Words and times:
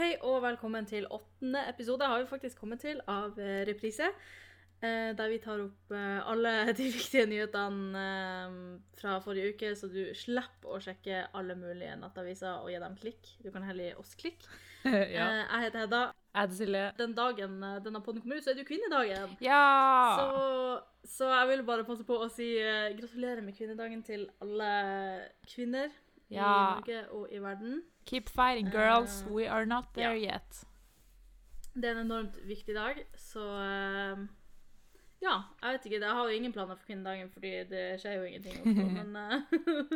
Hei 0.00 0.14
og 0.24 0.38
velkommen 0.40 0.86
til 0.88 1.04
åttende 1.12 1.60
episode 1.68 2.06
har 2.08 2.22
vi 2.22 2.28
faktisk 2.30 2.62
kommet 2.62 2.80
til 2.80 3.02
av 3.04 3.34
eh, 3.36 3.66
Reprise. 3.68 4.06
eh, 4.80 5.10
Der 5.12 5.28
vi 5.28 5.36
tar 5.44 5.60
opp 5.60 5.92
eh, 5.92 6.22
alle 6.24 6.52
de 6.78 6.86
viktige 6.88 7.26
nyhetene 7.28 8.04
fra 8.96 9.18
forrige 9.20 9.52
uke, 9.52 9.74
så 9.76 9.90
du 9.92 10.00
slipper 10.16 10.72
å 10.72 10.80
sjekke 10.80 11.26
alle 11.36 11.52
mulige 11.52 11.98
nettaviser 12.00 12.62
og 12.62 12.72
gi 12.72 12.80
dem 12.80 12.96
klikk. 12.96 13.28
Du 13.44 13.50
kan 13.52 13.68
heller 13.68 13.90
gi 13.90 14.00
oss 14.00 14.16
klikk. 14.16 14.48
ja. 14.88 15.28
Jeg 15.44 15.66
heter 15.66 15.84
Hedda. 15.84 16.02
Den 16.96 17.12
dagen 17.12 17.60
denne 17.84 18.00
podden 18.00 18.24
kommer 18.24 18.40
ut, 18.40 18.46
så 18.46 18.54
er 18.54 18.56
det 18.56 18.64
jo 18.64 18.72
kvinnedagen. 18.72 19.36
Ja! 19.44 20.16
Så, 20.16 21.08
så 21.18 21.28
jeg 21.34 21.52
vil 21.52 21.68
bare 21.68 21.84
passe 21.84 22.08
på 22.08 22.16
å 22.24 22.32
si 22.32 22.54
gratulerer 22.56 23.44
med 23.44 23.52
kvinnedagen 23.52 24.00
til 24.08 24.30
alle 24.40 24.70
kvinner 25.44 25.92
i 26.30 26.34
Ja. 26.38 26.50
Norge 26.80 27.04
og 27.10 27.28
i 27.32 27.38
verden. 27.42 27.82
Keep 28.06 28.28
fighting, 28.30 28.70
girls. 28.72 29.22
Uh, 29.26 29.32
We 29.36 29.48
are 29.50 29.66
not 29.66 29.84
there 29.94 30.14
ja. 30.18 30.34
yet. 30.34 30.64
Det 31.74 31.84
er 31.84 31.90
en 32.00 32.06
enormt 32.06 32.36
viktig 32.48 32.74
dag, 32.74 33.04
så 33.16 33.40
uh, 33.40 34.26
Ja, 35.22 35.34
jeg 35.62 35.72
vet 35.74 35.84
ikke. 35.86 36.00
Jeg 36.00 36.10
har 36.16 36.24
jo 36.24 36.34
ingen 36.34 36.52
planer 36.52 36.74
for 36.76 36.86
kvinnedagen, 36.86 37.30
fordi 37.30 37.50
det 37.70 38.00
skjer 38.00 38.16
jo 38.18 38.22
ingenting. 38.24 38.56
Også, 38.62 38.86
men, 38.98 39.16
uh, 39.16 39.42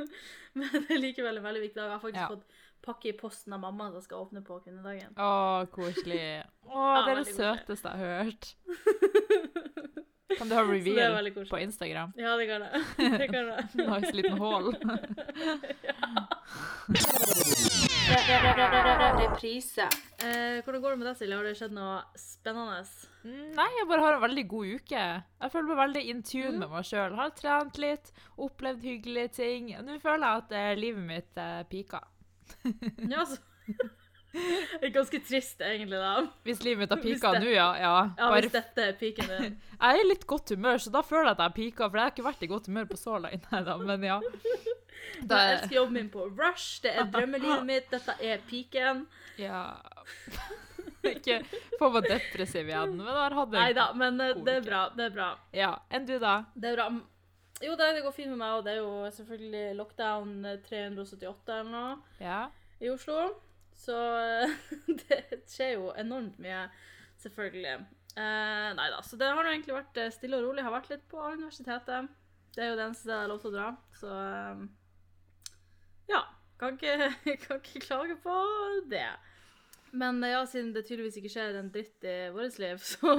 men 0.58 0.68
det 0.74 0.90
er 0.90 1.00
likevel 1.00 1.36
en 1.40 1.44
veldig 1.48 1.62
viktig 1.64 1.80
dag. 1.80 1.84
Jeg 1.88 1.92
har 1.96 2.04
faktisk 2.04 2.20
Ja. 2.20 2.28
fått 2.28 2.46
pakke 2.84 3.08
i 3.08 3.16
posten 3.16 3.52
av 3.56 3.60
mamma 3.62 3.90
som 3.94 4.02
skal 4.04 4.18
åpne 4.26 4.42
på 4.44 4.58
kvinnedagen. 4.60 5.14
Å, 5.16 5.64
koselig. 5.72 6.42
Å, 6.68 6.82
Ja, 6.94 7.04
det 7.06 7.12
er 7.14 7.22
det 7.22 7.34
søteste 7.34 7.88
jeg 7.88 7.98
har 7.98 8.24
hørt. 8.24 8.54
Kan 10.38 10.48
du 10.50 10.54
ha 10.54 10.62
reveal 10.74 11.30
på 11.50 11.58
Instagram? 11.62 12.12
Ja, 12.16 12.36
det 12.40 12.46
kan 12.50 12.62
jeg. 12.66 12.82
Det 13.20 13.28
kan 13.32 13.46
jeg. 13.52 13.68
Nice 13.90 14.12
liten 14.16 14.38
hull. 14.38 14.72
Reprise. 18.54 19.82
Eh, 20.22 20.62
hvordan 20.64 20.80
går 20.82 20.90
det 20.94 20.98
med 21.00 21.06
deg, 21.08 21.16
Silje? 21.18 21.36
Har 21.38 21.46
det 21.48 21.54
skjedd 21.58 21.74
noe 21.74 21.96
spennende? 22.20 22.82
Nei, 23.24 23.66
jeg 23.78 23.88
bare 23.88 24.04
har 24.04 24.16
en 24.18 24.22
veldig 24.24 24.44
god 24.50 24.72
uke. 24.78 25.04
Jeg 25.40 25.52
føler 25.52 25.68
meg 25.70 25.80
veldig 25.80 26.02
in 26.12 26.22
tune 26.22 26.52
Mm. 26.54 26.58
med 26.60 26.70
meg 26.74 26.84
sjøl. 26.88 27.14
Har 27.18 27.30
trent 27.34 27.78
litt, 27.80 28.12
opplevd 28.38 28.82
hyggelige 28.84 29.28
ting. 29.40 29.72
Nå 29.84 29.98
føler 30.02 30.26
jeg 30.26 30.42
at 30.44 30.52
eh, 30.52 30.74
livet 30.76 31.04
mitt 31.08 31.38
eh, 31.40 31.62
piker. 31.70 32.04
Ja, 33.08 33.24
så 33.24 33.38
Det 34.34 34.88
er 34.88 34.92
ganske 34.94 35.20
trist, 35.22 35.60
egentlig, 35.62 35.98
da. 36.02 36.26
Hvis 36.46 36.62
livet 36.66 36.82
mitt 36.82 36.94
har 36.94 37.02
pika 37.02 37.30
nå, 37.38 37.46
ja. 37.52 37.68
ja. 37.78 37.92
Ja, 38.18 38.30
Bare 38.32 38.40
Hvis 38.42 38.54
dette 38.56 38.88
er 38.90 38.96
piken 38.98 39.30
din. 39.30 39.54
Jeg 39.84 39.98
er 39.98 40.00
i 40.00 40.08
litt 40.08 40.26
godt 40.30 40.50
humør, 40.54 40.80
så 40.82 40.90
da 40.94 41.02
føler 41.06 41.28
jeg 41.30 41.36
at 41.36 41.42
jeg 41.42 41.50
har 41.50 41.54
pika, 41.58 41.86
for 41.88 41.98
jeg 42.00 42.06
har 42.08 42.14
ikke 42.14 42.26
vært 42.26 42.42
i 42.42 42.48
godt 42.50 42.66
humør 42.70 42.88
på 42.90 42.98
så 42.98 43.18
lenge. 43.22 43.40
Da, 43.68 43.76
men 43.78 44.06
ja. 44.06 44.18
Da, 45.22 45.38
Jeg 45.38 45.54
elsker 45.58 45.76
jobben 45.76 45.98
min 45.98 46.10
på 46.10 46.26
Rush. 46.30 46.82
Det 46.82 46.94
er 46.94 47.10
drømmelivet 47.12 47.66
mitt. 47.70 47.90
Dette 47.92 48.16
er 48.20 48.42
piken. 48.50 49.06
ja. 49.38 49.64
Ikke 51.04 51.42
få 51.78 51.90
meg 51.92 52.06
depressiv 52.08 52.68
igjen, 52.70 52.94
men 52.96 53.08
da 53.12 53.26
hadde 53.36 53.58
jeg... 53.58 53.60
Nei 53.60 53.72
da, 53.76 53.90
men 53.92 54.20
eh, 54.24 54.38
det 54.46 54.54
er 54.60 54.62
bra. 54.64 54.84
Det 54.96 55.08
er 55.10 55.12
bra. 55.12 55.26
Ja. 55.52 55.74
Enn 55.92 56.06
du, 56.08 56.14
da? 56.22 56.38
Det 56.56 56.70
er 56.70 56.78
bra. 56.78 56.86
Jo, 57.62 57.74
det, 57.78 57.90
går 58.02 58.14
fint 58.16 58.32
med 58.32 58.40
meg, 58.40 58.54
og 58.58 58.64
det 58.66 58.74
er 58.74 58.80
jo 58.80 59.10
selvfølgelig 59.14 59.76
lockdown 59.78 60.32
eh, 60.48 60.56
378 60.64 61.58
eller 61.58 61.70
noe 61.74 62.24
Ja. 62.24 62.38
i 62.80 62.88
Oslo. 62.92 63.34
Så 63.84 63.98
det 65.04 65.20
skjer 65.50 65.76
jo 65.76 65.92
enormt 66.00 66.38
mye, 66.42 66.64
selvfølgelig. 67.22 67.82
Eh, 68.14 68.68
nei 68.78 68.86
da, 68.92 69.00
så 69.02 69.18
det 69.18 69.26
har 69.26 69.42
nå 69.42 69.50
egentlig 69.50 69.74
vært 69.74 69.98
eh, 69.98 70.12
stille 70.14 70.38
og 70.38 70.46
rolig. 70.46 70.62
Jeg 70.62 70.68
har 70.68 70.76
vært 70.76 70.92
litt 70.92 71.04
på 71.10 71.18
universitetet. 71.34 72.10
Det 72.54 72.62
er 72.62 72.70
jo 72.70 72.78
det 72.78 72.84
eneste 72.86 73.02
stedet 73.02 73.16
jeg 73.16 73.24
har 73.24 73.32
lov 73.32 73.40
til 73.42 73.50
å 73.50 73.56
dra, 73.56 73.68
så 73.98 74.16
eh, 74.22 74.64
ja. 76.14 76.22
Kan 76.60 76.76
ikke, 76.78 77.08
kan 77.42 77.58
ikke 77.58 77.82
klage 77.82 78.16
på 78.22 78.34
det. 78.92 79.08
Men 79.90 80.22
eh, 80.22 80.36
ja, 80.36 80.44
siden 80.46 80.70
det 80.76 80.86
tydeligvis 80.86 81.18
ikke 81.18 81.32
skjer 81.34 81.58
en 81.58 81.72
dritt 81.74 82.06
i 82.06 82.16
vårt 82.34 82.60
liv, 82.62 82.78
så 82.92 83.16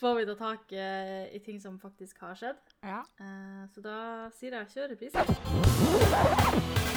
får 0.00 0.18
vi 0.18 0.26
ta 0.32 0.34
tak 0.40 0.74
i 0.74 1.38
ting 1.46 1.62
som 1.62 1.78
faktisk 1.78 2.18
har 2.26 2.34
skjedd. 2.40 2.74
ja. 2.82 3.04
Så 3.70 3.80
da 3.84 3.96
sier 4.34 4.58
jeg 4.58 4.74
kjør 4.74 4.92
reprise. 4.96 6.93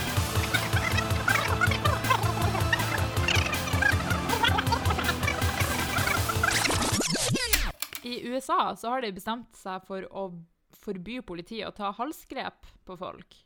I 8.07 8.22
USA 8.31 8.75
så 8.79 8.94
har 8.94 9.03
de 9.03 9.12
bestemt 9.16 9.59
seg 9.59 9.84
for 9.88 10.07
å 10.12 10.29
forby 10.78 11.19
politiet 11.25 11.68
å 11.68 11.75
ta 11.75 11.91
halsgrep 11.95 12.68
på 12.88 12.97
folk. 13.00 13.38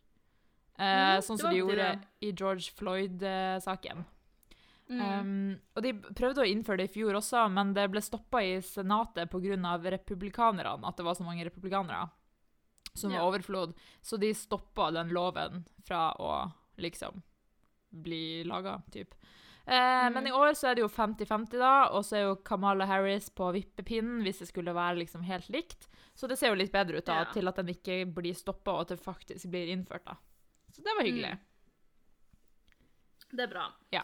Eh, 0.78 1.18
mm, 1.18 1.22
sånn 1.26 1.40
som 1.40 1.52
de 1.52 1.62
gjorde 1.62 1.78
det. 1.78 2.10
i 2.26 2.32
George 2.32 2.74
Floyd-saken. 2.78 4.06
Mm. 4.92 5.02
Um, 5.02 5.60
og 5.78 5.86
de 5.86 5.94
prøvde 6.18 6.44
å 6.44 6.50
innføre 6.50 6.82
det 6.82 6.90
i 6.90 6.94
fjor 6.98 7.16
også, 7.16 7.46
men 7.54 7.72
det 7.78 7.86
ble 7.94 8.02
stoppa 8.04 8.42
i 8.44 8.58
senatet 8.66 9.32
pga. 9.32 9.78
republikanerne, 9.94 10.88
at 10.88 10.98
det 10.98 11.06
var 11.06 11.16
så 11.16 11.24
mange 11.24 11.46
republikanere 11.46 12.10
som 12.94 13.12
Ja. 13.12 13.20
var 13.20 13.32
overflod. 13.32 13.74
Så 14.02 14.20
de 14.20 14.34
stoppa 14.34 14.92
den 14.92 15.10
loven 15.10 15.66
fra 15.86 16.14
å 16.20 16.52
liksom 16.78 17.24
bli 17.92 18.44
laga, 18.44 18.82
typ. 18.92 19.14
Eh, 19.72 20.08
Mm. 20.10 20.14
Men 20.14 20.28
i 20.28 20.32
år 20.36 20.52
så 20.54 20.68
er 20.72 20.76
det 20.76 20.82
jo 20.84 20.90
50-50, 20.90 21.58
da, 21.58 21.88
og 21.96 22.04
så 22.04 22.18
er 22.18 22.24
jo 22.26 22.36
Kamala 22.44 22.86
Harris 22.86 23.30
på 23.30 23.52
vippepinnen 23.56 24.22
hvis 24.26 24.40
det 24.40 24.48
skulle 24.50 24.74
være 24.76 24.98
liksom 25.00 25.24
helt 25.24 25.48
likt. 25.50 25.88
Så 26.16 26.28
det 26.28 26.38
ser 26.38 26.50
jo 26.52 26.56
litt 26.60 26.72
bedre 26.74 26.98
ut 27.00 27.06
da, 27.06 27.22
Ja. 27.24 27.32
til 27.32 27.48
at 27.48 27.56
den 27.56 27.68
ikke 27.72 28.06
blir 28.14 28.34
stoppa, 28.36 28.72
og 28.74 28.82
at 28.82 28.88
det 28.90 29.00
faktisk 29.00 29.48
blir 29.50 29.68
innført. 29.72 30.04
da. 30.06 30.16
Så 30.74 30.84
det 30.84 30.92
var 30.98 31.04
hyggelig. 31.06 31.32
Mm. 31.32 31.40
Det 33.32 33.44
er 33.46 33.48
bra. 33.48 33.66
Ja. 33.94 34.04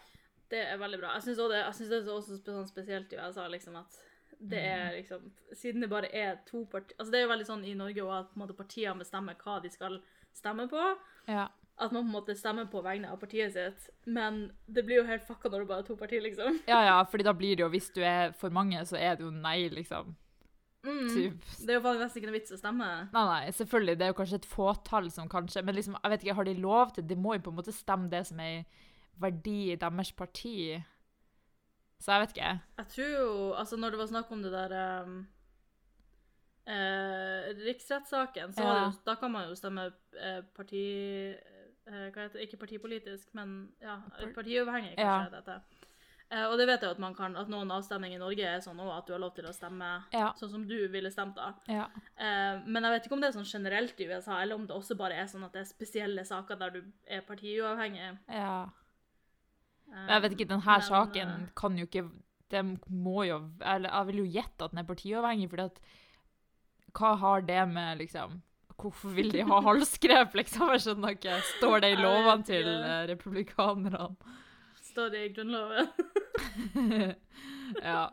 Det 0.50 0.60
er 0.72 0.78
veldig 0.80 1.00
bra. 1.02 1.14
Jeg 1.18 1.24
syns 1.24 1.38
det, 1.38 1.50
det 1.52 1.60
er 1.60 2.14
også 2.14 2.38
sånn 2.46 2.68
spesielt 2.70 3.12
i 3.14 3.18
USA, 3.20 3.48
liksom, 3.52 3.76
at 3.76 3.98
det 4.40 4.60
er 4.64 4.92
Mm. 4.92 4.96
liksom 5.02 5.32
Siden 5.56 5.82
det 5.82 5.90
bare 5.90 6.14
er 6.14 6.36
to 6.46 6.66
partier 6.66 6.96
Altså, 7.00 7.12
det 7.12 7.16
er 7.20 7.28
jo 7.28 7.34
veldig 7.34 7.46
sånn 7.48 7.66
i 7.66 7.74
Norge 7.74 8.04
også 8.04 8.44
at 8.50 8.58
partiene 8.58 9.00
bestemmer 9.00 9.36
hva 9.36 9.62
de 9.62 9.70
skal 9.70 10.02
stemme 10.34 10.70
på. 10.70 10.98
Ja. 11.28 11.48
At 11.78 11.92
man 11.94 12.04
på 12.04 12.08
en 12.08 12.16
måte 12.16 12.34
stemmer 12.34 12.66
på 12.72 12.82
vegne 12.82 13.12
av 13.14 13.20
partiet 13.22 13.54
sitt. 13.54 13.90
Men 14.06 14.48
det 14.66 14.82
blir 14.86 15.04
jo 15.04 15.10
helt 15.10 15.28
fucka 15.28 15.52
når 15.52 15.62
det 15.64 15.68
bare 15.70 15.84
er 15.84 15.90
to 15.90 15.98
partier, 16.00 16.24
liksom. 16.26 16.62
Ja, 16.66 16.80
ja, 16.88 16.96
fordi 17.06 17.28
da 17.28 17.36
blir 17.38 17.56
det 17.56 17.66
jo, 17.68 17.70
hvis 17.70 17.92
du 17.94 18.02
er 18.02 18.34
for 18.38 18.54
mange, 18.54 18.82
så 18.90 18.98
er 18.98 19.20
det 19.20 19.28
jo 19.28 19.30
nei, 19.34 19.68
liksom. 19.70 20.16
Mm. 20.88 21.08
Typ. 21.14 21.46
Det 21.60 21.70
er 21.70 21.78
jo 21.78 21.84
faktisk 21.84 22.04
nesten 22.04 22.22
ikke 22.22 22.30
noe 22.32 22.38
vits 22.38 22.56
å 22.56 22.60
stemme. 22.60 22.90
Nei, 23.14 23.24
nei, 23.30 23.54
selvfølgelig, 23.60 23.98
det 24.00 24.06
er 24.06 24.12
jo 24.14 24.18
kanskje 24.18 24.42
et 24.42 24.50
fåtall 24.50 25.10
som 25.14 25.30
kanskje, 25.30 25.64
men 25.68 25.78
liksom, 25.78 25.98
jeg 26.02 26.14
vet 26.14 26.26
ikke, 26.26 26.38
har 26.40 26.48
de 26.48 26.58
lov 26.64 26.94
til, 26.96 27.08
de 27.10 27.18
må 27.20 27.38
jo 27.38 27.46
på 27.46 27.54
en 27.54 27.60
måte 27.60 27.76
stemme 27.76 28.10
det 28.12 28.24
som 28.30 28.40
er 28.42 28.86
verdi 29.22 29.58
i 29.74 29.80
deres 29.80 30.14
parti. 30.18 30.58
Så 32.02 32.14
jeg 32.14 32.24
vet 32.24 32.36
ikke. 32.36 32.52
Jeg 32.78 32.88
tror 32.94 33.08
jo 33.10 33.30
Altså, 33.58 33.78
når 33.78 33.90
det 33.90 34.00
var 34.00 34.10
snakk 34.12 34.32
om 34.32 34.42
det 34.44 34.52
der 34.54 34.74
um, 35.02 35.16
eh, 36.70 37.48
riksrettssaken, 37.66 38.54
så 38.54 38.64
Ja. 38.64 38.84
jo, 38.86 38.92
da 39.06 39.16
kan 39.16 39.32
man 39.32 39.50
jo 39.50 39.56
stemme 39.56 39.92
eh, 40.14 40.42
parti... 40.56 40.86
eh, 41.88 42.08
heter? 42.14 42.40
Ikke 42.44 42.58
partipolitisk, 42.62 43.34
men 43.34 43.72
ja, 43.82 43.98
partiuavhengig, 44.36 44.96
kanskje 44.98 45.34
Ja. 45.34 45.42
dette. 45.42 45.62
Eh, 46.30 46.44
og 46.44 46.58
det 46.60 46.66
vet 46.68 46.82
jeg 46.84 46.92
at 46.92 47.00
man 47.00 47.14
kan, 47.16 47.36
at 47.40 47.48
noen 47.48 47.70
avstemninger 47.72 48.18
i 48.18 48.20
Norge 48.20 48.44
er 48.44 48.60
sånn 48.60 48.80
også, 48.84 48.98
at 48.98 49.06
du 49.08 49.14
har 49.14 49.20
lov 49.24 49.34
til 49.36 49.46
å 49.48 49.54
stemme 49.56 50.04
Ja, 50.12 50.34
sånn 50.36 50.50
som 50.52 50.66
du 50.68 50.88
ville 50.92 51.10
stemt 51.12 51.36
da. 51.36 51.54
ja. 51.72 51.86
Eh, 52.20 52.60
men 52.68 52.84
jeg 52.84 52.92
vet 52.92 53.06
ikke 53.08 53.14
om 53.16 53.22
det 53.22 53.30
er 53.30 53.38
sånn 53.40 53.48
generelt 53.48 54.00
i 54.02 54.08
USA, 54.10 54.42
eller 54.42 54.56
om 54.56 54.68
det 54.68 54.76
også 54.76 54.98
bare 54.98 55.14
er 55.16 55.26
sånn 55.32 55.46
at 55.46 55.54
det 55.54 55.62
er 55.62 55.70
spesielle 55.72 56.26
saker 56.26 56.56
der 56.60 56.70
du 56.72 56.82
er 57.08 57.22
partiuavhengig. 57.22 58.18
ja. 58.30 58.68
Men 59.90 60.10
jeg 60.10 60.22
vet 60.22 60.32
ikke, 60.36 60.50
denne 60.50 60.66
men, 60.66 60.82
saken 60.82 61.52
kan 61.56 61.78
jo 61.78 61.86
ikke, 61.86 62.12
det 62.52 62.62
må 62.92 63.24
jo, 63.26 63.38
eller 63.62 63.90
jeg 63.90 64.08
vil 64.08 64.18
jo 64.18 64.26
gjette 64.42 64.66
at 64.66 64.72
den 64.72 64.80
er 64.80 64.84
partiuavhengig, 64.84 65.50
for 65.50 65.70
hva 66.98 67.16
har 67.18 67.42
det 67.42 67.68
med, 67.70 67.98
liksom, 68.00 68.42
hvorfor 68.82 69.14
vil 69.18 69.32
de 69.34 69.42
ha 69.50 69.60
halsgrep, 69.66 70.36
liksom? 70.38 70.70
Jeg 70.76 70.84
skjønner 70.86 71.16
ikke. 71.18 71.38
Står 71.58 71.80
det 71.84 71.94
i 71.96 72.02
lovene 72.02 72.44
til 72.48 72.68
eh, 72.74 73.06
republikanerne? 73.10 74.10
Står 74.92 75.10
det 75.14 75.24
i 75.28 75.34
Grunnloven? 75.36 75.90
ja. 77.84 78.08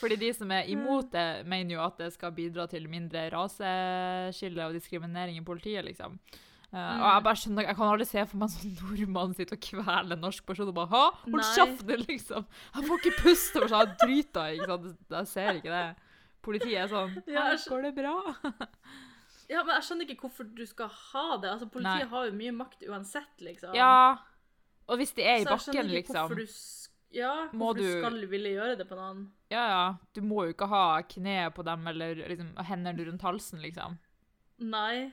Fordi 0.00 0.16
de 0.20 0.30
som 0.36 0.50
er 0.54 0.68
imot 0.72 1.10
det, 1.12 1.26
mener 1.48 1.74
jo 1.76 1.82
at 1.84 1.98
det 2.00 2.12
skal 2.14 2.32
bidra 2.36 2.66
til 2.70 2.86
mindre 2.92 3.26
raseskille 3.32 4.66
og 4.68 4.76
diskriminering 4.76 5.40
i 5.40 5.44
politiet, 5.46 5.84
liksom. 5.88 6.18
Eh, 6.70 6.78
og 6.78 7.02
jeg 7.02 7.18
Mm. 7.20 7.24
bare 7.26 7.36
skjønner, 7.40 7.66
jeg 7.66 7.76
kan 7.76 7.88
aldri 7.90 8.06
se 8.06 8.26
for 8.30 8.36
meg 8.38 8.46
en 8.46 8.54
sånn 8.54 8.76
nordmann 8.78 9.34
sitte 9.34 9.56
og 9.56 9.64
kvele 9.64 10.12
en 10.14 10.20
norsk 10.22 10.44
person 10.46 10.68
og 10.70 10.74
bare 10.76 10.92
Ha, 10.92 11.04
hold 11.24 11.40
Nei. 11.40 11.48
kjeften, 11.56 12.04
liksom! 12.06 12.46
Jeg 12.76 12.84
får 12.86 13.00
ikke 13.00 13.16
puste! 13.24 13.58
for 13.58 13.68
så 13.72 13.80
jeg 13.82 13.96
driter 14.04 14.52
ikke 14.54 14.68
sant? 14.70 15.00
Jeg 15.10 15.26
ser 15.26 15.50
ikke 15.58 15.72
det. 15.74 15.86
Politiet 16.46 16.78
er 16.84 16.88
sånn 16.92 17.16
Her 17.26 17.56
går 17.68 17.82
det 17.88 17.94
bra? 17.98 18.14
Ja, 19.50 19.64
men 19.66 19.74
jeg 19.74 19.82
skjønner 19.88 20.10
ikke 20.14 20.28
hvorfor 20.28 20.46
du 20.54 20.62
skal 20.66 20.88
ha 20.94 21.24
det. 21.42 21.50
Altså, 21.50 21.66
Politiet 21.74 22.04
Nei. 22.06 22.10
har 22.12 22.26
jo 22.28 22.32
mye 22.38 22.52
makt 22.54 22.84
uansett, 22.88 23.40
liksom. 23.42 23.74
Ja. 23.74 24.16
Og 24.88 24.96
hvis 25.00 25.12
de 25.16 25.22
er 25.26 25.40
i 25.40 25.44
Så 25.44 25.50
bakken, 25.56 25.88
liksom 25.90 26.16
Hvorfor 26.30 26.38
du, 26.38 26.46
ja, 27.18 27.32
hvorfor 27.52 27.74
du 27.78 27.82
du- 27.82 28.00
skal 28.00 28.20
ville 28.30 28.52
gjøre 28.54 28.76
det 28.78 28.86
på 28.88 28.94
noen. 28.98 29.24
Ja, 29.50 29.64
ja. 29.68 29.94
Du 30.14 30.20
må 30.22 30.44
jo 30.46 30.52
ikke 30.54 30.68
ha 30.70 31.00
kne 31.02 31.50
på 31.54 31.64
dem 31.66 31.86
eller 31.90 32.14
liksom 32.30 32.52
hendene 32.64 33.06
rundt 33.10 33.22
halsen, 33.26 33.60
liksom. 33.62 33.98
Nei. 34.60 35.12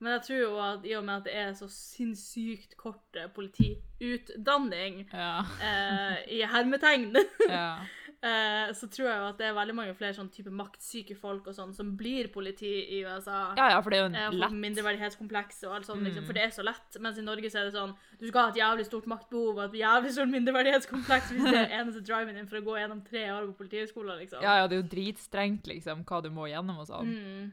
Men 0.00 0.12
jeg 0.18 0.22
tror 0.26 0.38
jo 0.40 0.58
at 0.60 0.84
i 0.84 0.92
og 0.98 1.04
med 1.04 1.14
at 1.16 1.24
det 1.24 1.34
er 1.34 1.52
så 1.56 1.68
sinnssykt 1.72 2.76
kort 2.76 3.16
eh, 3.16 3.28
politiutdanning, 3.32 5.06
Ja. 5.12 5.44
eh, 5.62 6.16
i 6.38 6.42
hermetegn, 6.42 7.14
ja. 7.48 7.78
Eh, 8.26 8.72
så 8.74 8.88
tror 8.90 9.06
jeg 9.08 9.18
jo 9.20 9.26
at 9.30 9.38
det 9.38 9.46
er 9.48 9.54
veldig 9.56 9.74
mange 9.78 9.94
flere 9.98 10.16
sånn 10.16 10.30
type 10.34 10.50
maktsyke 10.50 11.14
folk 11.18 11.46
og 11.46 11.54
sånn 11.54 11.72
som 11.76 11.92
blir 11.96 12.28
politi 12.34 12.72
i 12.96 13.02
USA. 13.06 13.52
Ja, 13.58 13.68
ja, 13.76 13.80
for 13.84 13.90
det 13.94 13.98
er 14.00 14.02
jo 14.04 14.10
Eh, 14.16 14.22
en 14.26 14.34
og 14.34 14.40
lett 14.42 14.56
mindreverdighetskompleks 14.64 15.62
og 15.68 15.76
alt 15.76 15.86
sånt, 15.86 16.02
liksom, 16.02 16.22
Mm. 16.24 16.26
for 16.26 16.32
det 16.38 16.42
er 16.44 16.52
så 16.56 16.64
lett. 16.66 16.98
Mens 17.00 17.18
i 17.18 17.26
Norge 17.26 17.50
så 17.52 17.60
er 17.60 17.64
det 17.70 17.74
sånn 17.78 17.94
du 18.18 18.26
skal 18.28 18.42
ha 18.42 18.48
et 18.50 18.60
jævlig 18.62 18.86
stort 18.86 19.06
maktbehov 19.06 19.58
og 19.58 19.64
et 19.74 19.80
jævlig 19.80 20.12
stort 20.12 20.32
mindreverdighetskompleks 20.34 21.30
hvis 21.32 21.44
det 21.50 21.54
er 21.62 21.74
eneste 21.80 22.02
driven 22.02 22.34
din 22.34 22.46
for 22.50 22.58
å 22.58 22.64
gå 22.64 22.78
gjennom 22.80 23.04
tre 23.06 23.24
år 23.30 23.46
på 23.52 23.58
politihøgskolen, 23.64 24.18
liksom. 24.24 24.42
Ja, 24.42 24.56
ja, 24.62 24.66
det 24.66 24.76
er 24.78 24.82
jo 24.82 24.88
dritstrengt, 24.96 25.66
liksom, 25.66 26.04
hva 26.04 26.22
du 26.22 26.30
må 26.30 26.48
gjennom 26.50 26.78
og 26.82 26.86
sånn. 26.88 27.06
Mm. 27.12 27.52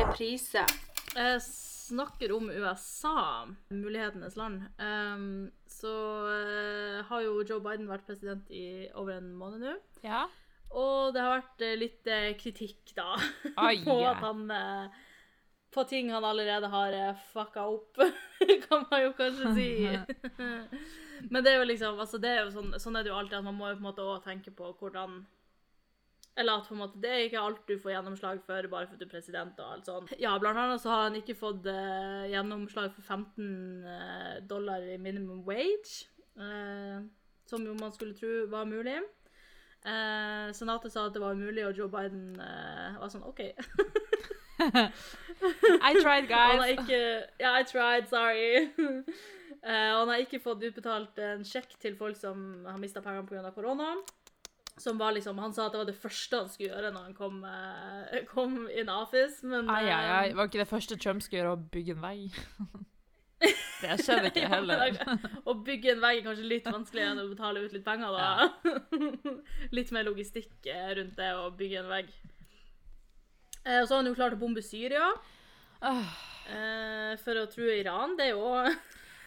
Reprise. 0.00 0.64
Jeg 1.14 1.40
snakker 1.42 2.32
om 2.36 2.50
USA, 2.50 3.46
mulighetenes 3.70 4.36
land. 4.38 4.62
Um, 4.78 5.50
så 5.80 5.92
uh, 6.28 7.00
har 7.08 7.24
jo 7.24 7.40
Joe 7.46 7.62
Biden 7.64 7.88
vært 7.90 8.06
president 8.08 8.50
i 8.52 8.88
over 8.94 9.16
en 9.16 9.32
måned 9.36 9.64
nå. 9.64 9.76
Ja. 10.04 10.26
Og 10.70 11.14
det 11.14 11.22
har 11.24 11.40
vært 11.40 11.64
uh, 11.64 11.76
litt 11.80 12.10
eh, 12.10 12.32
kritikk, 12.38 12.92
da, 12.96 13.16
Ai, 13.64 13.80
på 13.82 13.96
at 14.06 14.20
han 14.22 14.44
På 15.74 15.82
ting 15.86 16.12
han 16.14 16.26
allerede 16.26 16.70
har 16.70 16.96
fucka 17.32 17.66
opp, 17.70 17.98
kan 18.68 18.86
man 18.90 19.04
jo 19.04 19.12
kanskje 19.18 19.54
si. 19.54 19.68
Men 21.30 21.44
det 21.44 21.52
er 21.52 21.60
jo 21.60 21.68
liksom 21.68 22.00
altså 22.00 22.18
det 22.18 22.30
er 22.32 22.40
jo 22.44 22.54
sånn, 22.54 22.72
sånn 22.80 22.96
er 22.98 23.04
det 23.04 23.12
jo 23.12 23.18
alltid, 23.18 23.38
at 23.38 23.46
man 23.46 23.58
må 23.58 23.68
jo 23.70 23.76
på 23.78 23.84
en 23.84 23.90
måte 23.90 24.06
også 24.06 24.26
tenke 24.30 24.54
på 24.56 24.72
hvordan 24.80 25.20
Eller 26.40 26.60
at 26.60 26.68
på 26.68 26.74
en 26.74 26.80
måte 26.80 27.00
det 27.02 27.10
er 27.10 27.24
ikke 27.26 27.42
alt 27.42 27.62
du 27.68 27.74
får 27.78 27.92
gjennomslag 27.92 28.40
for 28.46 28.68
bare 28.72 28.88
fordi 28.88 29.02
du 29.02 29.08
er 29.08 29.12
president 29.12 29.58
og 29.60 29.72
alt 29.74 29.88
sånt. 29.90 30.12
Ja, 30.22 30.36
blant 30.40 30.60
annet 30.62 30.82
så 30.82 30.92
har 30.92 31.08
han 31.08 31.18
ikke 31.18 31.36
fått 31.36 31.66
uh, 31.68 32.24
gjennomslag 32.30 32.92
for 32.94 33.02
15 33.02 33.84
eh, 33.84 34.36
dollar 34.48 34.86
i 34.88 34.96
minimum 34.98 35.42
wage. 35.46 36.06
Uh, 36.38 37.02
som 37.50 37.66
jo 37.66 37.74
man 37.80 37.92
skulle 37.92 38.14
tro 38.16 38.46
var 38.52 38.64
mulig. 38.64 39.00
Uh, 39.84 40.48
Senatet 40.54 40.92
sa 40.92 41.08
at 41.08 41.16
det 41.16 41.22
var 41.22 41.34
umulig, 41.34 41.66
og 41.66 41.76
Joe 41.76 41.90
Biden 41.90 42.38
var 42.38 43.10
sånn 43.10 43.26
OK. 43.26 43.42
I 44.60 45.92
tried, 45.98 46.28
guys. 46.32 46.64
ikke 46.78 47.02
Ja, 47.40 47.58
I 47.58 47.64
tried, 47.64 48.08
sorry. 48.08 48.70
Han 49.64 50.08
har 50.08 50.22
ikke 50.22 50.40
fått 50.40 50.62
utbetalt 50.64 51.18
en 51.20 51.42
sjekk 51.44 51.74
til 51.82 51.96
folk 51.98 52.16
som 52.16 52.62
har 52.64 52.78
mista 52.80 53.02
pengene 53.04 53.28
pga. 53.28 53.50
korona. 53.52 53.90
Som 54.80 54.96
var 55.00 55.12
liksom, 55.12 55.36
Han 55.42 55.52
sa 55.52 55.66
at 55.66 55.74
det 55.74 55.80
var 55.82 55.88
det 55.90 55.96
første 56.00 56.38
han 56.40 56.48
skulle 56.48 56.70
gjøre 56.72 56.90
når 56.94 57.02
han 57.10 57.16
kom, 57.18 57.42
eh, 57.44 58.22
kom 58.30 58.54
in 58.72 58.88
office, 58.88 59.42
men 59.46 59.68
Ai, 59.68 59.82
ai, 59.92 60.04
ai. 60.14 60.28
eh, 60.30 60.36
Var 60.38 60.48
ikke 60.48 60.62
det 60.62 60.70
første 60.70 60.96
Trump 60.96 61.20
skulle 61.22 61.42
gjøre, 61.42 61.56
å 61.58 61.68
bygge 61.74 61.96
en 61.98 62.06
vei? 62.06 62.16
Det 63.80 63.94
skjedde 64.04 64.28
ikke 64.28 64.48
heller. 64.52 64.82
ja, 64.92 65.14
Å 65.48 65.52
bygge 65.64 65.94
en 65.94 66.02
vegg 66.02 66.18
er 66.20 66.24
kanskje 66.26 66.48
litt 66.50 66.66
vanskeligere 66.68 67.14
enn 67.14 67.22
å 67.22 67.28
betale 67.30 67.62
ut 67.64 67.72
litt 67.72 67.84
penger, 67.86 68.12
da. 68.12 68.50
litt 69.76 69.92
mer 69.96 70.04
logistikk 70.04 70.68
eh, 70.68 70.90
rundt 70.98 71.16
det 71.16 71.30
å 71.38 71.46
bygge 71.56 71.78
en 71.80 71.88
vegg. 71.88 72.10
Og 73.60 73.86
så 73.88 73.94
har 73.94 74.02
han 74.02 74.10
jo 74.10 74.16
klart 74.18 74.36
å 74.36 74.40
bombe 74.40 74.60
Syria 74.64 75.06
eh, 75.80 77.16
for 77.24 77.40
å 77.40 77.46
true 77.52 77.72
Iran. 77.80 78.16
Det 78.18 78.28
er 78.28 78.36
jo 78.36 78.44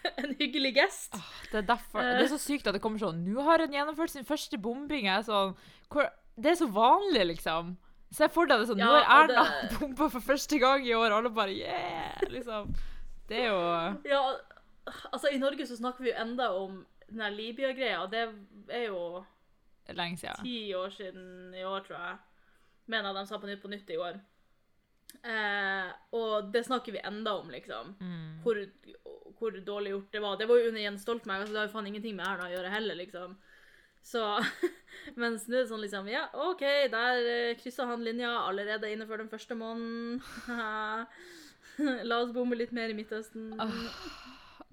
en 0.24 0.36
hyggelig 0.40 0.74
gest. 0.76 1.16
Det 1.52 1.62
er 1.62 1.68
derfor 1.70 2.02
Det 2.04 2.26
er 2.26 2.32
så 2.34 2.40
sykt 2.42 2.68
at 2.68 2.76
det 2.78 2.82
kommer 2.84 3.00
sånn 3.02 3.22
Nå 3.26 3.44
har 3.48 3.64
han 3.64 3.74
gjennomført 3.74 4.12
sin 4.14 4.26
første 4.28 4.58
bombing. 4.62 5.08
Er 5.08 5.24
sånn 5.28 5.56
hvor, 5.90 6.10
Det 6.36 6.52
er 6.54 6.60
så 6.60 6.68
vanlig, 6.74 7.26
liksom. 7.36 7.76
Se 8.14 8.28
for 8.30 8.46
deg 8.50 8.60
det 8.62 8.68
sånn 8.70 8.82
Nå 8.82 8.90
Ja, 8.90 9.04
har 9.08 9.24
og 9.26 9.36
Erna 9.36 9.44
det- 9.70 9.78
bomba 9.80 10.10
for 10.14 10.22
første 10.22 10.60
gang 10.62 10.86
i 10.86 10.94
år, 10.94 11.10
og 11.12 11.18
alle 11.22 11.34
bare 11.34 11.56
yeah! 11.56 12.20
Liksom. 12.30 12.74
Det 13.30 13.40
er 13.46 13.48
jo 13.52 13.62
Ja, 14.10 14.24
altså 15.14 15.32
I 15.34 15.40
Norge 15.42 15.66
så 15.70 15.78
snakker 15.80 16.04
vi 16.04 16.12
jo 16.12 16.20
enda 16.22 16.52
om 16.60 16.82
den 17.08 17.22
der 17.24 17.32
Libya-greia, 17.36 18.02
og 18.04 18.12
det 18.12 18.24
er 18.74 18.86
jo 18.88 19.24
lenge 19.94 20.18
siden. 20.18 20.40
ti 20.44 20.74
år 20.74 20.90
siden 20.96 21.54
i 21.54 21.64
år, 21.68 21.82
tror 21.86 22.00
jeg. 22.00 22.16
Mener 22.88 23.10
jeg 23.12 23.16
de 23.18 23.28
sa 23.30 23.38
på 23.38 23.48
Nytt 23.50 23.62
på 23.62 23.70
Nytt 23.72 23.90
i 23.94 23.98
går. 24.00 24.16
Eh, 25.24 25.90
og 26.18 26.50
det 26.52 26.64
snakker 26.66 26.96
vi 26.96 27.02
enda 27.06 27.36
om, 27.40 27.50
liksom. 27.54 27.94
Mm. 28.00 28.40
Hvor, 28.44 28.60
hvor 29.44 29.58
dårlig 29.68 29.94
gjort 29.94 30.16
det 30.16 30.22
var. 30.24 30.38
Det 30.40 30.48
var 30.50 30.60
jo 30.60 30.70
under 30.72 30.82
Jens 30.82 31.04
Stoltenberg, 31.06 31.44
altså 31.44 31.56
det 31.56 31.62
har 31.62 31.68
jo 31.70 31.74
faen 31.76 31.90
ingenting 31.92 32.16
med 32.18 32.28
Erna 32.28 32.48
å 32.48 32.54
gjøre 32.56 32.74
heller, 32.74 33.00
liksom. 33.00 33.36
Så 34.04 34.22
Mens 35.22 35.46
nå 35.48 35.56
er 35.56 35.64
det 35.64 35.70
sånn 35.70 35.84
liksom 35.84 36.10
Ja, 36.12 36.26
OK, 36.50 36.64
der 36.92 37.30
eh, 37.32 37.56
kryssa 37.60 37.88
han 37.88 38.04
linja 38.04 38.34
allerede 38.44 38.92
innenfor 38.92 39.22
den 39.22 39.32
første 39.32 39.56
måneden. 39.56 40.20
La 42.10 42.20
oss 42.22 42.34
bomme 42.36 42.58
litt 42.60 42.74
mer 42.76 42.92
i 42.92 42.98
Midtøsten. 42.98 43.54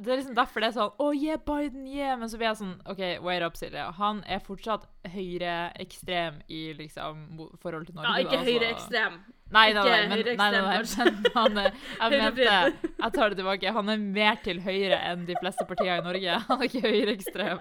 Det 0.00 0.08
er 0.14 0.17
liksom 0.20 0.37
derfor 0.37 0.62
det 0.64 0.69
er 0.70 0.76
sånn 0.79 0.94
Oh 1.05 1.11
yeah, 1.12 1.37
Biden, 1.44 1.82
yeah! 1.87 2.14
Men 2.17 2.31
så 2.32 2.38
blir 2.41 2.49
jeg 2.49 2.58
sånn 2.62 2.76
OK, 2.88 3.00
wait 3.26 3.43
up, 3.44 3.58
Silje. 3.58 3.82
Han 3.99 4.23
er 4.25 4.41
fortsatt 4.44 4.87
høyreekstrem 5.12 6.38
i 6.49 6.61
liksom 6.79 7.26
forhold 7.61 7.91
til 7.91 7.99
Norge. 7.99 8.14
Ja, 8.14 8.25
ikke 8.25 8.38
da, 8.38 8.41
så- 8.41 8.49
høyreekstrem. 8.49 9.20
Nei, 9.50 9.73
nei, 9.75 9.82
nei, 9.82 10.02
men, 10.06 10.20
nei, 10.25 10.35
nei, 10.38 10.61
nei, 10.62 10.62
nei 10.62 11.31
han 11.35 11.56
er, 11.58 11.73
jeg 11.99 12.11
mente 12.23 12.44
Jeg 12.47 13.12
tar 13.17 13.32
det 13.32 13.38
tilbake. 13.41 13.73
Han 13.75 13.88
er 13.91 13.99
mer 13.99 14.37
til 14.44 14.61
høyre 14.62 15.00
enn 15.11 15.25
de 15.26 15.35
fleste 15.41 15.67
partier 15.67 15.99
i 15.99 16.05
Norge. 16.06 16.37
Han 16.47 16.61
er 16.62 16.69
ikke 16.69 16.85
høyreekstrem. 16.87 17.58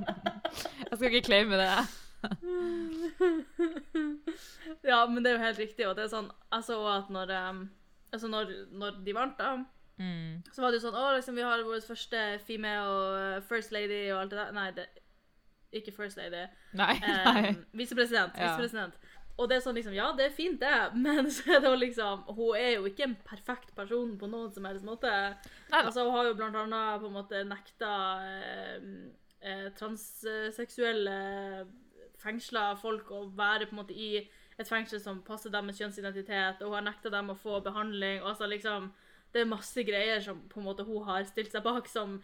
Jeg 0.90 0.96
skal 0.96 1.10
ikke 1.12 1.26
claime 1.28 1.60
det. 1.60 1.68
Ja, 4.82 5.06
men 5.06 5.22
det 5.22 5.30
er 5.30 5.36
jo 5.36 5.44
helt 5.44 5.60
riktig. 5.60 5.86
Og 5.88 5.94
det 5.96 6.06
er 6.06 6.10
sånn 6.12 6.30
Altså 6.52 6.78
og 6.80 6.88
at 6.94 7.12
når 7.12 7.32
um, 7.36 7.60
Altså 8.12 8.28
når, 8.32 8.50
når 8.74 8.96
de 9.06 9.14
vant, 9.14 9.36
da, 9.38 9.52
Mm. 10.00 10.42
så 10.48 10.62
var 10.62 10.72
det 10.72 10.78
jo 10.78 10.86
sånn 10.86 10.96
Å, 10.96 11.08
liksom, 11.18 11.36
vi 11.36 11.44
har 11.44 11.60
vår 11.66 11.82
første 11.84 12.20
female 12.46 12.88
og 12.88 13.16
uh, 13.20 13.42
first 13.44 13.72
lady 13.76 14.06
og 14.08 14.22
alt 14.22 14.32
det 14.32 14.38
der. 14.40 14.52
Nei, 14.56 14.68
det, 14.78 14.86
ikke 15.76 15.92
first 15.92 16.16
lady. 16.16 16.46
Nei, 16.72 16.94
nei. 17.04 17.50
Um, 17.50 17.64
Visepresident. 17.76 18.32
Ja. 18.38 18.54
Visepresident. 18.54 18.96
Og 19.40 19.48
det 19.48 19.56
er 19.56 19.64
sånn 19.64 19.76
liksom 19.78 19.94
Ja, 19.96 20.10
det 20.16 20.26
er 20.28 20.34
fint, 20.36 20.60
det, 20.60 20.72
men 21.04 21.30
så 21.32 21.56
er 21.56 21.62
det 21.62 21.70
jo 21.70 21.80
liksom 21.80 22.24
Hun 22.32 22.58
er 22.58 22.74
jo 22.76 22.88
ikke 22.90 23.06
en 23.08 23.16
perfekt 23.26 23.74
person 23.76 24.16
på 24.20 24.28
noen 24.30 24.50
som 24.54 24.66
helst 24.68 24.86
måte. 24.86 25.12
Nei, 25.70 25.84
Altså, 25.84 26.04
hun 26.04 26.16
har 26.16 26.30
jo 26.30 26.36
blant 26.40 26.58
annet 26.64 27.00
på 27.00 27.08
en 27.10 27.16
måte 27.16 27.44
nekta 27.48 27.92
eh, 28.26 28.90
eh, 29.40 29.68
transseksuelle 29.78 31.16
fengsla 32.20 32.74
folk 32.76 33.08
å 33.16 33.22
være 33.36 33.68
på 33.68 33.72
en 33.72 33.80
måte 33.80 33.96
i 33.96 34.18
et 34.60 34.68
fengsel 34.68 35.00
som 35.00 35.22
passer 35.24 35.52
deres 35.52 35.78
kjønnsidentitet, 35.80 36.60
og 36.60 36.68
hun 36.68 36.76
har 36.76 36.84
nekta 36.90 37.08
dem 37.12 37.32
å 37.32 37.38
få 37.38 37.62
behandling. 37.64 38.20
og 38.20 38.34
altså 38.34 38.48
liksom 38.50 38.90
Det 39.32 39.42
er 39.42 39.50
masse 39.50 39.82
greier 39.86 40.20
som 40.24 40.40
på 40.50 40.60
en 40.60 40.66
måte 40.66 40.84
hun 40.86 41.04
har 41.06 41.24
stilt 41.28 41.52
seg 41.52 41.62
bak, 41.62 41.88
som 41.88 42.18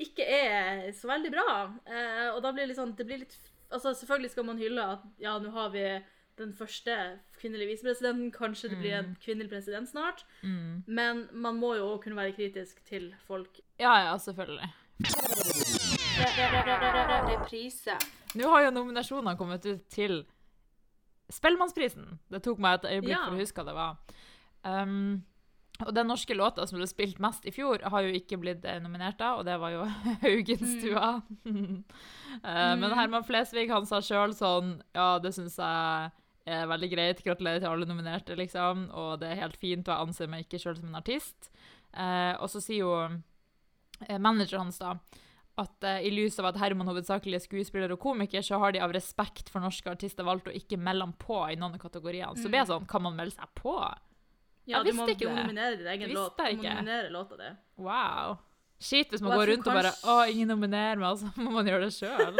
ikke 0.00 0.24
er 0.24 0.90
så 0.96 1.08
veldig 1.08 1.30
bra. 1.32 1.48
Eh, 1.86 2.28
og 2.34 2.42
da 2.44 2.52
blir 2.52 2.64
det 2.66 2.72
litt 2.74 2.80
sånn 2.80 2.96
det 2.96 3.06
blir 3.08 3.22
litt, 3.22 3.36
altså 3.70 3.94
Selvfølgelig 3.96 4.30
skal 4.34 4.44
man 4.48 4.60
hylle 4.60 4.84
at 4.96 5.06
ja, 5.22 5.38
nå 5.40 5.52
har 5.54 5.70
vi 5.72 5.84
den 6.40 6.52
første 6.56 6.94
kvinnelige 7.40 7.74
visepresidenten. 7.74 8.30
Kanskje 8.32 8.70
det 8.72 8.78
blir 8.80 8.94
en 8.96 9.16
kvinnelig 9.20 9.50
president 9.52 9.88
snart. 9.90 10.24
Mm. 10.42 10.84
Men 10.86 11.26
man 11.32 11.58
må 11.60 11.74
jo 11.76 11.90
også 11.90 12.04
kunne 12.06 12.16
være 12.16 12.32
kritisk 12.36 12.80
til 12.88 13.10
folk. 13.26 13.60
Ja, 13.80 13.92
ja, 14.06 14.14
selvfølgelig. 14.18 14.70
Reprise. 17.30 17.96
Nå 18.34 18.48
har 18.52 18.66
jo 18.66 18.70
nominasjonene 18.74 19.36
kommet 19.38 19.66
ut 19.66 19.84
til 19.92 20.22
Spellemannsprisen. 21.30 22.18
Det 22.30 22.42
tok 22.42 22.58
meg 22.58 22.80
et 22.80 22.88
øyeblikk 22.96 23.14
Ja. 23.16 23.24
for 23.24 23.36
å 23.36 23.40
huske 23.40 23.60
hva 23.60 23.66
det 23.68 23.74
var. 23.76 23.96
Um, 24.64 25.22
og 25.86 25.94
den 25.96 26.08
norske 26.10 26.34
låta 26.36 26.66
som 26.66 26.78
ble 26.78 26.86
spilt 26.90 27.20
mest 27.22 27.46
i 27.48 27.52
fjor, 27.54 27.82
har 27.92 28.06
jo 28.06 28.14
ikke 28.16 28.38
blitt 28.40 28.64
eh, 28.68 28.80
nominert 28.82 29.18
da, 29.20 29.34
og 29.38 29.46
det 29.48 29.56
var 29.62 29.74
jo 29.74 29.86
Haugenstua. 30.24 31.12
Eh, 32.30 32.74
Men 32.78 32.92
Herman 32.94 33.24
Flesvig 33.26 33.72
han 33.72 33.88
sa 33.90 33.98
sjøl 34.06 34.30
sånn 34.38 34.76
Ja, 34.94 35.18
det 35.18 35.32
syns 35.34 35.56
jeg 35.58 36.12
er 36.46 36.68
veldig 36.70 36.88
greit. 36.92 37.22
Gratulerer 37.26 37.58
til 37.58 37.68
alle 37.72 37.88
nominerte, 37.90 38.36
liksom. 38.38 38.84
Og 38.94 39.16
det 39.18 39.32
er 39.32 39.40
helt 39.42 39.58
fint, 39.58 39.82
og 39.88 39.90
jeg 39.90 40.06
anser 40.06 40.30
meg 40.30 40.44
ikke 40.46 40.60
sjøl 40.62 40.76
som 40.78 40.92
en 40.92 41.00
artist. 41.00 41.50
Uh, 41.90 42.38
og 42.38 42.46
så 42.52 42.62
sier 42.62 42.84
jo 42.84 42.94
manageren 44.22 44.68
hans 44.68 44.78
da 44.78 44.94
at 45.60 45.84
uh, 45.84 45.98
i 46.00 46.10
lys 46.14 46.38
av 46.40 46.52
at 46.52 46.60
Herman 46.62 46.88
hovedsakelig 46.88 47.40
er 47.40 47.44
skuespiller 47.44 47.92
og 47.94 48.00
komiker, 48.02 48.44
så 48.46 48.60
har 48.62 48.72
de 48.72 48.82
av 48.84 48.94
respekt 48.94 49.50
for 49.52 49.62
norske 49.64 49.90
artister 49.90 50.26
valgt 50.26 50.48
å 50.48 50.54
ikke 50.56 50.78
melde 50.80 51.08
ham 51.08 51.16
på 51.20 51.42
i 51.50 51.58
noen 51.58 51.76
av 51.76 51.82
kategoriene. 51.82 52.38
Så 52.38 52.48
blir 52.48 52.62
jeg 52.62 52.70
sånn, 52.70 52.86
kan 52.90 53.04
man 53.04 53.18
melde 53.18 53.36
seg 53.36 53.50
på? 53.58 53.74
Ja, 54.68 54.82
du 54.84 54.92
må, 54.94 55.06
du 55.08 55.26
må 55.28 55.34
nominere 55.34 55.76
din 55.80 55.88
egen 55.88 56.12
låt. 56.14 56.36
Du 56.36 56.42
må 56.44 56.62
nominere 56.62 57.10
låta 57.12 57.38
di. 57.40 57.50
Wow. 57.80 58.38
Shit, 58.80 59.10
hvis 59.12 59.20
man 59.20 59.32
Og 59.32 59.38
går 59.38 59.50
rundt 59.52 59.66
rundt 59.66 59.68
og 59.68 59.76
bare 59.76 59.92
Å, 60.08 60.28
ingen 60.32 60.48
nominerer 60.48 61.00
meg, 61.00 61.18
så 61.20 61.28
må 61.44 61.52
man 61.58 61.68
gjøre 61.68 61.88
det 61.88 61.96
sjøl. 61.96 62.38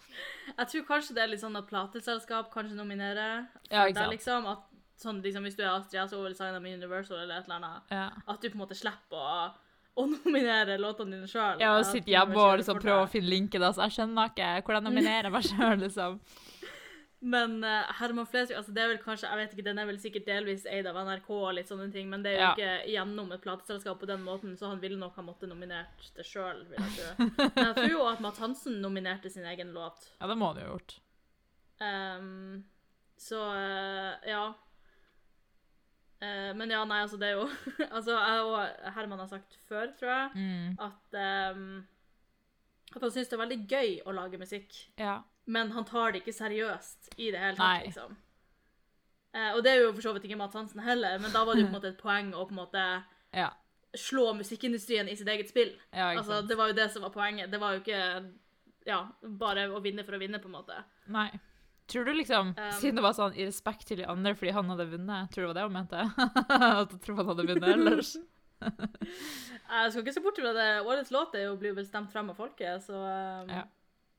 Jeg 0.60 0.68
tror 0.72 0.84
kanskje 0.88 1.16
det 1.16 1.22
er 1.24 1.30
litt 1.32 1.42
sånn 1.42 1.56
at 1.56 1.66
plateselskap 1.70 2.50
kanskje 2.52 2.76
nominerer. 2.76 3.46
Ja, 3.70 3.86
ikke 3.88 4.02
sant. 4.02 4.12
Liksom, 4.12 4.46
at 4.50 4.66
sånn, 5.00 5.22
liksom, 5.24 5.46
hvis 5.46 5.56
du 5.56 5.64
er 5.64 5.72
Astrid, 5.72 6.10
så 6.10 6.20
vil 6.20 6.36
signa 6.36 6.60
med 6.60 6.76
Universal 6.82 7.22
eller 7.22 7.40
et 7.40 7.48
eller 7.48 7.58
annet. 7.60 7.94
Ja. 7.94 8.06
At 8.26 8.42
du 8.42 8.50
på 8.50 8.58
en 8.58 8.62
måte 8.66 8.76
slipper 8.76 9.16
å, 9.16 9.46
å 9.96 10.06
nominere 10.10 10.76
låtene 10.82 11.16
dine 11.16 11.30
sjøl. 11.30 11.62
Ja, 11.62 11.72
og 11.78 11.86
sitte 11.88 12.12
hjemme 12.12 12.36
og 12.36 12.60
liksom 12.60 12.82
prøve 12.82 13.06
å 13.06 13.10
finne 13.10 13.32
linken. 13.32 13.64
Altså. 13.64 13.86
Jeg 13.86 13.96
skjønner 13.96 14.34
ikke 14.34 14.50
hvordan 14.66 14.82
jeg 14.82 14.90
nominerer 14.90 15.32
meg 15.32 15.48
sjøl, 15.48 15.76
liksom. 15.86 16.20
Men 17.22 17.58
uh, 17.64 17.84
Herman 17.98 18.24
Flesvig 18.26 18.56
altså 18.56 18.72
det 18.72 18.80
er 18.80 18.88
vel 18.94 18.98
kanskje, 19.02 19.28
jeg 19.28 19.36
vet 19.36 19.52
ikke, 19.52 19.64
Den 19.66 19.78
er 19.78 19.84
vel 19.90 19.98
sikkert 20.00 20.24
delvis 20.24 20.62
eid 20.64 20.86
av 20.88 20.96
NRK, 21.04 21.26
og 21.36 21.50
litt 21.58 21.68
sånne 21.68 21.90
ting, 21.92 22.08
men 22.08 22.22
det 22.24 22.30
er 22.32 22.38
jo 22.38 22.40
Ja. 22.46 22.52
ikke 22.54 22.92
gjennom 22.94 23.32
et 23.36 23.42
plateselskap 23.44 24.00
på 24.00 24.06
den 24.08 24.22
måten, 24.24 24.54
så 24.56 24.70
han 24.70 24.80
ville 24.80 24.96
nok 24.96 25.16
ha 25.16 25.22
måttet 25.26 25.48
nominert 25.52 26.06
det 26.16 26.24
sjøl. 26.24 26.62
Men 26.70 26.80
jeg 27.36 27.74
tror 27.76 27.90
jo 27.90 28.06
at 28.08 28.20
Matt 28.24 28.38
Hansen 28.40 28.80
nominerte 28.80 29.28
sin 29.30 29.44
egen 29.44 29.74
låt. 29.76 30.08
Ja, 30.20 30.26
det 30.32 30.38
må 30.40 30.48
han 30.54 30.62
jo 30.62 30.64
ha 30.64 30.72
gjort. 30.72 30.96
Um, 31.80 32.64
så 33.20 33.36
uh, 33.52 34.16
ja. 34.28 34.54
Uh, 36.20 36.52
men 36.56 36.68
ja, 36.72 36.82
nei, 36.84 36.98
altså, 37.04 37.16
det 37.20 37.30
er 37.30 37.38
jo 37.38 37.46
Altså, 37.96 38.12
jeg 38.12 38.40
og 38.44 38.92
Herman 38.96 39.22
har 39.22 39.28
sagt 39.30 39.56
før, 39.68 39.92
tror 39.96 40.10
jeg, 40.12 40.30
Mm. 40.36 40.74
at 40.84 41.20
um, 41.56 41.86
At 42.94 43.02
han 43.06 43.12
syns 43.14 43.28
det 43.30 43.36
er 43.38 43.44
veldig 43.44 43.60
gøy 43.70 43.92
å 44.08 44.12
lage 44.16 44.40
musikk, 44.40 44.72
Ja. 44.98 45.20
Men 45.46 45.70
han 45.72 45.84
tar 45.84 46.12
det 46.12 46.20
ikke 46.22 46.34
seriøst 46.36 47.14
i 47.18 47.30
det 47.30 47.38
hele 47.40 47.56
tatt, 47.56 47.64
Nei. 47.66 47.86
liksom. 47.86 48.16
Eh, 49.34 49.52
og 49.54 49.62
det 49.64 49.72
er 49.72 49.80
jo 49.84 49.92
for 49.94 50.02
så 50.02 50.12
vidt 50.16 50.24
ikke 50.26 50.38
Mads 50.40 50.54
Hansen 50.58 50.80
heller, 50.82 51.18
men 51.22 51.30
da 51.32 51.44
var 51.46 51.54
det 51.54 51.62
jo 51.64 51.68
på 51.68 51.74
en 51.74 51.76
måte 51.80 51.92
et 51.94 52.00
poeng 52.02 52.32
å 52.34 52.46
på 52.48 52.54
en 52.54 52.60
måte 52.64 52.84
Ja. 53.36 53.50
slå 53.96 54.32
musikkindustrien 54.38 55.08
i 55.08 55.14
sitt 55.16 55.28
eget 55.28 55.48
spill. 55.48 55.72
ja 55.92 56.10
Altså, 56.18 56.42
det 56.46 56.56
var 56.58 56.68
jo 56.70 56.74
det 56.78 56.90
som 56.90 57.02
var 57.02 57.10
poenget. 57.14 57.50
Det 57.50 57.60
var 57.60 57.74
jo 57.74 57.80
ikke 57.84 58.32
ja, 58.86 59.04
bare 59.22 59.68
å 59.70 59.80
vinne 59.82 60.04
for 60.04 60.16
å 60.16 60.18
vinne, 60.20 60.38
på 60.40 60.48
en 60.50 60.56
måte. 60.58 60.76
Nei. 61.06 61.28
Tror 61.90 62.04
du 62.06 62.12
liksom, 62.14 62.52
Um, 62.54 62.72
siden 62.78 62.96
det 62.96 63.02
var 63.02 63.12
sånn 63.18 63.34
i 63.34 63.44
respekt 63.48 63.86
til 63.88 63.98
de 63.98 64.04
andre 64.06 64.30
fordi 64.38 64.52
han 64.54 64.68
hadde 64.70 64.86
vunnet, 64.92 65.30
tror 65.34 65.42
du 65.42 65.48
det 65.48 65.48
var 65.50 65.54
det 65.58 65.64
hun 65.66 65.72
mente? 65.74 66.04
At 66.84 66.90
du 66.92 66.98
tror 67.02 67.16
han 67.18 67.26
hadde 67.32 67.46
vunnet 67.48 67.66
ellers? 67.74 68.12
Jeg 69.70 69.90
skal 69.92 70.02
ikke 70.02 70.14
se 70.14 70.22
bort 70.22 70.38
fra 70.38 70.52
det. 70.54 70.68
Årets 70.86 71.10
låt 71.14 71.34
er 71.38 71.46
jo 71.48 71.56
blir 71.58 71.74
vel 71.76 71.86
stemt 71.86 72.10
frem 72.12 72.30
av 72.30 72.38
folket, 72.38 72.82
så 72.86 72.94
um, 72.98 73.50
Ja. 73.50 73.64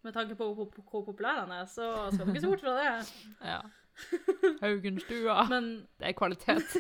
Med 0.04 0.16
tanke 0.16 0.36
på 0.36 0.48
hvor, 0.56 0.70
hvor 0.90 1.06
populær 1.06 1.44
han 1.44 1.54
er, 1.56 1.68
så 1.70 2.10
skal 2.12 2.26
du 2.26 2.32
ikke 2.32 2.44
se 2.44 2.52
bort 2.52 2.66
fra 2.66 2.78
det. 2.80 3.14
Ja. 3.54 3.62
Haugenstua. 4.62 5.44
Men 5.54 5.88
Det 6.00 6.08
er 6.08 6.18
kvalitet. 6.18 6.78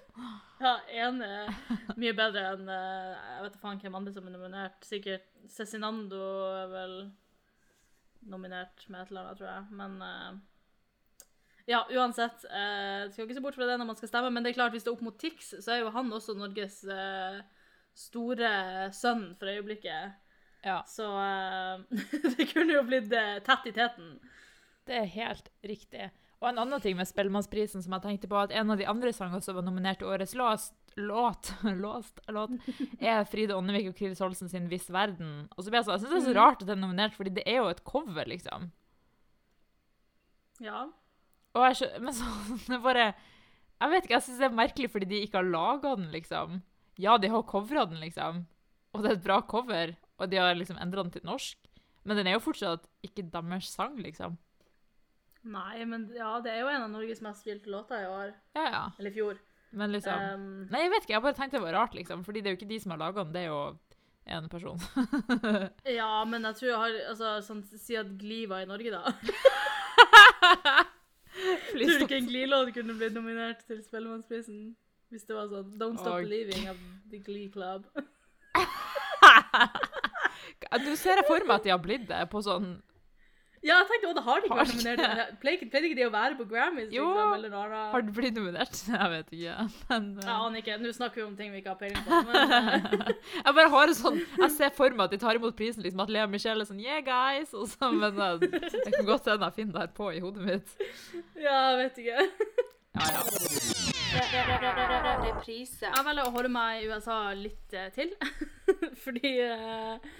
ja, 0.64 0.76
én 0.88 1.20
er 1.24 1.50
mye 1.98 2.14
bedre 2.16 2.44
enn 2.54 2.70
eh, 2.70 3.10
Jeg 3.10 3.44
vet 3.44 3.58
faen 3.60 3.82
hvem 3.82 3.98
andre 3.98 4.14
som 4.14 4.30
er 4.30 4.36
nominert. 4.36 4.86
Sikkert 4.86 5.26
Cezinando 5.50 6.22
er 6.62 6.72
vel 6.72 6.96
nominert 8.30 8.86
med 8.88 9.02
et 9.02 9.12
eller 9.12 9.26
annet, 9.26 9.40
tror 9.40 9.50
jeg. 9.50 9.66
Men 9.82 9.98
eh, 10.08 10.38
ja, 11.68 11.82
uansett. 11.90 12.44
Eh, 12.44 13.10
skal 13.12 13.26
ikke 13.26 13.38
se 13.38 13.44
bort 13.44 13.58
fra 13.58 13.68
det 13.68 13.78
når 13.80 13.90
man 13.92 14.00
skal 14.00 14.12
stemme, 14.12 14.32
men 14.32 14.44
det 14.44 14.52
er 14.54 14.60
klart, 14.60 14.74
hvis 14.76 14.86
det 14.86 14.92
er 14.92 14.96
opp 14.96 15.04
mot 15.04 15.20
Tix, 15.20 15.54
så 15.64 15.74
er 15.74 15.82
jo 15.82 15.92
han 15.94 16.12
også 16.12 16.36
Norges 16.38 16.82
eh, 16.88 17.40
store 17.96 18.50
sønn 18.92 19.32
for 19.40 19.52
øyeblikket. 19.52 20.20
Ja. 20.64 20.82
Så 20.88 21.06
eh, 21.20 22.04
det 22.36 22.48
kunne 22.52 22.76
jo 22.78 22.84
blitt 22.88 23.12
eh, 23.12 23.38
tett 23.46 23.70
i 23.70 23.74
teten. 23.76 24.16
Det 24.84 25.00
er 25.00 25.10
helt 25.14 25.50
riktig. 25.64 26.10
Og 26.44 26.50
en 26.50 26.60
annen 26.60 26.80
ting 26.84 26.96
med 26.98 27.08
Spellemannsprisen 27.08 27.80
som 27.80 27.94
jeg 27.96 28.04
tenkte 28.04 28.28
på, 28.28 28.36
at 28.36 28.52
en 28.52 28.72
av 28.74 28.80
de 28.80 28.88
andre 28.88 29.14
sangene 29.16 29.40
som 29.44 29.56
var 29.56 29.64
nominert 29.64 30.02
til 30.02 30.10
årets 30.12 30.34
låst, 30.36 30.74
låt, 31.00 31.52
låst, 31.84 32.20
låt, 32.28 32.58
er 33.00 33.24
Fride 33.28 33.56
Åndevik 33.56 33.88
og 33.92 33.96
Chris 33.98 34.20
Holsen 34.20 34.50
sin 34.52 34.68
'Viss 34.68 34.90
verden'. 34.92 35.46
Og 35.56 35.64
så 35.64 35.70
ble 35.70 35.80
jeg 35.80 35.86
sånn, 35.88 35.96
jeg 35.96 36.04
synes 36.04 36.12
det 36.12 36.20
er 36.20 36.28
så 36.28 36.40
rart 36.40 36.60
at 36.60 36.68
den 36.68 36.78
er 36.78 36.84
nominert, 36.84 37.16
fordi 37.16 37.32
det 37.38 37.46
er 37.48 37.62
jo 37.62 37.70
et 37.72 37.84
cover, 37.88 38.28
liksom. 38.28 38.68
Ja. 40.62 40.84
Og 41.54 41.64
jeg 41.70 42.02
men 42.02 42.14
sånn, 42.14 42.60
det 42.70 42.82
bare 42.82 43.12
Jeg 43.80 43.90
vet 43.90 44.04
ikke, 44.04 44.14
jeg 44.14 44.24
syns 44.26 44.38
det 44.40 44.46
er 44.46 44.54
merkelig 44.54 44.88
fordi 44.92 45.06
de 45.10 45.24
ikke 45.24 45.40
har 45.40 45.48
laga 45.48 45.96
den, 45.98 46.10
liksom. 46.12 46.60
Ja, 47.00 47.16
de 47.18 47.32
har 47.32 47.48
covra 47.48 47.88
den, 47.88 48.04
liksom. 48.04 48.44
Og 48.94 49.02
det 49.02 49.10
er 49.10 49.16
et 49.16 49.24
bra 49.24 49.40
cover, 49.42 49.96
og 50.18 50.30
de 50.30 50.40
har 50.40 50.54
liksom 50.56 50.78
endra 50.82 51.04
den 51.04 51.14
til 51.14 51.24
norsk. 51.26 51.58
Men 52.04 52.20
den 52.20 52.28
er 52.28 52.36
jo 52.36 52.44
fortsatt 52.44 52.84
ikke 53.06 53.24
deres 53.32 53.70
sang, 53.72 53.96
liksom. 54.00 54.36
Nei, 55.44 55.84
men 55.88 56.06
ja, 56.16 56.38
det 56.44 56.52
er 56.52 56.62
jo 56.62 56.70
en 56.72 56.86
av 56.86 56.92
Norges 56.92 57.20
mest 57.24 57.44
spilte 57.44 57.72
låter 57.72 58.04
i 58.04 58.08
år. 58.08 58.30
Ja, 58.56 58.64
ja. 58.64 58.84
Eller 58.98 59.12
i 59.12 59.16
fjor. 59.18 59.40
Men 59.74 59.92
liksom 59.92 60.14
Um, 60.14 60.68
Nei, 60.70 60.84
jeg 60.84 60.92
vet 60.92 61.04
ikke, 61.04 61.14
jeg 61.16 61.24
bare 61.24 61.36
tenkte 61.36 61.58
det 61.58 61.64
var 61.66 61.76
rart, 61.80 61.96
liksom. 61.98 62.22
Fordi 62.24 62.40
det 62.40 62.48
er 62.48 62.54
jo 62.54 62.60
ikke 62.60 62.70
de 62.70 62.80
som 62.80 62.94
har 62.94 63.00
laga 63.02 63.24
den, 63.24 63.34
det 63.34 63.42
er 63.42 63.50
jo 63.50 63.60
en 64.24 64.48
person. 64.48 64.80
ja, 65.98 66.24
men 66.24 66.46
jeg 66.48 66.60
tror 66.60 66.70
jeg 66.70 66.80
har 66.80 66.96
altså, 67.10 67.32
sånn, 67.44 67.64
Si 67.66 67.96
at 67.98 68.14
Gli 68.20 68.44
var 68.48 68.64
i 68.64 68.70
Norge, 68.70 68.94
da. 68.94 69.02
Tror 71.74 71.98
du 71.98 72.04
ikke 72.06 72.20
en 72.22 72.30
Gli-låt 72.30 72.72
kunne 72.76 72.94
blitt 72.96 73.16
nominert 73.16 73.64
til 73.68 73.82
Spellemannsprisen? 73.84 74.74
Hvis 75.12 75.26
det 75.28 75.36
var 75.36 75.50
sånn 75.50 75.74
Don't 75.80 76.00
Stop 76.00 76.22
Åh. 76.22 76.28
Leaving 76.30 76.68
av 76.70 76.78
The 77.10 77.20
Glee 77.26 77.50
Club. 77.52 77.90
Du 80.84 80.90
ser 80.96 81.20
jeg 81.20 81.26
for 81.28 81.44
meg 81.46 81.56
at 81.60 81.64
de 81.66 81.72
har 81.74 81.80
blitt 81.82 82.08
det 82.08 82.24
på 82.32 82.40
sånn 82.44 82.76
Ja, 83.64 83.78
jeg 83.80 83.86
tenkte 83.88 84.08
også, 84.10 84.16
det 84.18 84.24
har 84.26 84.40
de 84.40 84.48
ikke 84.48 84.56
vært 84.58 84.72
nominert. 84.74 85.36
Pleide 85.40 85.80
ikke 85.88 85.96
de 85.96 86.04
å 86.04 86.10
være 86.12 86.36
på 86.36 86.44
Grammys, 86.50 86.90
Jo. 86.92 87.06
liksom? 87.08 87.32
Eller? 87.38 87.74
Har 87.94 88.04
de 88.04 88.12
blitt 88.18 88.36
nominert? 88.36 88.76
Jeg 88.92 89.08
vet 89.14 89.30
ikke. 89.38 89.54
Men 89.88 90.10
uh... 90.18 90.26
Jeg 90.26 90.34
aner 90.34 90.58
ikke. 90.60 90.76
Nå 90.82 90.92
snakker 90.92 91.22
vi 91.22 91.24
om 91.24 91.36
ting 91.38 91.48
vi 91.54 91.62
ikke 91.62 91.72
har 91.72 91.80
peiling 91.80 92.04
på. 92.04 92.18
Men, 92.28 92.36
eh, 92.58 93.14
jeg 93.46 93.56
bare 93.56 93.72
har 93.72 93.86
en 93.88 93.96
sånn 93.96 94.20
Jeg 94.20 94.50
ser 94.58 94.74
for 94.76 94.92
meg 94.92 95.06
at 95.06 95.16
de 95.16 95.20
tar 95.24 95.40
imot 95.40 95.56
prisen, 95.56 95.80
liksom 95.86 96.04
at 96.04 96.12
Lea 96.12 96.26
Michelle 96.28 96.60
er 96.60 96.68
sånn 96.68 96.82
Yeah, 96.84 97.00
guys! 97.06 97.56
Og 97.56 97.64
så, 97.72 97.88
men 97.88 98.20
jeg, 98.20 98.52
jeg 98.52 98.92
kan 98.98 99.08
godt 99.08 99.32
hende 99.32 99.48
jeg 99.48 99.56
finner 99.62 99.78
det 99.78 99.82
her 99.86 99.92
på 99.96 100.12
i 100.12 100.20
hodet 100.26 100.44
mitt. 100.44 100.68
ja, 101.40 101.56
jeg 101.72 101.76
vet 101.86 102.04
ikke. 102.04 102.28
Ja, 102.94 103.04
ja. 103.16 103.84
Reprise. 105.24 105.88
Jeg 105.88 106.04
velger 106.06 106.28
å 106.28 106.32
holde 106.34 106.50
meg 106.52 106.84
i 106.84 106.88
USA 106.92 107.16
litt 107.36 107.74
eh, 107.74 107.88
til. 107.94 108.12
Fordi 109.04 109.32
eh, 109.42 110.12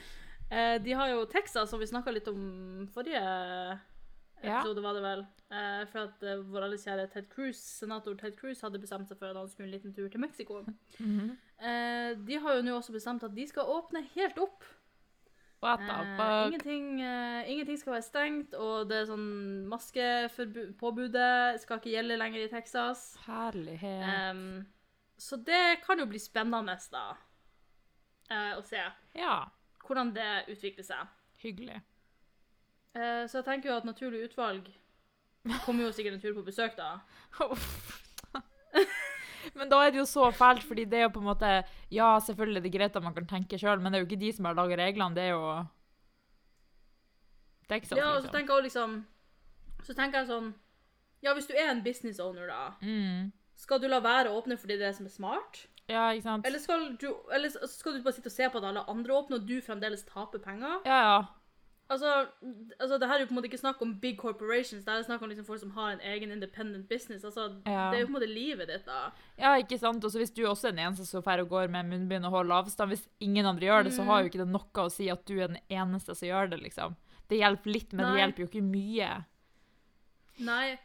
eh, 0.55 0.79
de 0.83 0.93
har 0.93 1.09
jo 1.11 1.25
Texas, 1.27 1.71
som 1.71 1.81
vi 1.83 1.87
snakka 1.91 2.13
litt 2.15 2.29
om 2.29 2.87
forrige 2.95 3.23
Ja. 4.45 4.59
episode, 4.61 4.83
var 4.85 4.95
det 4.95 5.03
vel. 5.03 5.27
Eh, 5.51 5.85
for 5.91 5.99
at 6.09 6.23
eh, 6.23 6.37
vår 6.53 6.63
alles 6.67 6.85
kjære 6.85 7.07
Ted 7.13 7.29
Cruz, 7.33 7.57
senator 7.81 8.15
Ted 8.21 8.37
Cruz 8.37 8.61
hadde 8.61 8.79
bestemt 8.83 9.09
seg 9.09 9.19
for 9.19 9.27
at 9.31 9.37
han 9.37 9.49
skulle 9.49 9.69
en 9.71 9.75
liten 9.79 9.95
tur 9.95 10.09
til 10.09 10.21
Mexico. 10.21 10.65
Mhm. 11.01 11.37
Eh, 11.61 12.15
de 12.27 12.39
har 12.43 12.55
jo 12.59 12.63
nå 12.63 12.75
også 12.79 12.93
bestemt 12.93 13.23
at 13.25 13.35
de 13.35 13.47
skal 13.49 13.65
åpne 13.65 14.03
helt 14.15 14.39
opp. 14.39 14.65
What 15.63 15.79
the 15.81 15.87
Eh, 15.95 16.17
fuck? 16.19 16.53
ingenting, 16.53 17.01
eh, 17.01 17.49
ingenting 17.51 17.79
skal 17.79 17.93
være 17.95 18.03
stengt, 18.03 18.55
og 18.55 18.89
det 18.91 18.97
er 18.99 19.07
sånn 19.07 19.65
maskepåbudet 19.71 21.61
skal 21.63 21.79
ikke 21.81 21.95
gjelde 21.95 22.19
lenger 22.21 22.45
i 22.45 22.49
Texas. 22.53 23.17
Herlighet. 23.27 24.67
Så 25.17 25.37
det 25.45 25.81
kan 25.87 25.99
jo 26.03 26.07
bli 26.11 26.19
spennende, 26.19 26.77
da, 26.93 27.17
eh, 28.31 28.57
å 28.59 28.63
se 28.65 28.83
Ja. 29.15 29.47
Hvordan 29.87 30.13
det 30.15 30.29
utvikler 30.53 30.85
seg. 30.87 31.07
Hyggelig. 31.43 31.81
Eh, 32.95 33.25
så 33.29 33.39
jeg 33.41 33.45
tenker 33.45 33.71
jo 33.71 33.77
at 33.77 33.85
Naturlig 33.89 34.25
utvalg 34.31 34.69
kommer 35.65 35.85
jo 35.85 35.93
sikkert 35.93 36.15
en 36.17 36.21
tur 36.23 36.35
på 36.39 36.45
besøk, 36.47 36.77
da. 36.79 37.01
Men 39.55 39.69
da 39.71 39.77
er 39.85 39.91
det 39.93 39.99
jo 40.01 40.07
så 40.09 40.31
fælt, 40.35 40.63
fordi 40.67 40.85
det 40.89 40.99
er 40.99 41.03
jo 41.05 41.13
på 41.15 41.21
en 41.21 41.27
måte 41.29 41.49
Ja, 41.93 42.15
selvfølgelig 42.19 42.59
er 42.63 42.65
det 42.65 42.73
greit 42.75 42.97
at 42.97 43.03
man 43.05 43.15
kan 43.15 43.27
tenke 43.29 43.59
sjøl, 43.61 43.81
men 43.83 43.93
det 43.93 43.99
er 43.99 44.03
jo 44.05 44.09
ikke 44.09 44.21
de 44.23 44.31
som 44.33 44.45
har 44.49 44.55
laga 44.57 44.79
reglene, 44.81 45.15
det 45.15 45.23
er 45.29 45.35
jo 45.35 45.43
er 47.69 47.77
ikke 47.79 47.89
sant, 47.91 48.01
Ja, 48.01 48.09
og 48.15 48.23
så 48.23 48.27
liksom. 48.27 48.35
tenker 48.39 48.55
jeg 48.55 48.63
liksom 48.69 48.97
Så 49.85 49.95
tenker 49.99 50.19
jeg 50.23 50.31
sånn 50.33 50.49
Ja, 51.25 51.35
hvis 51.37 51.47
du 51.49 51.55
er 51.57 51.71
en 51.71 51.85
business 51.85 52.19
owner, 52.21 52.47
da, 52.49 52.73
Mm. 52.83 53.33
skal 53.55 53.79
du 53.81 53.87
la 53.89 54.01
være 54.01 54.29
å 54.33 54.41
åpne 54.43 54.57
fordi 54.59 54.77
det 54.79 54.83
er 54.83 54.91
det 54.93 54.97
som 54.97 55.07
er 55.07 55.11
smart? 55.15 55.67
Ja, 55.89 56.09
ikke 56.17 56.25
sant? 56.25 56.47
Eller 56.49 56.59
skal 56.63 56.97
du, 57.01 57.09
eller 57.33 57.53
skal 57.69 57.93
du 57.97 58.03
bare 58.03 58.17
sitte 58.17 58.31
og 58.33 58.37
se 58.37 58.49
på 58.51 58.61
at 58.61 58.65
alle 58.71 58.85
andre 58.89 59.17
åpner, 59.19 59.41
og 59.41 59.49
du 59.49 59.59
fremdeles 59.65 60.05
taper 60.09 60.41
penger? 60.41 60.79
Ja, 60.89 61.01
ja. 61.05 61.25
Altså, 61.93 62.09
altså, 62.81 62.97
det 62.97 63.09
her 63.11 63.19
er 63.19 63.21
jo 63.21 63.27
på 63.29 63.35
en 63.35 63.37
måte 63.37 63.49
ikke 63.51 63.61
snakk 63.61 63.83
om 63.85 63.91
big 64.01 64.17
corporations, 64.17 64.87
det 64.87 64.89
er 64.89 65.03
snakk 65.05 65.21
om 65.23 65.29
liksom 65.29 65.45
folk 65.45 65.61
som 65.61 65.75
har 65.77 65.91
en 65.93 66.01
egen 66.15 66.31
independent 66.33 66.89
business. 66.89 67.25
Altså, 67.29 67.61
Ja. 67.69 67.91
Det 67.93 67.99
er 67.99 68.01
jo 68.01 68.07
på 68.07 68.15
en 68.15 68.17
måte 68.17 68.31
livet 68.33 68.71
ditt, 68.73 68.87
da. 68.87 69.11
Ja, 69.37 69.53
ikke 69.61 69.79
sant? 69.79 70.05
Og 70.05 70.11
så 70.11 70.19
hvis 70.23 70.33
du 70.33 70.47
også 70.49 70.69
er 70.71 70.73
den 70.73 70.81
eneste 70.87 71.05
som 71.05 71.23
drar 71.23 71.43
og 71.45 71.51
går 71.51 71.69
med 71.69 71.85
munnbind 71.91 72.25
og 72.25 72.31
holder 72.33 72.55
avstand, 72.63 72.89
hvis 72.89 73.05
ingen 73.21 73.45
andre 73.45 73.67
gjør 73.69 73.85
det, 73.85 73.93
så 73.93 74.03
har 74.09 74.23
jo 74.23 74.33
ikke 74.33 74.41
det 74.41 74.49
noe 74.49 74.87
å 74.87 74.89
si 74.91 75.11
at 75.13 75.27
du 75.29 75.37
er 75.37 75.53
den 75.53 75.61
eneste 75.69 76.17
som 76.17 76.29
gjør 76.29 76.51
det, 76.55 76.63
liksom. 76.65 76.97
Det 77.29 77.37
hjelper 77.43 77.71
litt, 77.77 77.93
men 77.93 78.07
det 78.07 78.21
hjelper 78.23 78.41
jo 78.47 78.49
ikke 78.49 78.65
mye. 78.65 79.13
Nei, 80.41 80.79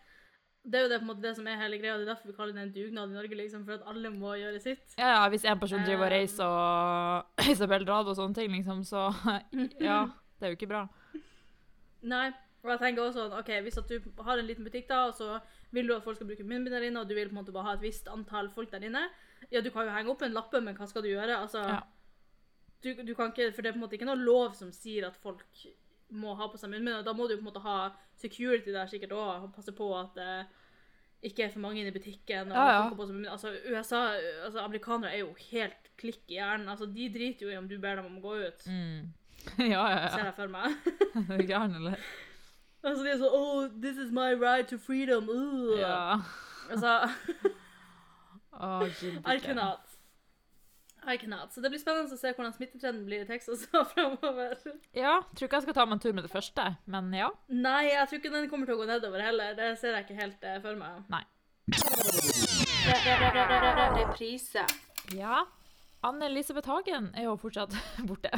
det 0.70 0.78
er 0.80 0.84
jo 0.86 0.90
det, 0.92 0.98
på 1.00 1.06
en 1.06 1.10
måte, 1.10 1.22
det 1.26 1.36
som 1.38 1.48
er 1.50 1.58
hele 1.58 1.78
greia. 1.82 1.96
Det 1.98 2.06
er 2.08 2.12
derfor 2.14 2.30
vi 2.30 2.36
kaller 2.38 2.54
det 2.54 2.62
en 2.68 2.74
dugnad 2.76 3.10
i 3.10 3.18
Norge, 3.18 3.36
liksom, 3.40 3.64
for 3.66 3.74
at 3.80 3.88
alle 3.90 4.10
må 4.14 4.36
gjøre 4.38 4.60
sitt. 4.62 4.94
Ja, 5.00 5.08
ja, 5.16 5.24
hvis 5.34 5.46
en 5.50 5.60
person 5.60 5.82
driver 5.86 6.06
og 6.06 6.12
Um. 6.12 6.16
reiser 6.16 6.46
og 6.46 7.50
Isabel 7.54 7.86
Rad 7.90 8.12
og 8.12 8.16
sånne 8.20 8.36
ting, 8.38 8.52
liksom, 8.54 8.84
så 8.86 9.08
Ja, 9.90 10.04
det 10.40 10.46
er 10.48 10.54
jo 10.54 10.60
ikke 10.60 10.70
bra. 10.70 10.84
Nei, 12.10 12.28
og 12.64 12.70
jeg 12.74 12.80
tenker 12.84 13.04
også 13.10 13.26
ok, 13.40 13.50
hvis 13.66 13.78
at 13.82 13.90
du 13.92 14.24
har 14.24 14.38
en 14.40 14.48
liten 14.48 14.64
butikk 14.68 14.88
da, 14.90 15.02
og 15.10 15.14
så 15.18 15.40
vil 15.76 15.88
du 15.90 15.96
at 15.96 16.04
folk 16.06 16.16
skal 16.20 16.28
bruke 16.30 16.44
munnbind 16.48 16.76
der 16.76 16.86
inne, 16.88 17.02
og 17.04 17.10
du 17.10 17.16
vil 17.18 17.28
på 17.30 17.36
en 17.36 17.42
måte 17.42 17.54
bare 17.56 17.68
ha 17.70 17.74
et 17.78 17.84
visst 17.84 18.08
antall 18.12 18.50
folk 18.56 18.72
der 18.72 18.86
inne, 18.88 19.06
ja, 19.52 19.62
du 19.62 19.70
kan 19.72 19.88
jo 19.88 19.94
henge 19.96 20.12
opp 20.14 20.22
en 20.28 20.36
lappe, 20.36 20.62
men 20.64 20.76
hva 20.78 20.88
skal 20.90 21.04
du 21.06 21.10
gjøre? 21.12 21.38
Altså, 21.44 21.64
Ja. 21.66 21.80
du, 22.84 22.94
du 23.04 23.14
kan 23.16 23.32
ikke, 23.34 23.52
for 23.56 23.62
det 23.62 23.70
er 23.70 23.76
på 23.76 23.80
en 23.82 23.86
måte 23.88 23.98
ikke 24.00 24.08
noe 24.08 24.20
lov 24.20 24.54
som 24.56 24.72
sier 24.72 25.08
at 25.08 25.18
folk 25.20 25.44
må 26.12 26.34
ha 26.36 26.48
på 26.50 26.58
seg 26.58 26.72
munnbind, 26.72 26.98
og 27.02 27.06
da 27.06 27.14
må 27.14 27.28
du 27.28 27.36
på 27.36 27.44
en 27.44 27.50
måte 27.52 27.62
ha 27.64 27.92
security 28.20 28.74
der 28.74 28.90
sikkert 28.90 29.12
også, 29.16 29.46
og 29.46 29.54
passe 29.56 29.74
på 29.76 29.90
at 30.00 30.16
det 30.18 30.32
ikke 31.30 31.44
er 31.44 31.52
for 31.54 31.60
mange 31.60 31.82
inne 31.82 31.92
i 31.92 31.98
butikken, 31.98 32.52
og 32.52 32.58
Ja, 32.58 32.66
ja. 32.72 33.32
Altså, 33.32 33.52
USA, 33.68 34.02
altså, 34.46 34.60
amerikanere 34.64 35.14
er 35.14 35.20
jo 35.20 35.34
helt 35.52 35.90
klikk 36.00 36.24
i 36.32 36.38
hjernen, 36.40 36.70
altså, 36.70 36.86
de 36.86 37.10
driter 37.14 37.46
jo 37.46 37.52
i 37.52 37.58
om 37.60 37.68
du 37.68 37.78
ber 37.80 37.96
dem 38.00 38.06
om 38.06 38.18
å 38.18 38.28
gå 38.28 38.36
ut, 38.48 38.68
Mm. 38.68 39.14
Ja, 39.58 39.84
ja, 39.90 40.10
ser 40.10 40.20
ja. 40.20 40.26
jeg 40.26 40.34
for 40.36 40.48
meg. 40.52 40.76
Er 41.40 41.46
gæren, 41.48 41.76
eller? 41.76 41.96
Altså, 42.84 43.04
de 43.04 43.12
er 43.12 43.18
sånn 43.20 43.34
Oh, 43.36 43.68
this 43.82 43.98
is 43.98 44.12
my 44.12 44.34
right 44.34 44.68
to 44.68 44.78
freedom. 44.78 45.28
Uh. 45.30 45.80
Ja. 45.80 46.20
Altså, 46.72 47.10
oh, 48.54 48.86
I 49.26 49.40
cannot. 49.40 49.89
I 51.10 51.18
cannot. 51.18 51.54
Så 51.54 51.62
det 51.62 51.72
blir 51.74 51.82
spennende 51.82 52.14
å 52.14 52.20
se 52.20 52.32
hvordan 52.36 52.54
smittetrenden 52.54 53.06
blir 53.08 53.24
i 53.24 53.30
Texas 53.30 53.66
fremover. 53.94 54.56
Ja, 54.94 55.20
tror 55.34 55.50
ikke 55.50 55.60
jeg 55.60 55.68
skal 55.68 55.78
ta 55.80 55.86
meg 55.88 55.98
en 55.98 56.04
tur 56.06 56.14
med 56.14 56.28
det 56.28 56.34
første, 56.34 56.66
men 56.86 57.10
ja. 57.18 57.32
Nei, 57.50 57.90
jeg 57.90 58.10
tror 58.10 58.22
ikke 58.22 58.34
den 58.36 58.50
kommer 58.52 58.70
til 58.70 58.78
å 58.78 58.82
gå 58.84 58.90
nedover 58.90 59.26
heller. 59.26 59.56
Det 59.58 59.74
ser 59.82 59.98
jeg 59.98 60.08
ikke 60.08 60.20
helt 60.22 60.46
eh, 60.46 60.60
for 60.64 60.80
meg. 60.80 61.04
Nei. 61.10 61.24
Reprise. 64.00 64.66
Ja. 65.18 65.46
Anne 66.06 66.30
Elisabeth 66.30 66.70
Hagen 66.70 67.10
er 67.18 67.28
jo 67.28 67.36
fortsatt 67.42 67.76
borte. 68.10 68.32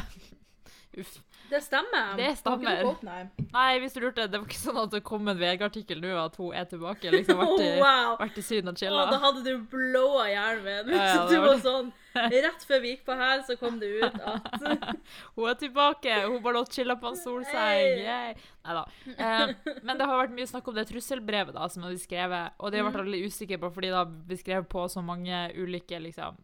Uff. 1.00 1.22
Det 1.52 1.60
stemmer. 1.64 2.16
Det 2.20 2.30
stemmer. 2.38 2.90
Nei. 3.04 3.80
Hvis 3.80 3.94
du 3.96 4.02
lurte, 4.04 4.26
det 4.28 4.40
var 4.40 4.46
ikke 4.48 4.60
sånn 4.60 4.78
at 4.82 4.92
det 4.92 5.00
kom 5.08 5.28
en 5.32 5.38
VG-artikkel 5.40 6.00
nå 6.04 6.12
at 6.20 6.36
hun 6.40 6.54
er 6.56 6.66
tilbake. 6.68 7.12
Liksom 7.12 7.40
vært 7.40 7.64
i, 7.64 7.70
wow. 7.84 8.18
vært 8.20 8.38
i 8.40 8.44
Syden 8.44 8.72
og 8.74 8.78
chilla. 8.80 9.06
da 9.12 9.20
hadde 9.24 9.44
du 9.46 9.58
blåa 9.72 10.26
hjernen 10.32 10.86
min. 10.88 10.96
Ja, 10.96 11.08
ja, 11.16 11.26
du 11.32 11.38
var 11.44 11.60
sånn 11.64 11.92
Rett 12.12 12.64
før 12.68 12.82
vi 12.84 12.90
gikk 12.92 13.06
på 13.08 13.16
her, 13.16 13.40
så 13.48 13.56
kom 13.56 13.78
det 13.80 13.88
ut 14.02 14.18
at 14.20 14.58
Hun 15.38 15.46
er 15.48 15.56
tilbake! 15.62 16.12
Hun 16.28 16.42
bare 16.44 16.58
lå 16.58 16.64
og 16.66 16.72
chilla 16.76 16.98
på 17.00 17.08
en 17.08 17.16
solseng. 17.16 18.02
Nei 18.04 18.76
da. 18.76 18.82
Eh, 19.16 19.54
men 19.88 19.96
det 19.96 20.08
har 20.12 20.20
vært 20.20 20.36
mye 20.36 20.50
snakk 20.50 20.68
om 20.68 20.76
det 20.76 20.90
trusselbrevet 20.92 21.56
da, 21.56 21.70
som 21.72 21.88
de 21.88 21.96
skrevet, 22.04 22.52
og 22.60 22.72
det 22.76 22.82
har 22.82 22.90
vært 22.90 23.00
Mm. 23.00 23.06
veldig 23.08 23.26
usikker 23.32 23.62
på, 23.64 23.72
fordi 23.72 23.88
det 23.94 23.96
har 24.02 24.12
beskrevet 24.28 24.68
på 24.70 24.84
så 24.92 25.00
mange 25.02 25.46
ulike 25.56 26.00
liksom, 26.04 26.36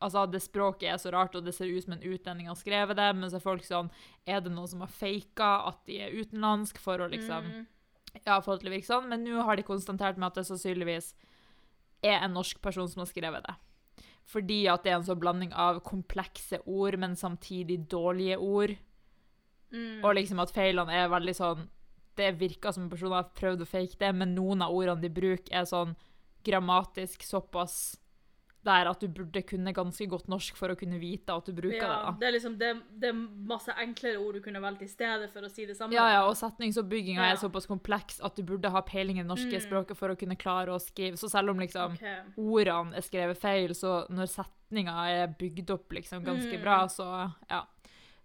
Altså, 0.00 0.26
det 0.28 0.42
språket 0.44 0.90
er 0.92 0.98
så 1.00 1.10
rart, 1.14 1.34
og 1.38 1.44
det 1.46 1.54
ser 1.56 1.70
ut 1.72 1.84
som 1.86 1.94
en 1.94 2.04
utlending 2.04 2.50
har 2.50 2.58
skrevet 2.58 2.98
det, 2.98 3.08
men 3.16 3.30
så 3.30 3.38
er 3.38 3.44
folk 3.44 3.64
sånn 3.64 3.88
Er 4.28 4.42
det 4.44 4.52
noen 4.52 4.68
som 4.68 4.82
har 4.84 4.92
faka 4.92 5.50
at 5.70 5.78
de 5.88 6.02
er 6.04 6.16
utenlandsk 6.16 6.78
for 6.82 7.00
å 7.00 7.08
liksom 7.12 7.50
Mm. 7.52 7.66
Ja, 8.24 8.40
for 8.40 8.54
at 8.54 8.62
det 8.64 8.70
virker 8.72 8.88
sånn, 8.88 9.08
men 9.10 9.24
nå 9.24 9.42
har 9.44 9.56
de 9.56 9.62
konstatert 9.66 10.16
med 10.16 10.28
at 10.30 10.38
det 10.38 10.46
sannsynligvis 10.48 11.14
er 12.02 12.22
en 12.22 12.32
norsk 12.32 12.62
person 12.64 12.88
som 12.88 13.02
har 13.02 13.10
skrevet 13.10 13.44
det. 13.44 13.54
Fordi 14.26 14.66
at 14.70 14.82
det 14.82 14.92
er 14.92 14.96
en 14.96 15.06
sånn 15.06 15.20
blanding 15.20 15.52
av 15.52 15.82
komplekse 15.86 16.58
ord, 16.64 16.98
men 16.98 17.16
samtidig 17.18 17.84
dårlige 17.92 18.38
ord. 18.42 18.74
Mm. 19.70 20.02
Og 20.02 20.14
liksom 20.16 20.40
at 20.42 20.54
feilene 20.54 20.94
er 20.94 21.10
veldig 21.10 21.34
sånn 21.34 21.64
Det 22.16 22.28
virker 22.38 22.72
som 22.72 22.84
en 22.84 22.90
person 22.90 23.12
har 23.12 23.26
prøvd 23.36 23.60
å 23.60 23.66
fake 23.68 23.98
det, 24.00 24.08
men 24.16 24.30
noen 24.32 24.62
av 24.64 24.72
ordene 24.72 25.02
de 25.02 25.10
bruker, 25.12 25.52
er 25.52 25.66
sånn 25.68 25.90
grammatisk 26.46 27.26
såpass 27.26 27.98
der 28.66 28.90
at 28.90 29.00
du 29.00 29.06
burde 29.08 29.40
kunne 29.46 29.72
ganske 29.74 30.06
godt 30.10 30.26
norsk 30.28 30.56
for 30.58 30.74
å 30.74 30.76
kunne 30.78 30.98
vite 31.00 31.32
at 31.34 31.46
du 31.46 31.52
bruker 31.56 31.78
ja, 31.78 31.88
det. 31.88 31.98
da. 32.02 32.12
det 32.20 32.26
er 32.28 32.34
liksom 32.36 32.56
det, 32.60 32.70
det 33.02 33.10
er 33.12 33.18
masse 33.52 33.74
enklere 33.82 34.18
ord 34.20 34.34
du 34.38 34.40
kunne 34.44 34.60
valgt 34.64 34.82
i 34.82 34.88
stedet 34.90 35.30
for 35.32 35.46
å 35.46 35.50
si 35.52 35.66
det 35.68 35.76
samme. 35.78 35.94
Ja, 35.96 36.08
ja, 36.16 36.24
og 36.26 36.34
setningsoppbygginga 36.40 37.22
Ja. 37.22 37.30
er 37.32 37.40
såpass 37.40 37.66
kompleks 37.70 38.20
at 38.26 38.36
du 38.36 38.42
burde 38.42 38.70
ha 38.74 38.82
peiling 38.82 39.18
i 39.20 39.22
det 39.22 39.30
norske 39.30 39.54
Mm. 39.56 39.64
språket 39.64 39.96
for 39.96 40.10
å 40.10 40.18
kunne 40.18 40.36
klare 40.36 40.74
å 40.74 40.80
skrive. 40.82 41.16
Så 41.16 41.30
selv 41.30 41.50
om 41.54 41.58
liksom 41.62 41.94
okay. 41.94 42.18
ordene 42.36 42.96
er 42.96 43.06
skrevet 43.06 43.38
feil, 43.38 43.70
så 43.74 44.06
når 44.10 44.26
setninga 44.34 44.94
er 45.14 45.26
bygd 45.38 45.70
opp 45.70 45.88
liksom 45.92 46.24
ganske 46.24 46.58
Mm. 46.58 46.62
bra, 46.62 46.86
så 46.88 47.32
ja. 47.50 47.62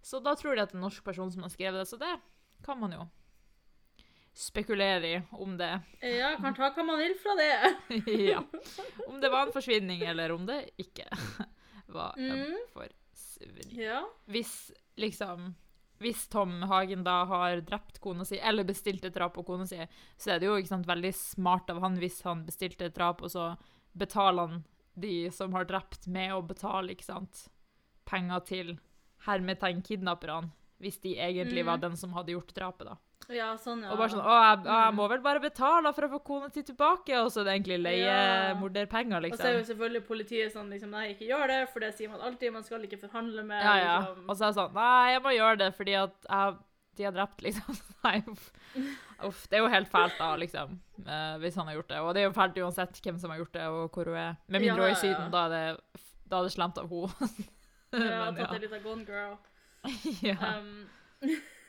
Så 0.02 0.18
da 0.22 0.34
tror 0.34 0.56
de 0.56 0.62
at 0.62 0.70
det 0.72 0.74
er 0.74 0.78
en 0.82 0.88
norsk 0.90 1.04
person 1.04 1.30
som 1.30 1.42
har 1.42 1.50
skrevet 1.50 1.78
det, 1.78 1.86
så 1.88 1.98
det 1.98 2.18
kan 2.64 2.78
man 2.80 2.90
jo 2.90 3.08
spekulere 4.34 5.08
i 5.08 5.22
om 5.36 5.56
det 5.58 5.70
Ja, 6.00 6.36
kan 6.40 6.54
ta 6.56 6.70
hva 6.72 6.84
man 6.86 6.98
vil 6.98 7.14
fra 7.20 7.34
det. 7.36 7.52
Ja. 8.32 8.42
Om 9.08 9.20
det 9.20 9.28
var 9.32 9.46
en 9.46 9.52
forsvinning, 9.52 10.02
eller 10.08 10.32
om 10.32 10.46
det 10.48 10.70
ikke 10.80 11.04
var 11.92 12.14
en 12.16 12.32
Mm. 12.38 12.56
forsvinning. 12.72 13.74
Ja. 13.76 14.04
Hvis 14.26 14.72
liksom 14.96 15.54
hvis 16.02 16.24
Tom 16.28 16.62
Hagen 16.66 17.04
da 17.06 17.20
har 17.30 17.60
drept 17.62 18.00
kona 18.02 18.24
si, 18.26 18.34
eller 18.42 18.64
bestilt 18.66 19.04
et 19.06 19.14
drap 19.14 19.34
på 19.36 19.44
kona 19.46 19.66
si, 19.70 19.78
så 20.18 20.32
er 20.34 20.40
det 20.42 20.48
jo 20.48 20.56
ikke 20.58 20.72
sant, 20.72 20.88
veldig 20.88 21.12
smart 21.14 21.70
av 21.70 21.78
han 21.84 21.94
hvis 22.00 22.16
han 22.26 22.40
bestilte 22.46 22.88
et 22.88 22.96
drap, 22.96 23.22
og 23.22 23.30
så 23.30 23.52
betaler 23.94 24.48
han 24.48 24.64
de 24.98 25.30
som 25.30 25.54
har 25.54 25.64
drept, 25.70 26.08
med 26.10 26.34
å 26.34 26.40
betale 26.42 26.90
ikke 26.96 27.06
sant, 27.06 27.44
penger 28.04 28.42
til 28.48 28.72
hermetegn 29.28 29.84
kidnapperne, 29.86 30.50
hvis 30.82 30.98
de 31.04 31.14
egentlig 31.22 31.62
mm. 31.62 31.70
var 31.70 31.78
den 31.84 31.94
som 31.96 32.12
hadde 32.18 32.34
gjort 32.34 32.50
drapet. 32.56 32.90
da. 32.90 32.96
Ja, 33.30 33.52
sånn, 33.56 33.82
ja. 33.84 33.92
Og 33.92 33.98
bare 33.98 34.10
sånn 34.10 34.24
'Å, 34.24 34.36
jeg, 34.42 34.58
å, 34.66 34.78
jeg 34.84 34.94
må 34.94 35.08
vel 35.08 35.20
bare 35.20 35.40
betale 35.40 35.92
for 35.94 36.06
å 36.06 36.10
få 36.14 36.18
kona 36.24 36.48
si 36.50 36.62
tilbake', 36.62 37.20
og 37.22 37.30
så 37.30 37.40
er 37.40 37.44
det 37.44 37.54
egentlig 37.54 37.78
Ja. 38.02 38.54
liksom. 38.54 38.62
Og 38.62 39.38
så 39.38 39.46
er 39.46 39.52
jo 39.52 39.58
liksom. 39.58 39.64
selvfølgelig 39.70 40.06
politiet 40.06 40.52
sånn 40.52 40.70
liksom 40.70 40.90
Nei, 40.90 41.14
ikke 41.14 41.28
gjør 41.28 41.46
det, 41.48 41.60
for 41.72 41.80
det 41.80 41.94
sier 41.94 42.10
man 42.10 42.20
alltid. 42.20 42.52
Man 42.52 42.62
skal 42.64 42.82
ikke 42.82 42.98
forhandle 42.98 43.44
med 43.44 43.62
Ja, 43.62 43.76
ja. 43.76 43.98
liksom. 44.00 44.28
Og 44.28 44.36
så 44.36 44.44
er 44.44 44.48
det 44.48 44.58
sånn 44.58 44.74
'Nei, 44.74 45.12
jeg 45.12 45.22
må 45.22 45.30
gjøre 45.38 45.58
det 45.58 45.74
fordi 45.74 45.94
at 45.94 46.14
jeg, 46.28 46.56
de 46.96 47.04
har 47.04 47.12
drept', 47.12 47.42
liksom. 47.46 47.76
Nei, 48.04 48.22
uff. 48.26 48.50
uff. 49.22 49.48
Det 49.48 49.56
er 49.56 49.62
jo 49.62 49.68
helt 49.68 49.88
fælt, 49.88 50.18
da, 50.18 50.36
liksom, 50.36 50.80
eh, 51.06 51.38
hvis 51.38 51.54
han 51.54 51.66
har 51.66 51.74
gjort 51.74 51.88
det. 51.88 52.00
Og 52.00 52.14
det 52.14 52.20
er 52.22 52.26
jo 52.26 52.36
fælt 52.36 52.58
uansett 52.58 53.00
hvem 53.00 53.18
som 53.18 53.30
har 53.30 53.38
gjort 53.38 53.52
det, 53.54 53.66
og 53.68 53.90
hvor 53.92 54.04
hun 54.04 54.16
er. 54.16 54.36
Med 54.48 54.60
mindre 54.60 54.82
hun 54.82 54.84
er 54.84 54.88
i 54.88 54.92
Ja, 54.92 54.98
ja, 54.98 55.08
ja. 55.08 55.14
Syden, 55.16 55.30
da 55.30 55.46
er 55.46 55.48
det, 55.48 55.78
da 56.28 56.38
er 56.38 56.42
det 56.42 56.52
slemt 56.52 56.78
av 56.78 56.88
henne. 56.90 57.48
Ja, 57.92 58.32
tatt 58.32 58.54
en 58.56 58.60
liten 58.62 58.82
gone 58.82 59.04
girl. 59.04 59.36
ja. 60.22 60.36
Um, 60.56 60.88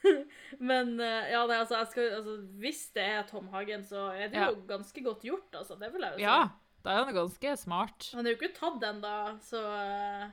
men 0.70 0.94
eh, 1.00 1.32
ja, 1.34 1.46
nei, 1.50 1.58
altså, 1.64 1.80
skal, 1.92 2.10
altså, 2.20 2.36
hvis 2.62 2.84
det 2.98 3.06
er 3.16 3.26
Tom 3.30 3.48
Hagen, 3.54 3.84
så 3.88 4.10
er 4.14 4.28
det 4.34 4.40
Ja. 4.42 4.50
jo 4.52 4.62
ganske 4.70 5.04
godt 5.06 5.24
gjort, 5.28 5.50
altså. 5.62 5.78
Det 5.80 5.90
vil 5.94 6.02
jeg 6.08 6.12
jo 6.18 6.22
si. 6.22 6.28
ja. 6.28 6.42
Da 6.84 6.92
er 6.98 7.06
han 7.06 7.16
ganske 7.16 7.52
smart. 7.62 8.10
Han 8.12 8.26
er 8.28 8.34
jo 8.34 8.38
ikke 8.42 8.56
tatt 8.58 8.82
ennå, 8.84 9.12
så 9.46 9.62
eh, 9.72 10.26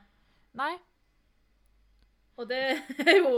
Nei. 0.59 0.73
Og 2.41 2.49
det 2.51 2.59
er 3.07 3.19
jo 3.21 3.31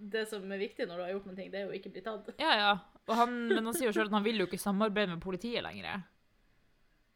det 0.00 0.24
som 0.30 0.42
er 0.50 0.58
viktig 0.64 0.86
når 0.88 0.96
du 0.98 1.04
har 1.04 1.12
gjort 1.14 1.26
noe, 1.30 1.36
det 1.38 1.60
er 1.60 1.66
jo 1.68 1.76
ikke 1.76 1.92
bli 1.94 2.02
tatt. 2.02 2.32
Ja, 2.42 2.54
ja. 2.58 2.72
Han, 3.14 3.36
men 3.52 3.62
han 3.68 3.74
sier 3.76 3.86
jo 3.92 3.94
sjøl 3.94 4.08
at 4.10 4.16
han 4.16 4.24
vil 4.26 4.40
jo 4.42 4.48
ikke 4.48 4.58
samarbeide 4.58 5.12
med 5.14 5.22
politiet 5.22 5.62
lenger. 5.62 6.00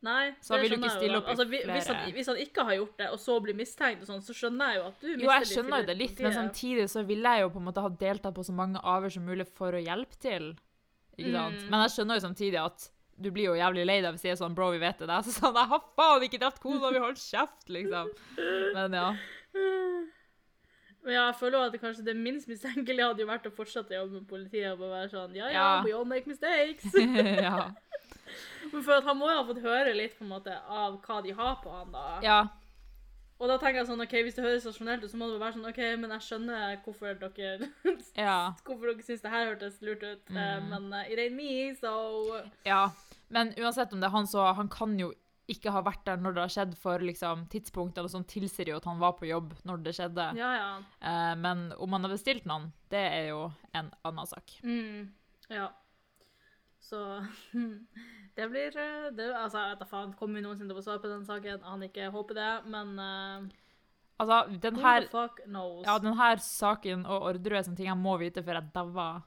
Nei, 0.02 0.30
Så 0.40 0.54
han 0.54 0.62
vil 0.62 0.70
jo 0.72 0.76
ikke 0.80 0.90
stille 0.96 1.16
opp 1.18 1.26
altså, 1.28 1.44
vi- 1.50 1.60
hvis, 1.68 1.86
han, 1.92 2.12
hvis 2.16 2.26
han 2.32 2.38
ikke 2.40 2.62
har 2.64 2.74
gjort 2.78 2.94
det, 3.02 3.08
og 3.12 3.18
så 3.20 3.34
blir 3.44 3.54
mistenkt 3.58 4.00
og 4.00 4.08
sånn, 4.08 4.22
så 4.24 4.32
skjønner 4.32 4.70
jeg 4.72 4.78
jo 4.80 4.84
at 4.86 5.00
du 5.02 5.08
mister 5.10 5.24
Jo, 5.26 5.30
jeg 5.34 5.48
skjønner 5.50 5.82
jo 5.82 5.86
det 5.90 5.96
litt, 5.98 6.20
men 6.24 6.32
samtidig 6.32 6.86
så 6.88 7.02
vil 7.04 7.20
jeg 7.28 7.42
jo 7.42 7.50
på 7.52 7.60
en 7.60 7.66
måte 7.68 7.82
ha 7.84 7.90
deltatt 8.00 8.34
på 8.38 8.44
så 8.48 8.54
mange 8.56 8.80
avhør 8.80 9.12
som 9.12 9.26
mulig 9.28 9.46
for 9.46 9.76
å 9.76 9.82
hjelpe 9.84 10.16
til. 10.24 10.48
Ikke 11.18 11.34
sant? 11.34 11.60
Mm. 11.60 11.68
Men 11.74 11.84
jeg 11.84 11.92
skjønner 11.98 12.16
jo 12.16 12.24
samtidig 12.24 12.60
at 12.64 12.88
du 13.20 13.28
blir 13.30 13.50
jo 13.50 13.58
jævlig 13.60 13.84
lei 13.84 13.98
deg 14.00 14.14
hvis 14.16 14.22
jeg 14.24 14.32
er 14.32 14.40
sånn 14.40 14.54
Bro, 14.56 14.70
vi 14.72 14.78
vet 14.80 14.98
det. 15.04 15.18
Så 15.28 15.36
sånn 15.36 15.54
Jeg 15.60 15.68
har 15.74 15.82
faen 16.00 16.22
ikke 16.24 16.40
drept 16.40 16.60
kona 16.64 16.90
mi, 16.94 16.98
hold 17.04 17.20
kjeft, 17.20 17.68
liksom. 17.68 18.08
Men 18.72 18.96
ja. 18.96 19.10
Men 21.04 21.14
ja, 21.16 21.26
jeg 21.30 21.36
føler 21.40 21.62
at 21.64 21.72
det 21.72 21.80
kanskje 21.80 22.04
det 22.04 22.14
minst 22.16 22.48
mistenkelige 22.48 23.06
hadde 23.08 23.22
jo 23.24 23.28
vært 23.30 23.46
å 23.48 23.52
fortsette 23.56 23.94
å 23.96 24.02
jobbe 24.02 24.18
med 24.20 24.26
politiet 24.28 24.72
og 24.74 24.82
bare 24.82 24.98
være 24.98 25.12
sånn 25.14 25.36
Ja, 25.36 25.46
ja, 25.48 25.52
Ja. 25.52 25.82
we 25.84 25.92
all 25.96 26.04
make 26.04 26.28
mistakes. 26.28 26.84
ja. 27.46 27.70
Men 28.72 28.82
for 28.86 28.92
at 28.98 29.04
han 29.04 29.18
må 29.18 29.28
jo 29.30 29.36
ha 29.40 29.44
fått 29.48 29.62
høre 29.64 29.92
litt 29.96 30.16
på 30.18 30.24
en 30.24 30.32
måte 30.32 30.54
av 30.68 31.00
hva 31.06 31.20
de 31.24 31.32
har 31.38 31.56
på 31.64 31.70
han, 31.74 31.92
da. 31.92 32.06
ja. 32.24 32.40
Og 33.40 33.48
da 33.48 33.54
tenker 33.56 33.78
jeg 33.80 33.86
sånn, 33.88 34.02
ok, 34.04 34.10
hvis 34.26 34.34
det 34.36 34.42
høres 34.44 34.60
stasjonelt 34.66 35.00
ut, 35.06 35.08
så 35.10 35.16
må 35.16 35.26
det 35.30 35.38
være 35.40 35.54
sånn 35.54 35.68
OK, 35.70 35.78
men 36.02 36.10
jeg 36.12 36.24
skjønner 36.26 36.74
hvorfor 36.84 37.14
dere 37.22 37.70
Ja. 38.26 38.34
Hvorfor 38.66 38.90
dere 38.90 39.06
syns 39.06 39.22
det 39.24 39.30
her 39.32 39.46
hørtes 39.48 39.78
lurt 39.80 40.02
ut, 40.04 40.28
eh, 40.28 40.58
Mm. 40.60 40.66
men 40.68 40.92
uh, 40.92 41.06
it 41.08 41.16
ain't 41.22 41.38
me, 41.38 41.72
so 41.80 42.42
Ja. 42.68 42.90
Men 43.32 43.54
uansett 43.56 43.94
om 43.96 44.00
det 44.02 44.10
er 44.10 44.16
han, 44.18 44.28
så 44.28 44.44
han 44.58 44.68
kan 44.68 44.92
jo 45.00 45.08
ikke 45.48 45.72
ha 45.72 45.80
vært 45.82 46.04
der 46.04 46.20
når 46.20 46.34
det 46.36 46.42
har 46.44 46.52
skjedd, 46.52 46.76
for 46.78 46.98
liksom 47.00 47.46
tidspunkt 47.50 47.96
eller 47.98 48.12
sånn 48.12 48.28
tilsier 48.28 48.68
jo 48.74 48.76
at 48.76 48.84
han 48.86 49.00
var 49.00 49.16
på 49.16 49.26
jobb 49.30 49.54
når 49.66 49.80
det 49.88 49.96
skjedde. 49.96 50.28
Ja, 50.38 50.50
ja. 50.60 50.70
Eh, 51.00 51.32
men 51.40 51.70
om 51.80 51.96
han 51.96 52.04
har 52.04 52.12
bestilt 52.12 52.44
noen, 52.46 52.68
det 52.92 53.00
er 53.08 53.30
jo 53.32 53.46
en 53.72 53.88
annen 54.04 54.28
sak. 54.30 54.52
Mm, 54.62 55.08
ja. 55.48 55.70
Så 56.84 57.00
det 58.36 58.46
blir 58.50 58.76
eh, 58.78 59.08
det, 59.16 59.26
Altså, 59.34 59.58
jeg 59.58 59.74
vet 59.74 59.82
da 59.82 59.88
faen, 59.90 60.12
kommer 60.18 60.38
vi 60.38 60.44
noensinne 60.44 60.70
til 60.70 60.76
å 60.76 60.80
få 60.80 60.86
svar 60.86 61.00
på 61.02 61.10
den 61.10 61.24
saken? 61.28 61.64
Han 61.66 61.82
ikke 61.86 62.10
håper 62.14 62.38
det, 62.38 62.52
men 62.70 62.94
uh, 62.98 63.48
Altså, 64.20 64.38
den 64.60 64.76
her 64.76 65.06
ja, 65.08 65.98
den 65.98 66.16
her 66.18 66.36
saken 66.44 67.06
og 67.06 67.22
Orderud 67.30 67.56
er 67.56 67.62
sånne 67.64 67.78
ting 67.78 67.88
jeg 67.88 67.96
må 67.96 68.18
vite 68.20 68.42
før 68.44 68.58
jeg 68.60 68.72
dauer. 68.74 69.22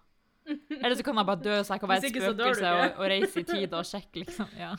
Eller 0.46 0.96
så 1.00 1.06
kan 1.08 1.18
jeg 1.18 1.30
bare 1.32 1.42
dø, 1.42 1.56
så 1.64 1.74
jeg 1.74 1.82
kan 1.82 1.90
være 1.94 2.06
et 2.06 2.14
spøkelse 2.14 2.74
og, 2.78 3.00
og 3.00 3.10
reise 3.10 3.42
i 3.42 3.48
tid 3.48 3.74
og 3.74 3.88
sjekke, 3.90 4.22
liksom. 4.22 4.54
Ja. 4.60 4.76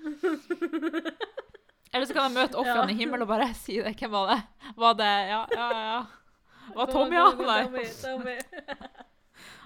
Eller 1.92 2.06
så 2.06 2.14
kan 2.14 2.26
jeg 2.28 2.36
møte 2.38 2.58
ofrene 2.58 2.88
Ja. 2.88 2.94
i 2.94 2.98
himmelen 2.98 3.22
og 3.26 3.30
bare 3.30 3.50
si 3.58 3.78
det. 3.82 3.94
Hvem 3.98 4.12
var 4.14 4.32
det? 4.32 4.40
Var 4.78 4.98
det 4.98 5.12
Ja, 5.30 5.44
ja, 5.54 5.68
ja. 5.78 6.00
Var 6.76 6.86
Tommy, 6.86 7.16
ja? 7.18 7.30
Nei. 7.34 7.64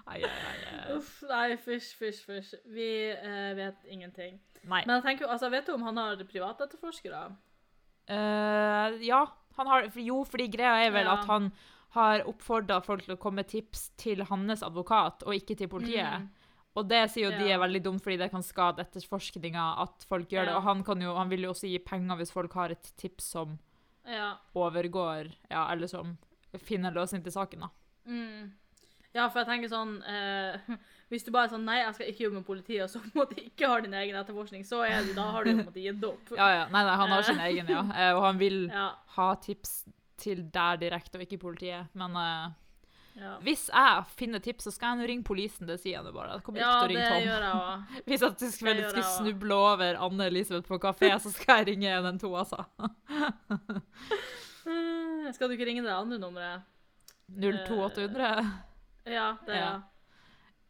Ai, 0.06 0.20
ai, 0.22 0.56
ai. 0.68 0.96
Uff, 0.98 1.22
nei, 1.28 1.56
fysj, 1.56 1.94
fysj, 1.96 2.24
fysj. 2.28 2.54
Vi 2.74 2.88
eh, 3.14 3.54
vet 3.56 3.86
ingenting. 3.88 4.36
Nei. 4.64 4.82
Men 4.84 4.98
jeg 4.98 5.04
tenker 5.06 5.30
altså, 5.32 5.48
vet 5.52 5.66
du 5.68 5.74
om 5.76 5.84
han 5.86 5.96
har 6.00 6.20
privatetterforskere? 6.28 7.22
Uh, 8.04 9.00
ja, 9.00 9.22
han 9.56 9.70
har 9.70 9.86
Jo, 9.96 10.18
fordi 10.28 10.50
greia 10.52 10.84
er 10.84 10.92
vel 10.92 11.06
Ja. 11.08 11.16
at 11.18 11.24
han 11.30 11.52
har 11.94 12.24
oppfordra 12.28 12.80
folk 12.84 13.04
til 13.06 13.14
å 13.14 13.20
komme 13.20 13.40
med 13.40 13.48
tips 13.48 13.90
til 13.96 14.24
hans 14.28 14.62
advokat, 14.66 15.22
og 15.24 15.34
ikke 15.36 15.56
til 15.56 15.68
politiet. 15.68 16.24
Mm. 16.24 16.28
Og 16.74 16.88
det 16.90 17.04
sier 17.12 17.30
jo 17.30 17.38
de 17.38 17.52
er 17.54 17.60
veldig 17.62 17.80
dumt, 17.84 18.02
fordi 18.02 18.18
det 18.18 18.32
kan 18.32 18.42
skade 18.42 18.82
etterforskninga 18.82 19.66
at 19.84 20.04
folk 20.10 20.28
gjør 20.28 20.48
det. 20.50 20.56
Og 20.58 20.62
han, 20.66 20.82
kan 20.82 21.00
jo, 21.00 21.14
han 21.14 21.30
vil 21.30 21.46
jo 21.46 21.52
også 21.54 21.70
gi 21.70 21.78
penger 21.78 22.18
hvis 22.18 22.34
folk 22.34 22.52
har 22.58 22.74
et 22.74 22.92
tips 22.98 23.30
som 23.36 23.58
Ja. 24.04 24.34
overgår 24.54 25.32
Ja, 25.50 25.70
eller 25.72 25.86
som 25.86 26.18
finner 26.58 26.90
løsning 26.92 27.22
til 27.22 27.32
saken, 27.32 27.60
da. 27.60 27.68
Mm. 28.06 28.52
Ja, 29.14 29.29
for 29.31 29.40
jeg 29.44 29.46
tenker 29.46 29.70
sånn 29.70 29.92
eh, 30.11 30.57
Hvis 31.12 31.22
du 31.22 31.29
bare 31.31 31.46
er 31.46 31.53
sånn 31.53 31.66
Nei, 31.68 31.77
jeg 31.85 31.94
skal 31.94 32.09
ikke 32.11 32.24
jobbe 32.24 32.40
med 32.40 32.46
politiet, 32.48 32.83
og 32.87 32.90
så 32.90 32.98
på 33.05 33.11
en 33.12 33.20
måte 33.20 33.37
ikke 33.44 33.68
har 33.70 33.85
din 33.85 33.94
egen 33.94 34.16
etterforskning, 34.18 34.64
så 34.66 34.81
er 34.88 35.05
du, 35.07 35.12
da 35.14 35.29
har 35.37 35.44
du 35.46 35.53
på 35.53 35.59
en 35.61 35.68
måte 35.68 35.85
gitt 35.85 36.07
opp. 36.09 36.33
Ja, 36.35 36.48
ja. 36.50 36.64
Nei, 36.74 36.83
nei, 36.88 36.96
han 37.03 37.12
har 37.14 37.22
sin 37.29 37.38
egen, 37.44 37.70
ja. 37.70 37.85
Eh, 38.00 38.11
Og 38.16 38.24
han 38.27 38.40
vil 38.40 38.64
Ja, 38.72 38.88
ha 39.18 39.29
tips 39.44 39.85
til 40.24 40.42
der 40.55 40.79
direkte, 40.83 41.18
og 41.20 41.27
ikke 41.27 41.38
politiet. 41.44 41.92
Men 41.94 42.16
eh, 42.18 42.48
ja. 43.20 43.37
hvis 43.46 43.68
jeg 43.70 44.05
finner 44.18 44.42
tips, 44.42 44.66
så 44.66 44.72
skal 44.74 44.94
jeg 44.94 45.03
nå 45.05 45.09
ringe 45.12 45.27
politiet, 45.29 45.62
Det 45.70 45.79
sier 45.83 45.98
jeg 46.00 46.05
nå 46.09 46.12
bare. 46.16 46.35
Jeg 46.40 46.46
kommer 46.48 46.64
ikke 46.64 46.74
til 46.74 46.83
å 46.83 46.90
ringe 46.94 47.09
Tom. 47.12 47.22
gjør 47.29 47.46
jeg 47.46 47.55
også. 47.61 48.03
Hvis 48.11 48.27
jeg 48.27 48.53
skulle, 48.59 48.90
skulle 48.90 49.09
snuble 49.12 49.55
over 49.70 50.03
Anne 50.09 50.29
Elisabeth 50.33 50.66
på 50.72 50.81
kafé, 50.83 51.12
så 51.22 51.31
skal 51.37 51.62
jeg 51.62 51.70
ringe 51.74 51.94
112, 52.00 52.35
altså. 52.42 52.64
Eh, 54.66 55.33
Skal 55.37 55.48
du 55.50 55.55
ikke 55.59 55.66
ringe 55.68 55.83
det 55.85 55.92
andre 55.94 56.18
nummeret? 56.18 56.64
02800? 57.31 58.73
Ja, 59.06 59.34
det 59.46 59.58
Ja. 59.58 59.74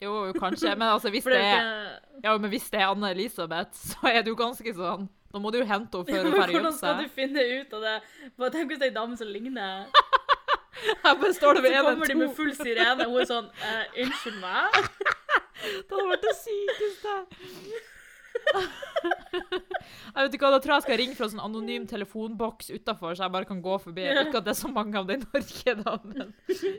Jo, 0.02 0.32
kanskje. 0.40 0.74
Men 0.76 0.88
altså, 0.88 1.10
hvis 1.10 1.24
det 1.24 1.32
det 1.32 2.00
ja, 2.24 2.36
men 2.38 2.50
hvis 2.50 2.70
det 2.70 2.80
er 2.80 2.90
Anne 2.90 3.10
Elisabeth, 3.10 3.70
så 3.72 4.08
er 4.10 4.22
det 4.22 4.32
jo 4.32 4.36
ganske 4.36 4.74
sånn 4.74 5.08
Da 5.32 5.38
må 5.42 5.50
du 5.50 5.58
jo 5.58 5.64
hente 5.66 5.98
henne 5.98 6.10
før 6.10 6.24
hun 6.24 6.34
i 6.50 6.52
Hvordan 6.58 6.76
skal 6.76 6.98
du 7.02 7.08
finne 7.14 7.44
ut 7.60 7.72
av 7.78 7.86
det? 7.86 7.94
Bare 8.38 8.50
tenk 8.50 8.70
hvis 8.70 8.82
det 8.82 8.90
er 8.90 8.92
en 8.94 9.00
dame 9.00 9.16
som 9.16 9.30
ligner. 9.30 9.86
Her 11.04 11.14
bare 11.14 11.32
står 11.34 11.60
det 11.60 11.72
Så 11.72 11.82
kommer 11.86 12.06
de 12.06 12.14
med 12.14 12.34
full 12.36 12.54
sirene, 12.54 13.06
og 13.06 13.12
hun 13.14 13.22
er 13.22 13.30
sånn 13.30 13.50
eh, 13.62 14.02
Unnskyld 14.04 14.40
meg? 14.42 14.78
Det 15.64 15.94
hadde 15.94 16.08
vært 16.10 16.24
det 16.26 16.34
sykeste. 16.36 17.12
Jeg 20.14 20.22
vet 20.28 20.34
ikke 20.36 20.46
hva, 20.46 20.52
Da 20.54 20.60
tror 20.62 20.72
jeg 20.72 20.78
jeg 20.78 20.84
skal 20.86 20.98
ringe 21.00 21.16
fra 21.18 21.26
en 21.26 21.32
sånn 21.34 21.42
anonym 21.44 21.86
telefonboks 21.90 22.70
utafor, 22.72 23.16
så 23.18 23.26
jeg 23.26 23.34
bare 23.34 23.48
kan 23.48 23.60
gå 23.64 23.74
forbi. 23.82 24.04
Ja. 24.06 24.22
Ikke 24.24 24.38
at 24.40 24.46
det 24.46 24.54
er 24.54 24.60
så 24.60 24.70
mange 24.72 24.96
av 25.00 25.08
det 25.10 25.18
i 25.18 25.22
Norge, 25.24 25.74
da, 25.82 25.94
men 26.04 26.32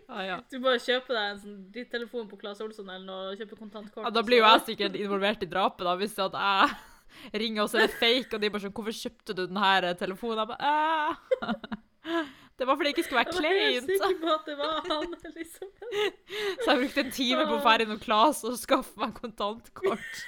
ja, 0.07 0.21
ja. 0.29 0.37
Du 0.51 0.57
bare 0.63 0.79
kjøper 0.81 1.17
deg 1.17 1.25
en 1.33 1.41
sånn 1.43 1.57
dritttelefon 1.75 2.29
på 2.31 2.39
Claes 2.41 2.61
Olsson 2.65 2.89
eller 2.89 3.05
noe, 3.05 3.35
kjøper 3.39 3.59
kontantkort. 3.59 4.05
ja. 4.07 4.13
Da 4.15 4.23
blir 4.25 4.41
jo 4.41 4.47
jeg 4.47 4.65
sikkert 4.71 4.97
involvert 4.99 5.43
i 5.45 5.49
drapet, 5.51 5.83
da, 5.87 5.95
hvis 5.99 6.15
det 6.17 6.25
at 6.29 6.39
jeg 6.39 7.41
ringer 7.43 7.65
og 7.65 7.69
så 7.71 7.79
er 7.81 7.87
det 7.91 7.99
fake, 7.99 8.31
og 8.35 8.41
de 8.41 8.49
bare 8.53 8.63
sånn 8.65 8.73
'Hvorfor 8.75 8.95
kjøpte 9.03 9.35
du 9.35 9.43
den 9.47 9.57
her 9.61 9.93
telefonen?' 9.99 10.41
Jeg 10.41 10.47
bare. 10.55 12.25
Det 12.55 12.63
var 12.67 12.77
fordi 12.79 12.87
det 12.87 12.95
ikke 12.95 13.03
skulle 13.03 13.19
være 13.19 13.33
Jeg 13.35 13.43
var 13.43 13.51
helt 13.51 13.85
kleint. 13.85 13.89
sikker 13.99 14.19
på 14.21 14.29
at 14.33 14.45
det 14.47 14.55
var 14.57 14.69
han, 14.87 15.15
liksom. 15.35 15.67
Så 16.63 16.67
jeg 16.71 16.79
brukte 16.81 17.01
en 17.03 17.11
time 17.11 17.43
på 17.49 17.55
å 17.57 17.61
dra 17.65 17.73
innom 17.83 17.99
Klas 17.99 18.43
og 18.47 18.55
skaffe 18.61 18.95
meg 19.01 19.13
kontantkort. 19.17 20.23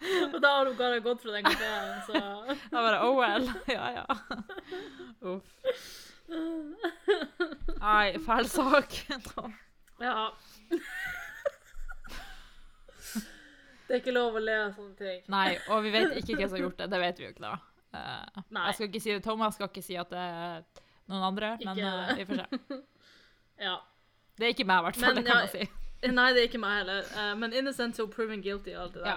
Og 0.34 0.40
da 0.42 0.50
har 0.58 0.66
hun 0.66 0.76
bare 0.78 1.00
gått 1.04 1.22
fra 1.22 1.32
den 1.36 1.44
kafeen, 1.46 2.02
så 2.06 2.12
Da 2.72 2.82
bare 2.82 3.00
Oh 3.06 3.16
well. 3.18 3.48
Ja, 3.76 3.90
ja. 3.90 4.04
Uff. 5.20 5.44
Nei, 7.80 8.18
fæl 8.26 8.48
sak. 8.50 8.96
Ja. 10.00 10.30
Det 13.86 13.94
er 13.94 14.00
ikke 14.00 14.14
lov 14.16 14.34
å 14.34 14.42
le 14.42 14.56
av 14.64 14.72
sånne 14.74 14.96
ting. 14.98 15.20
Nei, 15.30 15.52
og 15.70 15.84
vi 15.84 15.92
vet 15.94 16.16
ikke 16.18 16.34
hvem 16.34 16.48
som 16.48 16.56
har 16.58 16.64
gjort 16.64 16.80
det. 16.82 16.88
Det 16.90 17.00
vet 17.04 17.20
vi 17.20 17.28
jo 17.28 17.34
ikke, 17.34 17.44
da. 17.46 17.54
Uh, 17.96 18.42
jeg 18.66 18.74
skal 18.74 18.88
ikke 18.90 19.00
si 19.00 19.12
det 19.14 19.22
Thomas 19.24 19.54
skal 19.56 19.70
ikke 19.70 19.84
si 19.86 19.94
at 19.96 20.10
det 20.10 20.18
er 20.20 20.64
noen 21.06 21.22
andre, 21.30 21.52
men 21.62 21.78
eh, 21.78 22.16
vi 22.18 22.26
får 22.28 22.42
se. 22.42 22.80
Ja. 23.62 23.76
Det 24.36 24.48
er 24.48 24.52
ikke 24.52 24.66
meg, 24.68 24.82
i 24.82 24.88
hvert 24.88 24.98
fall. 25.00 25.14
Men 25.14 25.22
Det 25.22 25.30
kan 25.30 25.38
ja, 25.38 25.46
jeg 25.46 25.52
si. 25.54 25.85
Nei, 26.16 26.28
det 26.32 26.42
er 26.42 26.48
ikke 26.48 26.60
meg 26.62 26.78
heller. 26.82 27.02
Uh, 27.16 27.32
men 27.40 27.52
innocent 27.56 27.96
to 27.96 28.06
proven 28.12 28.42
guilty 28.44 28.74
og 28.76 28.82
alt 28.82 28.94
det 28.94 29.02
Ja. 29.06 29.16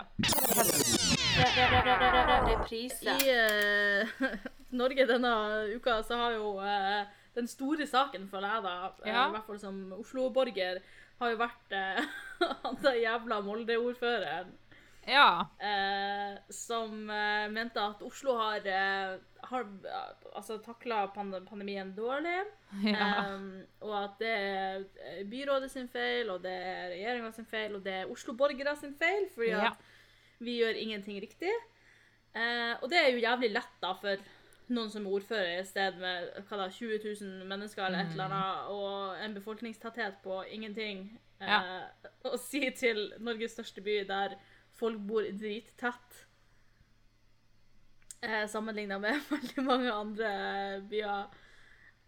der. 1.39 2.47
Reprise. 2.49 3.03
I 3.03 3.29
uh, 3.35 4.07
Norge 4.79 5.05
denne 5.09 5.33
uka 5.75 5.99
så 6.05 6.17
har 6.21 6.31
jo 6.37 6.55
uh, 6.61 7.03
den 7.35 7.47
store 7.47 7.87
saken, 7.87 8.29
føler 8.31 8.47
jeg 8.55 8.63
da, 8.63 8.73
Ja. 9.05 9.27
i 9.27 9.31
hvert 9.35 9.45
fall 9.47 9.59
som 9.61 9.93
Oslo-borger, 9.99 10.79
har 11.19 11.29
jo 11.33 11.37
vært 11.41 11.73
han 12.63 12.77
der 12.83 12.95
jævla 13.01 13.41
Molde-ordføreren 13.43 14.53
ja. 15.09 15.45
eh, 15.59 16.37
som 16.53 17.09
eh, 17.09 17.47
mente 17.51 17.81
at 17.81 18.01
Oslo 18.05 18.35
har, 18.39 18.65
eh, 18.65 19.17
har 19.49 19.67
altså, 20.35 20.57
takla 20.63 21.07
pand 21.15 21.35
pandemien 21.49 21.91
dårlig. 21.97 22.37
ja. 22.93 23.09
Og 23.81 23.95
at 24.03 24.19
det 24.21 24.33
er 24.35 24.83
eh, 25.05 25.23
byrådet 25.29 25.71
sin 25.73 25.89
feil, 25.91 26.29
og 26.29 26.43
det 26.45 26.53
er 26.53 26.89
regjeringa 26.95 27.31
sin 27.35 27.49
feil, 27.49 27.75
og 27.79 27.83
det 27.85 27.93
er 28.01 28.11
Oslo-borgere 28.13 28.75
sin 28.79 28.95
feil, 28.99 29.29
fordi 29.35 29.49
Ja. 29.55 29.71
at 29.73 29.77
vi 30.39 30.59
gjør 30.61 30.77
ingenting 30.79 31.21
riktig. 31.21 31.51
Eh, 32.35 32.75
og 32.81 32.89
det 32.91 32.99
er 32.99 33.09
jo 33.11 33.23
jævlig 33.25 33.49
lett 33.55 33.79
da 33.81 33.95
for 33.97 34.21
noen 34.69 34.91
som 34.93 35.07
er 35.07 35.15
ordfører 35.17 35.47
i 35.49 35.59
et 35.63 35.67
sted 35.67 35.95
med 35.97 36.27
hva 36.45 36.59
da, 36.61 36.67
20 36.69 36.99
000 37.01 37.47
mennesker 37.49 37.81
eller 37.87 38.03
et 38.05 38.11
eller 38.13 38.29
annet, 38.29 38.67
og 38.69 39.23
en 39.25 39.33
befolkningstetthet 39.33 40.19
på 40.23 40.43
ingenting, 40.53 41.07
eh, 41.41 41.79
å 42.29 42.37
si 42.37 42.61
til 42.77 43.07
Norges 43.17 43.55
største 43.57 43.81
by 43.81 44.03
der 44.07 44.35
folk 44.79 45.03
bor 45.09 45.27
drittett, 45.41 46.23
eh, 48.21 48.45
sammenlignet 48.47 49.01
med 49.03 49.21
veldig 49.35 49.65
mange 49.67 49.93
andre 49.93 50.31
byer. 50.89 51.37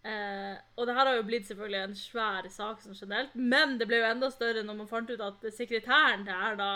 Eh, 0.02 0.56
og 0.80 0.88
det 0.88 0.96
her 0.98 1.06
har 1.06 1.20
jo 1.20 1.28
blitt 1.28 1.46
selvfølgelig 1.46 1.82
en 1.84 2.00
svær 2.00 2.48
sak 2.50 2.82
som 2.82 2.96
generelt, 2.98 3.36
men 3.36 3.78
det 3.78 3.86
ble 3.90 4.00
jo 4.02 4.10
enda 4.10 4.32
større 4.34 4.64
når 4.66 4.80
man 4.80 4.90
fant 4.90 5.12
ut 5.14 5.22
at 5.22 5.46
sekretæren 5.54 6.26
til 6.26 6.34
Erna 6.34 6.72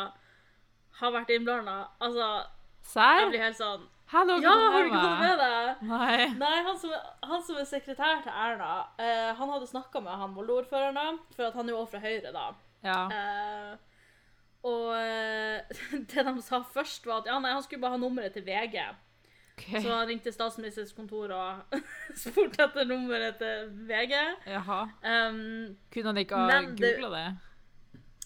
har 0.99 1.12
vært 1.15 1.34
innblanda. 1.34 1.79
Altså, 2.05 2.27
jeg 2.93 3.29
blir 3.31 3.41
helt 3.47 3.58
sånn 3.60 3.91
Hello, 4.12 4.36
Ja, 4.38 4.51
har 4.53 4.84
du 4.86 4.91
ikke 4.91 4.99
fått 5.01 5.21
med 5.23 5.39
deg? 5.41 5.79
Nei. 5.89 6.25
Nei, 6.38 6.58
han 6.67 6.75
som, 6.77 6.91
han 7.25 7.41
som 7.41 7.58
er 7.58 7.65
sekretær 7.65 8.19
til 8.21 8.29
Erna, 8.29 8.86
eh, 9.01 9.31
han 9.34 9.49
hadde 9.49 9.65
snakka 9.71 9.97
med 10.05 10.13
han 10.21 10.36
Molde-ordføreren, 10.36 11.17
for 11.34 11.47
at 11.47 11.58
han 11.58 11.65
er 11.65 11.73
jo 11.73 11.79
også 11.79 11.95
fra 11.95 12.03
Høyre, 12.03 12.34
da. 12.36 12.43
Ja. 12.86 12.99
Eh, 13.10 13.94
og 14.65 14.91
eh, 14.97 15.82
det 16.12 16.28
de 16.28 16.36
sa 16.43 16.62
først, 16.73 17.06
var 17.06 17.23
at 17.23 17.32
ja, 17.32 17.39
nei, 17.39 17.54
han 17.54 17.65
skulle 17.65 17.84
bare 17.84 17.97
ha 17.97 18.01
nummeret 18.01 18.34
til 18.36 18.45
VG. 18.47 18.80
Okay. 19.56 19.80
Så 19.80 19.88
han 19.88 20.08
ringte 20.10 20.34
statsministerens 20.36 20.91
kontor 20.97 21.32
og 21.32 21.82
spurte 22.23 22.65
etter 22.65 22.88
nummeret 22.89 23.38
til 23.39 23.69
VG. 23.88 24.15
Jaha. 24.51 24.82
Um, 25.06 25.75
Kunne 25.93 26.12
han 26.12 26.23
ikke 26.25 26.41
ha 26.41 26.63
googla 26.75 27.12
det? 27.13 27.28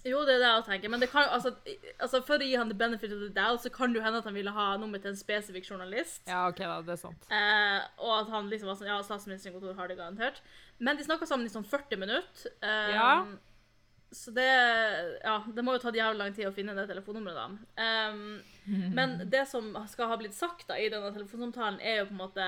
jo, 0.08 0.22
det 0.24 0.36
er 0.38 0.40
det 0.40 0.50
jeg 0.50 0.64
tenker. 0.68 0.90
Men 0.90 1.02
det 1.04 1.10
kan, 1.12 1.28
altså, 1.30 1.52
altså, 2.00 2.22
for 2.26 2.40
å 2.40 2.48
gi 2.48 2.56
han 2.56 2.72
the 2.72 2.78
benefit 2.78 3.12
of 3.14 3.20
the 3.22 3.30
doubt, 3.36 3.64
så 3.64 3.72
kan 3.74 3.92
det 3.92 4.00
jo 4.00 4.06
hende 4.06 4.22
at 4.24 4.30
han 4.30 4.38
ville 4.38 4.54
ha 4.56 4.70
nummer 4.80 5.02
til 5.02 5.12
en 5.12 5.20
spesifikk 5.20 5.68
journalist. 5.70 6.24
Ja, 6.30 6.46
OK, 6.48 6.62
da. 6.64 6.80
Det 6.88 6.96
er 6.96 7.02
sant. 7.04 7.28
Uh, 7.28 7.84
og 8.06 8.16
at 8.22 8.32
han 8.34 8.50
liksom 8.52 8.72
var 8.72 8.80
sånn 8.80 8.90
Ja, 8.90 9.02
statsministerens 9.06 9.60
kontor 9.60 9.76
har 9.78 9.92
det 9.92 10.00
garantert. 10.00 10.42
Men 10.80 10.98
de 10.98 11.06
snakka 11.06 11.28
sammen 11.30 11.50
i 11.50 11.54
sånn 11.54 11.68
40 11.68 12.02
minutter. 12.02 12.56
Um, 12.64 12.96
Ja. 12.96 13.12
Så 14.12 14.32
det 14.32 14.50
Ja, 15.24 15.44
det 15.56 15.64
må 15.66 15.76
jo 15.76 15.82
ta 15.84 15.92
jævlig 15.94 16.18
lang 16.18 16.36
tid 16.36 16.50
å 16.50 16.54
finne 16.54 16.74
det 16.78 16.88
telefonnummeret, 16.90 17.38
da. 17.38 18.10
Um, 18.10 18.42
men 18.98 19.18
det 19.30 19.46
som 19.50 19.72
skal 19.90 20.10
ha 20.12 20.18
blitt 20.20 20.38
sagt 20.38 20.68
da 20.70 20.78
i 20.80 20.90
denne 20.90 21.12
telefonsamtalen, 21.14 21.82
er 21.82 22.02
jo 22.02 22.10
på 22.10 22.16
en 22.16 22.24
måte 22.24 22.48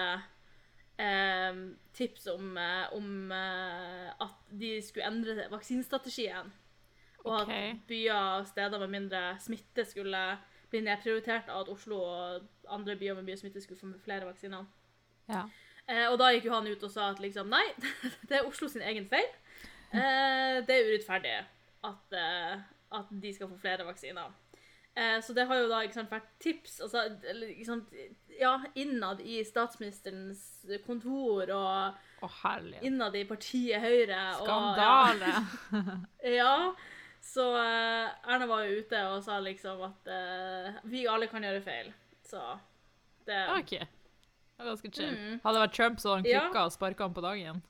um, 1.02 1.62
tips 1.94 2.28
om, 2.34 2.58
eh, 2.58 2.94
om 2.98 3.32
uh, 3.34 4.10
at 4.26 4.52
de 4.58 4.76
skulle 4.86 5.08
endre 5.10 5.48
vaksinestrategien. 5.52 6.52
Og 7.22 7.44
okay. 7.44 7.76
at 7.76 7.84
byer 7.90 8.18
og 8.18 8.48
steder 8.50 8.82
med 8.82 8.94
mindre 8.96 9.24
smitte 9.42 9.86
skulle 9.86 10.22
bli 10.72 10.82
nedprioritert 10.82 11.52
av 11.52 11.66
at 11.66 11.74
Oslo 11.74 12.00
og 12.02 12.70
andre 12.72 12.96
byer 12.98 13.20
med 13.20 13.28
mye 13.28 13.38
smitte 13.38 13.62
skulle 13.62 13.80
få 13.80 13.92
flere 14.02 14.26
vaksiner. 14.30 14.66
Ja. 15.30 15.46
Uh, 15.86 16.08
og 16.12 16.18
da 16.22 16.32
gikk 16.34 16.48
jo 16.50 16.56
han 16.56 16.70
ut 16.70 16.84
og 16.88 16.94
sa 16.94 17.12
at 17.12 17.22
liksom 17.22 17.52
nei, 17.52 17.66
det 18.30 18.40
er 18.40 18.50
Oslo 18.50 18.70
sin 18.72 18.86
egen 18.86 19.10
feil. 19.12 19.30
Eh, 19.92 20.62
det 20.68 20.76
er 20.76 20.88
urettferdig 20.90 21.34
at, 21.88 22.16
eh, 22.16 22.62
at 22.98 23.12
de 23.24 23.34
skal 23.34 23.50
få 23.52 23.58
flere 23.60 23.86
vaksiner. 23.88 24.32
Eh, 24.94 25.22
så 25.24 25.34
det 25.34 25.46
har 25.48 25.62
jo 25.62 25.70
da 25.72 25.82
sant, 25.94 26.12
vært 26.12 26.28
tips 26.44 26.82
altså, 26.84 27.06
sant, 27.64 27.94
ja, 28.36 28.58
innad 28.76 29.22
i 29.24 29.38
statsministerens 29.48 30.42
kontor 30.84 31.48
og 31.56 32.26
oh, 32.28 32.42
innad 32.84 33.16
i 33.16 33.24
partiet 33.30 33.80
Høyre. 33.80 34.20
Og, 34.44 34.50
ja, 34.82 35.38
ja, 36.42 36.56
så 37.24 37.48
eh, 37.62 38.34
Erna 38.34 38.50
var 38.52 38.68
jo 38.68 38.82
ute 38.82 39.06
og 39.14 39.24
sa 39.24 39.40
liksom 39.40 39.86
at 39.88 40.12
eh, 40.12 40.84
vi 40.92 41.08
alle 41.08 41.32
kan 41.32 41.48
gjøre 41.48 41.64
feil. 41.64 41.96
Så 42.28 42.44
det 43.28 43.40
OK. 43.56 43.76
Det 43.80 44.66
er 44.68 44.74
ganske 44.74 44.92
chill. 44.94 45.16
Mm. 45.16 45.38
Hadde 45.42 45.56
det 45.56 45.62
vært 45.64 45.78
Trump, 45.80 46.02
så 46.04 46.18
hadde 46.18 46.28
han 46.28 46.52
Ja. 46.52 46.66
og 46.66 46.76
sparka 46.76 47.08
han 47.08 47.16
på 47.16 47.24
dagen. 47.24 47.64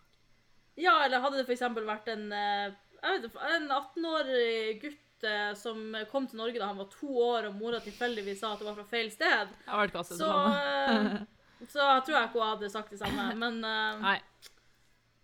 Ja, 0.82 0.96
eller 1.06 1.22
hadde 1.24 1.42
det 1.44 1.54
eksempel 1.54 1.86
vært 1.88 2.08
en, 2.14 2.26
eh, 2.34 2.72
vet, 3.06 3.28
en 3.56 3.68
18-årig 3.76 4.82
gutt 4.82 5.28
eh, 5.30 5.52
som 5.60 5.96
kom 6.12 6.26
til 6.32 6.40
Norge 6.42 6.58
da 6.62 6.72
han 6.72 6.80
var 6.82 6.90
to 6.94 7.12
år, 7.28 7.50
og 7.52 7.60
mora 7.60 7.80
tilfeldigvis 7.84 8.42
sa 8.42 8.54
at 8.56 8.64
det 8.64 8.70
var 8.70 8.80
fra 8.80 8.88
feil 8.90 9.12
sted, 9.14 9.54
Jeg 9.68 9.76
har 9.76 9.94
kastet 9.94 10.18
så, 10.22 10.32
eh, 10.58 11.22
så 11.70 11.86
jeg 11.86 12.04
tror 12.08 12.18
jeg 12.18 12.30
ikke 12.32 12.40
hun 12.42 12.48
hadde 12.50 12.72
sagt 12.74 12.94
det 12.96 13.02
samme. 13.04 13.30
Men, 13.44 13.62
Nei. 14.02 14.18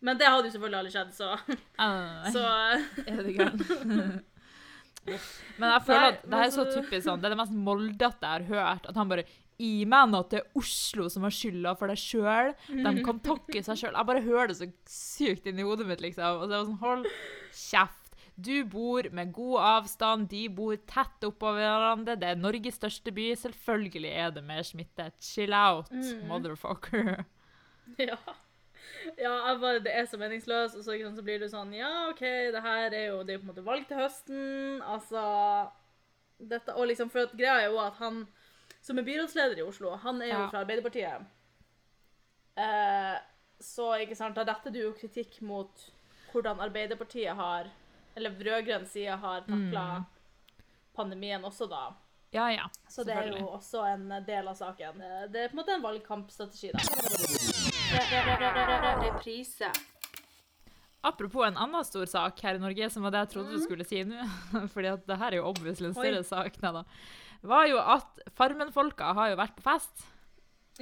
men 0.05 0.17
det 0.21 0.27
hadde 0.29 0.45
jo 0.51 0.53
selvfølgelig 0.53 0.79
aldri 0.83 0.93
skjedd, 0.93 1.13
så, 1.17 1.31
nei. 1.81 2.31
så 2.35 2.43
Er 3.07 3.23
det 3.25 3.37
gæren? 3.39 4.23
Men 5.57 5.71
jeg 5.71 5.83
føler 5.87 6.07
at 6.11 6.23
det 6.27 6.39
er 6.43 6.49
så 6.51 6.63
så- 6.67 6.73
typisk 6.81 7.05
sånn, 7.07 7.21
det 7.21 7.29
er 7.29 7.35
det 7.35 7.39
mest 7.39 7.53
moldete 7.55 8.27
jeg 8.27 8.27
har 8.27 8.43
hørt. 8.51 8.87
At 8.91 8.97
han 8.99 9.07
bare 9.09 9.23
I 9.59 9.85
mener 9.89 10.19
at 10.21 10.29
det 10.29 10.39
er 10.43 10.59
Oslo 10.59 11.07
som 11.09 11.23
har 11.25 11.33
skylda 11.33 11.71
for 11.79 11.89
det 11.89 11.97
sjøl. 11.97 12.51
De 12.69 12.91
kan 13.05 13.19
takke 13.25 13.63
seg 13.65 13.79
sjøl. 13.81 13.95
Jeg 13.97 14.05
bare 14.05 14.21
hører 14.21 14.51
det 14.51 14.57
så 14.59 14.67
sykt 14.93 15.47
inni 15.49 15.65
hodet 15.65 15.87
mitt, 15.89 16.03
liksom. 16.03 16.43
Og 16.43 16.45
så 16.45 16.51
er 16.51 16.59
det 16.59 16.67
sånn, 16.67 16.81
hold 16.83 17.07
kjeft. 17.57 18.03
Du 18.37 18.53
bor 18.69 19.07
med 19.17 19.31
god 19.33 19.63
avstand, 19.65 20.27
de 20.29 20.43
bor 20.53 20.75
tett 20.85 21.25
oppå 21.25 21.55
hverandre. 21.57 22.13
Det 22.21 22.27
er 22.29 22.37
Norges 22.37 22.77
største 22.77 23.09
by. 23.17 23.31
Selvfølgelig 23.33 24.11
er 24.13 24.35
det 24.35 24.43
mer 24.45 24.61
smitte. 24.67 25.09
Chill 25.19 25.53
out, 25.57 25.89
Mm. 25.91 26.27
motherfucker. 26.29 27.25
Ja. 27.97 28.17
Ja, 29.17 29.31
jeg 29.47 29.59
bare, 29.61 29.79
det 29.79 29.93
er 29.95 30.05
så 30.05 30.17
meningsløst, 30.19 30.75
og 30.77 30.83
så, 30.83 30.93
sant, 31.01 31.15
så 31.17 31.23
blir 31.23 31.39
det 31.39 31.47
sånn 31.53 31.71
Ja, 31.73 32.09
OK, 32.11 32.19
det 32.53 32.61
her 32.61 32.91
er 32.93 33.05
jo 33.07 33.21
Det 33.23 33.31
er 33.33 33.37
jo 33.37 33.41
på 33.41 33.47
en 33.47 33.51
måte 33.55 33.63
valg 33.65 33.87
til 33.87 33.97
høsten. 33.97 34.81
Altså 34.83 35.23
dette, 36.37 36.75
Og 36.75 36.87
liksom, 36.91 37.09
for 37.09 37.25
at 37.25 37.33
greia 37.37 37.61
er 37.63 37.71
jo 37.71 37.79
at 37.81 37.95
han 38.01 38.27
som 38.87 38.99
er 39.01 39.05
byrådsleder 39.07 39.59
i 39.59 39.65
Oslo, 39.67 39.95
han 39.99 40.21
er 40.23 40.29
jo 40.31 40.37
Ja. 40.39 40.47
fra 40.51 40.61
Arbeiderpartiet. 40.63 41.25
Eh, 42.57 43.15
så 43.61 43.89
ikke 44.01 44.15
sant, 44.17 44.35
da 44.37 44.45
retter 44.47 44.71
du 44.73 44.79
jo 44.79 44.93
kritikk 44.97 45.41
mot 45.45 45.83
hvordan 46.31 46.59
Arbeiderpartiet 46.63 47.35
har 47.35 47.67
Eller 48.17 48.31
rød-grønn 48.33 48.85
side 48.89 49.13
har 49.21 49.41
takla 49.45 49.83
pandemien 50.97 51.43
også, 51.45 51.67
da. 51.69 51.83
Ja, 52.33 52.47
ja. 52.49 52.63
Så 52.89 53.03
det 53.05 53.13
er 53.13 53.27
jo 53.29 53.43
også 53.53 53.83
en 53.93 54.07
del 54.25 54.47
av 54.49 54.55
saken. 54.57 55.01
Eh, 55.01 55.27
Det 55.29 55.43
er 55.43 55.49
på 55.51 55.53
en 55.53 55.59
måte 55.61 55.75
en 55.75 55.83
valgkampstrategi, 55.83 56.71
da. 56.73 56.81
Reprise. 59.05 59.69
Apropos 61.03 61.45
en 61.47 61.57
annen 61.57 61.85
stor 61.85 62.05
sak 62.09 62.41
her 62.41 62.55
i 62.55 62.59
Norge, 62.59 62.89
som 62.89 63.03
var 63.05 63.11
det 63.13 63.21
jeg 63.21 63.29
trodde 63.35 63.53
du 63.53 63.61
skulle 63.63 63.85
si 63.87 64.01
nå, 64.03 64.17
fordi 64.73 64.89
at 64.91 65.05
det 65.07 65.17
her 65.21 65.31
er 65.31 65.39
jo 65.39 65.45
obviously 65.47 65.87
en 65.91 65.95
større 65.95 66.23
Oi. 66.23 66.27
sak, 66.27 66.57
nei 66.63 66.71
da, 66.73 66.83
var 67.45 67.67
jo 67.69 67.81
at 67.81 68.21
Farmen-folka 68.37 69.13
har 69.17 69.33
jo 69.33 69.39
vært 69.39 69.57
på 69.57 69.65
fest. 69.65 70.05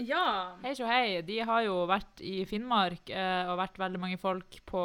Ja. 0.02 0.58
Hei 0.64 0.74
så 0.76 0.88
hei, 0.90 1.22
de 1.26 1.40
har 1.48 1.64
jo 1.64 1.84
vært 1.88 2.20
i 2.24 2.42
Finnmark 2.48 3.12
eh, 3.14 3.48
og 3.48 3.60
vært 3.62 3.80
veldig 3.80 4.02
mange 4.02 4.20
folk 4.20 4.58
på 4.68 4.84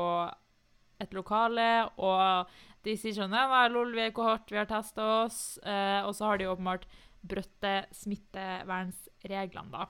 et 1.01 1.15
lokale, 1.17 1.89
og 1.99 2.51
de 2.85 2.95
sier 2.99 3.17
sånn, 3.17 3.33
nei, 3.33 3.47
nei, 3.51 3.65
lol, 3.73 3.95
vi 3.97 4.05
er 4.05 4.15
kohort, 4.15 4.51
vi 4.53 4.61
har 4.61 4.69
testet 4.71 5.03
oss, 5.03 5.59
eh, 5.65 6.01
og 6.05 6.13
så 6.17 6.31
har 6.31 6.41
de 6.41 6.51
åpenbart 6.51 6.87
brøtte 7.21 7.75
smittevernsreglene 7.97 9.75
da. 9.75 9.89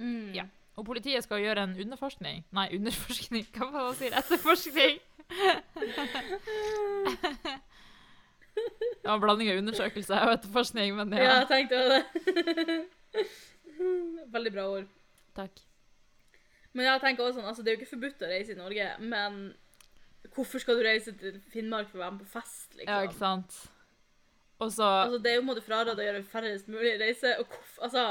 Mm. 0.00 0.32
Ja. 0.36 0.48
Og 0.78 0.86
politiet 0.86 1.24
skal 1.26 1.42
gjøre 1.42 1.64
en 1.66 1.78
underforskning. 1.82 2.44
Nei, 2.54 2.68
underforskning. 2.76 3.48
Hva 3.54 3.70
man 3.74 3.96
sier? 3.98 4.14
Etterforskning. 4.18 5.00
var 9.04 9.14
en 9.14 9.22
blanding 9.22 9.50
av 9.52 9.60
undersøkelse 9.62 10.18
og 10.26 10.34
etterforskning, 10.36 10.94
men 10.98 11.12
Ja, 11.16 11.22
ja. 11.24 11.36
jeg 11.42 11.48
tenkte 11.52 11.78
jo 11.78 11.86
det. 11.94 13.26
Veldig 14.34 14.52
bra 14.54 14.66
ord. 14.76 14.88
Takk. 15.36 15.62
Men 16.76 16.86
jeg 16.90 17.00
tenker 17.02 17.24
også 17.24 17.38
sånn, 17.40 17.48
altså 17.48 17.64
det 17.64 17.70
er 17.72 17.76
jo 17.76 17.80
ikke 17.82 17.94
forbudt 17.94 18.22
å 18.26 18.30
reise 18.30 18.52
i 18.54 18.58
Norge, 18.58 18.88
men 19.00 19.38
hvorfor 20.34 20.62
skal 20.62 20.78
du 20.78 20.84
reise 20.84 21.14
til 21.18 21.38
Finnmark 21.52 21.88
for 21.90 21.98
å 22.00 22.04
være 22.04 22.16
med 22.18 22.26
på 22.26 22.32
fest, 22.38 22.68
liksom? 22.76 22.92
Ja, 22.92 23.06
ikke 23.06 23.18
sant? 23.18 23.56
Og 24.58 24.72
så, 24.74 24.84
Altså, 25.04 25.18
det 25.22 25.30
er 25.30 25.36
jo 25.38 25.42
på 25.42 25.46
en 25.46 25.50
måte 25.52 25.64
fraråd 25.64 25.98
å 26.02 26.06
gjøre 26.08 26.22
færrest 26.28 26.68
mulig 26.70 26.96
reise, 27.00 27.32
og 27.38 27.46
hvorfor, 27.46 27.82
altså, 27.88 28.04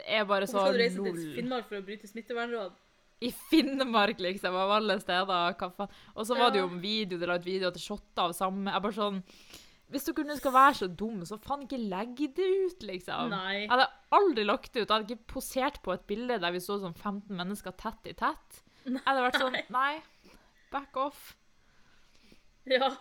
det 0.00 0.04
er 0.06 0.24
bare 0.28 0.46
så 0.50 0.58
hvorfor 0.58 0.72
skal 0.74 0.78
du 0.78 0.82
reise 0.84 1.04
til 1.06 1.34
Finnmark 1.38 1.68
for 1.70 1.78
å 1.80 1.84
bryte 1.86 2.10
smittevernråd? 2.10 2.78
I 3.20 3.30
Finnmark, 3.50 4.20
liksom, 4.22 4.54
av 4.56 4.70
alle 4.78 4.96
steder. 5.00 5.56
Hva 5.60 5.70
faen? 5.76 5.90
Og 6.14 6.24
så 6.28 6.36
var 6.38 6.52
det 6.54 6.62
jo 6.62 6.68
om 6.70 6.78
en 6.78 6.84
video, 6.84 7.18
de 7.20 7.28
la 7.28 7.36
ut 7.36 7.44
video 7.44 7.70
til 7.74 7.82
shotter 7.90 8.22
av 8.30 8.32
samme. 8.36 8.72
Jeg 8.72 8.84
bare 8.86 8.96
sånn 8.96 9.18
Hvis 9.90 10.06
dere 10.06 10.24
nå 10.28 10.36
skal 10.38 10.54
være 10.54 10.76
så 10.78 10.86
dum, 11.02 11.20
så 11.26 11.36
faen 11.42 11.64
ikke 11.66 11.80
legg 11.82 12.20
det 12.36 12.46
ut, 12.46 12.84
liksom. 12.86 13.32
Nei. 13.34 13.64
Jeg 13.64 13.70
hadde 13.72 13.88
aldri 14.16 14.44
lagt 14.46 14.72
det 14.72 14.84
ut. 14.84 14.86
Jeg 14.86 14.94
hadde 14.94 15.10
ikke 15.16 15.32
posert 15.34 15.80
på 15.82 15.92
et 15.92 16.06
bilde 16.08 16.38
der 16.40 16.54
vi 16.54 16.62
så 16.62 16.78
sånn 16.80 16.94
15 16.94 17.34
mennesker 17.36 17.74
tett 17.76 18.06
i 18.06 18.14
tett. 18.14 18.62
Jeg 18.86 19.02
hadde 19.04 19.26
vært 19.26 19.40
sånn 19.42 19.58
Nei, 19.74 19.92
back 20.72 20.96
off. 20.96 21.34
Ja. 22.70 22.92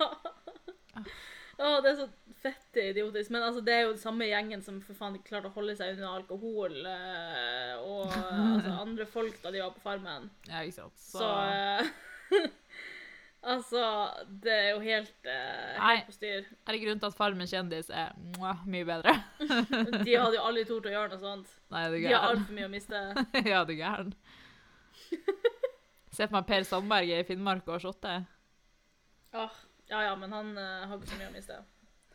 Å, 1.60 1.70
det 1.84 1.90
er 1.92 1.98
så 2.00 2.06
fette 2.40 2.84
idiotisk. 2.94 3.32
Men 3.36 3.44
altså, 3.44 3.60
det 3.66 3.74
er 3.76 3.82
jo 3.84 3.94
den 3.96 4.00
samme 4.02 4.28
gjengen 4.30 4.62
som 4.64 4.78
for 4.86 4.96
faen 4.96 5.18
ikke 5.18 5.34
klarte 5.34 5.50
å 5.52 5.56
holde 5.58 5.74
seg 5.76 5.98
unna 5.98 6.14
alkohol 6.16 6.78
eh, 6.88 7.74
og 7.84 8.06
altså, 8.14 8.78
andre 8.86 9.08
folk 9.10 9.42
da 9.44 9.52
de 9.52 9.60
var 9.66 9.74
på 9.76 9.84
Farmen. 9.84 10.30
Ja, 10.48 10.62
ikke 10.64 10.78
sant. 10.80 10.96
Så, 11.04 11.28
eh, 11.50 11.92
Altså, 13.40 13.82
det 14.44 14.52
er 14.52 14.66
jo 14.74 14.80
helt, 14.84 15.14
eh, 15.24 15.76
Nei. 15.80 15.92
helt 15.96 16.10
på 16.10 16.16
styr. 16.18 16.48
Er 16.68 16.76
det 16.76 16.80
grunnen 16.82 17.00
til 17.00 17.08
at 17.08 17.16
Farmen 17.16 17.48
kjendis 17.48 17.88
er 17.96 18.10
mwah, 18.36 18.66
mye 18.68 18.84
bedre? 18.90 19.14
De 20.04 20.16
hadde 20.20 20.36
jo 20.36 20.42
aldri 20.44 20.66
tort 20.68 20.90
å 20.90 20.92
gjøre 20.92 21.14
noe 21.14 21.22
sånt. 21.24 21.54
Nei, 21.72 21.86
er 21.86 21.94
du 21.94 21.96
De 21.96 22.02
har 22.04 22.12
gæren? 22.18 22.28
altfor 22.34 22.58
mye 22.58 22.68
å 22.68 22.74
miste. 22.74 23.04
ja, 23.54 23.62
du 23.64 23.72
gæren. 23.80 24.12
Se 26.12 26.26
for 26.28 26.36
meg 26.36 26.50
Per 26.52 26.68
Sandberg 26.68 27.14
er 27.16 27.24
i 27.24 27.28
Finnmark 27.30 27.72
og 27.72 27.80
shotte. 27.84 28.18
Åh, 29.40 29.56
ja 29.90 30.06
ja, 30.06 30.16
men 30.16 30.32
han 30.34 30.56
uh, 30.58 30.88
har 30.88 30.96
ikke 30.98 31.12
så 31.12 31.20
mye 31.20 31.32
å 31.32 31.36
miste. 31.36 31.60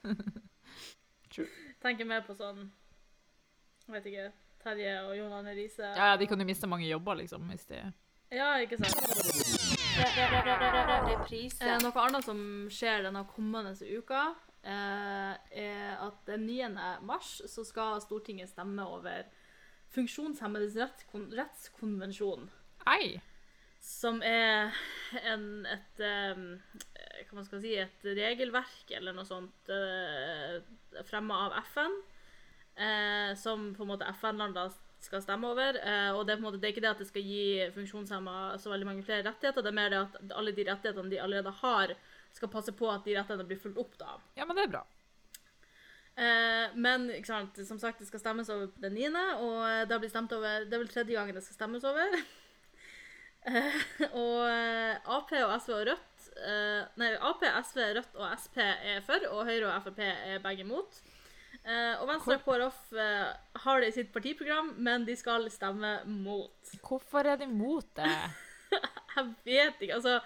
True. 1.35 1.51
Tenker 1.83 2.09
mer 2.09 2.25
på 2.27 2.37
sånn 2.39 2.69
vet 3.93 4.09
ikke. 4.09 4.31
Terje 4.65 4.95
og 5.05 5.13
John 5.19 5.33
Arne 5.37 5.53
Riise. 5.57 5.85
Ja, 5.93 6.13
ja, 6.13 6.17
de 6.17 6.27
kan 6.29 6.41
jo 6.41 6.47
miste 6.49 6.69
mange 6.71 6.89
jobber, 6.89 7.19
liksom, 7.21 7.45
hvis 7.53 7.67
de 7.69 7.83
Ja, 8.33 8.55
ikke 8.59 8.79
sant. 8.81 8.97
Reprise. 11.11 11.61
Eh, 11.63 11.77
noe 11.85 12.03
annet 12.03 12.25
som 12.25 12.41
skjer 12.73 13.05
denne 13.05 13.23
kommende 13.29 13.75
uka, 13.99 14.23
eh, 14.65 15.35
er 15.53 16.01
at 16.01 16.25
den 16.27 16.47
9. 16.49 16.71
mars 17.05 17.37
så 17.47 17.65
skal 17.65 18.01
Stortinget 18.03 18.51
stemme 18.51 18.87
over 18.89 19.29
funksjonshemmedes 19.95 20.75
rettskon 20.81 21.29
rettskonvensjon. 21.37 22.49
Ei! 22.91 23.21
Som 23.85 24.23
er 24.25 24.73
en, 25.29 25.67
et 25.69 26.01
eh, 26.01 26.35
Hva 27.35 27.43
man 27.43 27.47
skal 27.49 27.63
si 27.65 27.75
Et 27.83 28.05
regelverk 28.15 28.93
eller 28.95 29.17
noe 29.17 29.27
sånt 29.27 29.71
eh, 29.75 30.61
fremma 31.09 31.41
av 31.49 31.57
FN. 31.65 31.97
eh, 32.77 33.35
som 33.39 33.73
på 33.75 33.83
en 33.83 33.91
måte 33.93 34.07
FN-landene 34.15 34.71
skal 35.05 35.23
stemme 35.23 35.51
over. 35.51 35.77
eh, 35.83 36.11
og 36.15 36.25
det 36.27 36.33
er 36.35 36.39
på 36.39 36.45
en 36.45 36.49
måte 36.49 36.61
det 36.63 36.69
er 36.69 36.75
ikke 36.75 36.85
det 36.87 36.93
at 36.95 37.03
det 37.03 37.09
skal 37.11 37.23
gi 37.27 37.71
funksjonshemma 37.75 38.59
så 38.59 38.71
veldig 38.73 38.87
mange 38.89 39.05
flere 39.07 39.27
rettigheter, 39.27 39.63
det 39.63 39.71
er 39.71 39.79
mer 39.79 39.91
det 39.91 40.01
at 40.01 40.37
alle 40.39 40.55
de 40.55 40.67
rettighetene 40.71 41.11
de 41.11 41.21
allerede 41.21 41.53
har, 41.61 41.95
skal 42.35 42.51
passe 42.51 42.73
på 42.73 42.89
at 42.91 43.05
de 43.05 43.17
rettighetene 43.19 43.47
blir 43.51 43.61
fulgt 43.61 43.79
opp. 43.79 43.99
da. 43.99 44.17
Ja, 44.39 44.47
men 44.47 44.57
det 44.57 44.65
er 44.65 44.73
bra. 44.79 44.85
Eh, 46.15 46.71
men 46.79 47.11
sant, 47.27 47.59
som 47.67 47.79
sagt, 47.83 47.99
det 47.99 48.07
skal 48.07 48.23
stemmes 48.23 48.51
over 48.55 48.71
den 48.79 48.95
9., 48.95 49.11
og 49.43 49.61
eh, 49.67 49.85
det 49.91 49.99
over 49.99 50.65
Det 50.65 50.75
er 50.75 50.83
vel 50.83 50.89
tredje 50.89 51.17
gangen 51.19 51.35
det 51.35 51.43
skal 51.43 51.61
stemmes 51.63 51.85
over. 51.85 52.19
Eh, 53.45 53.75
og 54.17 54.39
eh, 54.49 54.95
Ap 55.05 55.29
og 55.37 55.51
SV 55.61 55.73
og 55.77 55.83
Rødt 55.85 56.14
eh, 56.37 56.85
Nei, 57.01 57.11
Ap, 57.21 57.43
SV, 57.65 57.81
Rødt 57.99 58.15
og 58.21 58.33
Sp 58.41 58.59
er 58.65 59.01
for, 59.07 59.27
og 59.33 59.45
Høyre 59.49 59.69
og 59.73 59.83
Frp 59.87 60.01
er 60.07 60.39
begge 60.45 60.65
imot. 60.67 61.01
Eh, 61.65 61.95
og 62.03 62.09
Venstre 62.11 62.35
og 62.37 62.43
KrF 62.45 62.81
eh, 63.01 63.29
har 63.65 63.81
det 63.81 63.89
i 63.89 63.97
sitt 63.97 64.11
partiprogram, 64.13 64.75
men 64.85 65.07
de 65.07 65.15
skal 65.17 65.47
stemme 65.51 65.95
mot. 66.05 66.73
Hvorfor 66.85 67.25
er 67.31 67.39
de 67.41 67.47
imot 67.49 67.87
det? 67.97 68.11
Jeg 69.15 69.29
vet 69.47 69.85
ikke, 69.87 69.95
altså 69.95 70.19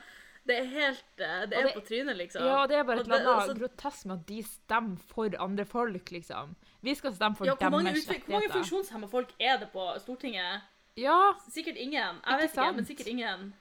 Det 0.48 0.56
er 0.56 0.64
helt 0.72 1.20
eh, 1.20 1.42
Det 1.50 1.58
er 1.58 1.66
det- 1.68 1.74
på 1.76 1.82
trynet, 1.86 2.16
liksom. 2.16 2.42
Ja, 2.48 2.62
det 2.66 2.78
er 2.78 2.82
bare 2.88 3.02
et 3.02 3.06
eller 3.06 3.20
annet 3.20 3.42
altså- 3.44 3.58
grotesk 3.60 4.06
med 4.08 4.16
at 4.18 4.26
de 4.28 4.38
stemmer 4.42 4.96
for 5.12 5.36
andre 5.38 5.64
folk, 5.68 6.10
liksom. 6.10 6.56
Vi 6.82 6.94
skal 6.94 7.14
stemme 7.14 7.36
for 7.36 7.44
ja, 7.46 7.54
hvor, 7.60 7.70
mange 7.70 7.92
deres 7.92 8.08
rettigheter. 8.08 8.26
hvor 8.32 8.40
mange 8.40 8.52
funksjonshemma 8.56 9.06
folk 9.12 9.34
er 9.38 9.56
det 9.60 9.68
på 9.72 9.86
Stortinget? 10.00 10.60
Ja, 10.96 11.18
Sikkert 11.52 11.76
ingen. 11.76 12.16
Ikke 12.18 12.30
Jeg 12.30 12.38
vet 12.40 12.50
ikke, 12.56 12.72
men 12.72 12.86
sikkert 12.86 13.06
ingen. 13.06 13.54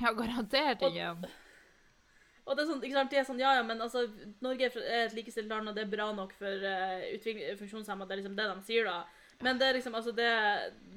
ja, 0.00 0.12
garantert 0.12 0.82
ingen. 0.82 1.24
Og 1.24 1.30
det 2.50 2.64
er 2.64 2.70
sånn, 2.72 2.82
ikke 2.82 2.98
sant, 2.98 3.10
de 3.12 3.18
er 3.20 3.26
sånn, 3.26 3.40
ja, 3.42 3.52
ja, 3.54 3.64
men 3.66 3.82
altså, 3.84 4.00
Norge 4.42 4.66
er 4.66 4.78
et 5.04 5.12
likestilt 5.14 5.50
land, 5.50 5.70
og 5.70 5.76
det 5.76 5.84
er 5.84 5.92
bra 5.92 6.08
nok 6.16 6.32
for 6.34 6.64
uh, 6.66 7.04
funksjonshemmede. 7.60 8.08
Det 8.08 8.16
er 8.16 8.22
liksom 8.22 8.38
det 8.38 8.46
de 8.50 8.64
sier, 8.66 8.88
da. 8.88 9.02
Men 9.42 9.58
det 9.58 9.66
er 9.68 9.76
liksom, 9.78 9.94
altså, 9.98 10.12
det, 10.14 10.30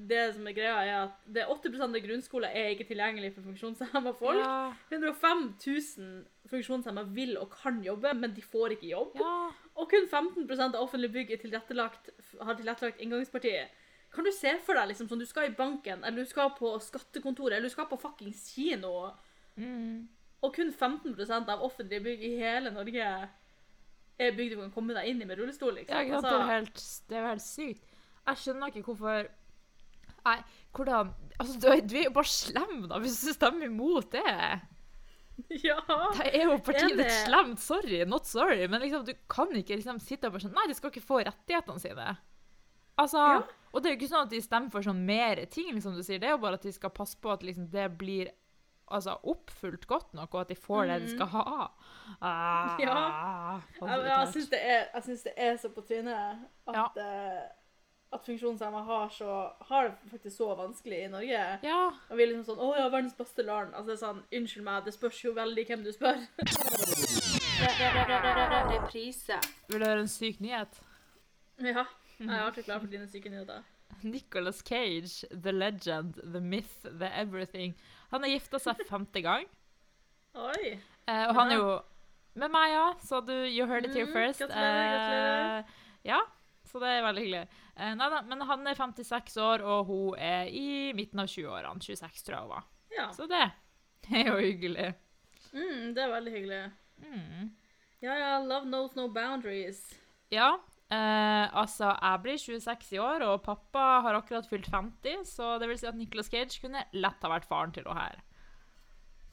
det 0.10 0.23
som 0.36 0.47
er 0.49 0.55
greia, 0.58 0.73
er 0.81 0.95
at 1.03 1.21
det 1.34 1.43
er 1.43 1.53
80 1.53 1.86
av 1.86 1.99
grunnskole 2.01 2.49
er 2.49 2.71
ikke 2.73 2.88
tilgjengelig 2.89 3.31
for 3.36 3.45
funksjonshemma 3.49 4.13
folk. 4.17 4.41
Ja, 4.41 4.73
105 4.91 5.45
000 5.65 6.49
funksjonshemma 6.49 7.05
vil 7.15 7.38
og 7.41 7.53
kan 7.53 7.79
jobbe, 7.86 8.13
men 8.17 8.34
de 8.36 8.45
får 8.45 8.77
ikke 8.77 8.91
jobb. 8.93 9.21
ja. 9.21 9.38
Og 9.75 9.89
kun 9.91 10.05
15 10.08 10.47
av 10.69 10.77
offentlige 10.79 11.12
bygg 11.12 11.31
tilrettelagt, 11.41 12.10
har 12.39 12.55
tilrettelagt 12.55 13.01
inngangsparti. 13.03 13.58
Kan 14.15 14.23
du 14.23 14.31
se 14.31 14.53
for 14.63 14.77
deg 14.77 14.93
liksom, 14.93 15.10
sånn, 15.12 15.19
du 15.19 15.27
skal 15.27 15.49
i 15.49 15.55
banken, 15.58 16.05
eller 16.05 16.23
du 16.23 16.29
skal 16.29 16.53
på 16.55 16.69
skattekontoret, 16.79 17.58
eller 17.58 17.67
du 17.67 17.73
skal 17.73 17.89
på 17.91 17.99
fuckings 18.01 18.47
kino, 18.55 19.12
Mm. 19.55 20.08
Og 20.45 20.53
kun 20.55 20.69
15% 20.71 21.49
av 21.51 21.63
offentlige 21.65 22.03
bygg 22.05 22.23
i 22.27 22.36
hele 22.39 22.71
Norge 22.75 23.08
er 24.19 24.36
bygg 24.38 24.53
du 24.53 24.60
kan 24.62 24.71
komme 24.75 24.93
deg 24.95 25.10
inn 25.12 25.21
i 25.23 25.25
med 25.27 25.39
rullestol, 25.41 25.73
liksom. 25.79 25.91
Ja, 25.95 26.03
ikke 26.05 26.21
sant? 26.21 26.29
Altså, 26.29 26.38
Det 26.38 26.38
er 26.38 26.45
jo 26.45 26.53
helt, 26.53 26.86
det 27.10 27.17
er 27.19 27.27
helt 27.31 27.45
sykt. 27.45 27.89
Jeg 28.25 28.41
skjønner 28.43 28.71
ikke 28.71 28.86
hvorfor 28.91 29.27
Nei, 30.25 30.38
hvordan 30.73 31.10
Altså, 31.38 31.58
du, 31.62 31.67
du 31.86 31.95
er 31.99 32.08
jo 32.08 32.13
bare 32.15 32.31
slem, 32.31 32.77
da, 32.89 32.97
hvis 33.03 33.19
du 33.21 33.34
stemmer 33.36 33.67
imot 33.67 34.08
det. 34.15 34.23
ja. 35.67 35.75
Det 36.15 36.29
er 36.31 36.45
jo 36.47 36.55
partiet 36.63 36.95
det- 36.95 37.03
ditt 37.03 37.17
slemt. 37.25 37.60
Sorry, 37.62 37.99
not 38.08 38.25
sorry. 38.25 38.63
Men 38.71 38.81
liksom, 38.81 39.03
du 39.05 39.13
kan 39.29 39.51
ikke 39.53 39.75
liksom 39.81 39.99
sitte 40.01 40.29
og 40.29 40.38
bare 40.38 40.45
sånn 40.47 40.55
Nei, 40.55 40.65
de 40.71 40.77
skal 40.79 40.93
ikke 40.93 41.03
få 41.05 41.19
rettighetene 41.27 41.84
sine. 41.84 42.08
Altså, 42.97 43.19
Ja. 43.36 43.43
Og 43.75 43.84
det 43.84 43.89
er 43.89 43.95
jo 43.97 43.99
ikke 43.99 44.08
sånn 44.13 44.23
at 44.23 44.31
de 44.31 44.39
stemmer 44.39 44.71
for 44.71 44.86
sånn 44.88 45.01
mer 45.05 45.41
ting, 45.51 45.73
liksom 45.75 45.97
du 45.97 46.01
sier. 46.08 46.17
Det 46.23 46.29
er 46.29 46.38
jo 46.38 46.39
bare 46.45 46.55
at 46.55 46.63
de 46.63 46.71
skal 46.71 46.93
passe 46.95 47.17
på 47.19 47.34
at 47.34 47.41
liksom 47.43 47.65
det 47.73 47.89
blir 47.99 48.29
altså, 48.88 49.17
oppfylt 49.24 49.88
godt 49.88 50.13
nok, 50.13 50.34
og 50.34 50.41
at 50.41 50.50
de 50.50 50.56
får 50.56 50.86
det 50.86 51.02
de 51.02 51.10
skal 51.15 51.26
ha. 51.28 51.67
Ah, 52.21 52.78
Mm. 52.78 52.80
Ja. 52.86 53.60
Jeg, 53.82 54.06
jeg 54.06 54.28
syns 54.34 54.50
det, 54.50 54.60
det 55.24 55.34
er 55.38 55.56
så 55.58 55.69
på 55.69 55.82
trynet 55.82 56.13
at, 56.67 56.76
Ja. 56.76 56.84
uh, 56.95 57.41
at 58.13 58.26
funksjonshemma 58.26 58.84
har, 58.86 59.10
så, 59.10 59.50
har 59.69 59.84
det 59.88 60.12
faktisk 60.12 60.38
så 60.38 60.56
vanskelig 60.56 61.00
i 61.04 61.08
Norge. 61.08 61.60
Ja. 61.63 61.80
Og 62.10 62.17
vi 62.17 62.24
er 62.24 62.28
liksom 62.28 62.45
sånn 62.45 62.60
'Å 62.62 62.78
ja, 62.78 62.89
verdens 62.89 63.13
beste 63.17 63.41
land'. 63.43 63.74
Altså, 63.74 63.86
det 63.88 63.93
er 64.02 64.06
sånn, 64.06 64.24
Unnskyld 64.32 64.63
meg, 64.63 64.86
det 64.86 64.93
spørs 64.93 65.24
jo 65.26 65.34
veldig 65.34 65.65
hvem 65.67 65.84
du 65.84 65.91
spør. 65.91 66.21
Reprise. 68.69 69.39
Vil 69.69 69.80
du 69.82 69.86
høre 69.86 70.00
en 70.06 70.08
syk 70.12 70.39
nyhet? 70.41 70.82
ja. 71.60 71.86
Jeg 72.19 72.30
er 72.32 72.45
alltid 72.45 72.63
klar 72.63 72.80
for 72.80 72.88
dine 72.88 73.08
syke 73.12 73.30
nyheter. 73.30 73.63
Nicolas 74.04 74.62
Cage, 74.63 75.26
the 75.43 75.52
legend, 75.52 76.13
the 76.34 76.39
myth, 76.39 76.86
the 77.00 77.10
everything. 77.19 77.74
Han 78.15 78.23
har 78.25 78.32
gifta 78.34 78.60
seg 78.63 78.82
femte 78.89 79.21
gang. 79.25 79.45
Oi. 80.36 80.71
Eh, 81.08 81.25
og 81.30 81.36
han 81.38 81.51
er 81.54 81.60
jo 81.60 81.75
med 82.39 82.51
meg, 82.51 82.71
ja. 82.73 82.86
Så 83.04 83.21
du, 83.28 83.34
you 83.45 83.67
heard 83.69 83.86
it 83.88 83.93
here 83.95 84.08
Mm, 84.08 84.13
first. 84.15 84.39
gratulerer. 84.41 85.60
Eh, 85.60 85.75
ja, 86.10 86.21
så 86.67 86.80
det 86.84 86.89
er 86.97 87.06
veldig 87.06 87.23
hyggelig. 87.23 87.43
Eh, 87.75 87.93
nei 87.95 88.10
da, 88.12 88.21
men 88.28 88.41
han 88.49 88.67
er 88.67 88.75
56 88.80 89.38
år, 89.39 89.63
og 89.63 89.86
hun 89.88 90.15
er 90.19 90.47
i 90.51 90.91
midten 90.97 91.19
av 91.23 91.28
20-årene. 91.32 91.80
26, 91.84 92.23
tror 92.25 92.36
jeg 92.36 92.41
hun 92.47 92.54
var. 92.56 92.65
Ja. 92.95 93.08
Så 93.15 93.28
det 93.32 93.43
er 94.12 94.30
jo 94.32 94.36
hyggelig. 94.39 94.89
Mm, 95.56 95.93
det 95.95 96.04
er 96.04 96.12
veldig 96.12 96.34
hyggelig. 96.36 96.62
Mm. 97.04 97.51
Ja, 98.04 98.13
ja, 98.19 98.34
love 98.43 98.65
knows 98.67 98.95
no 98.95 99.08
boundaries. 99.08 99.80
Ja, 100.32 100.58
eh, 100.93 101.45
altså, 101.62 101.91
jeg 101.93 102.24
blir 102.24 102.41
26 102.41 102.91
i 102.95 103.02
år, 103.02 103.26
og 103.30 103.43
pappa 103.45 103.86
har 104.06 104.19
akkurat 104.19 104.50
fylt 104.50 104.69
50, 104.71 105.26
så 105.30 105.56
det 105.62 105.69
vil 105.71 105.80
si 105.82 105.89
at 105.89 105.98
Nicolas 105.98 106.30
Cage 106.32 106.62
kunne 106.63 106.86
lett 106.93 107.26
ha 107.26 107.32
vært 107.32 107.48
faren 107.50 107.74
til 107.76 107.88
henne 107.88 108.02
her. 108.02 108.21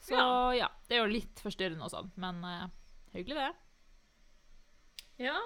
Så 0.02 0.16
ja. 0.16 0.64
Ja. 0.64 0.70
det 0.88 0.96
er 0.96 1.04
jo 1.04 1.12
litt 1.12 1.42
forstyrrende 1.42 1.86
og 1.86 1.92
sånn, 1.92 2.08
men 2.20 2.40
eh, 2.46 2.64
hyggelig 3.14 3.38
det. 3.38 3.50
Ja, 5.28 5.36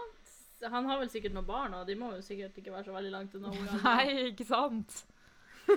han 0.72 0.86
har 0.88 1.02
vel 1.02 1.10
sikkert 1.12 1.34
noen 1.36 1.48
barn, 1.48 1.74
og 1.76 1.84
de 1.88 1.98
må 1.98 2.14
jo 2.14 2.22
sikkert 2.24 2.56
ikke 2.56 2.72
være 2.72 2.88
så 2.88 2.96
veldig 2.96 3.12
langt 3.12 3.34
unna. 3.36 3.52
Nei, 3.84 4.30
ikke 4.30 4.46
sant? 4.48 5.02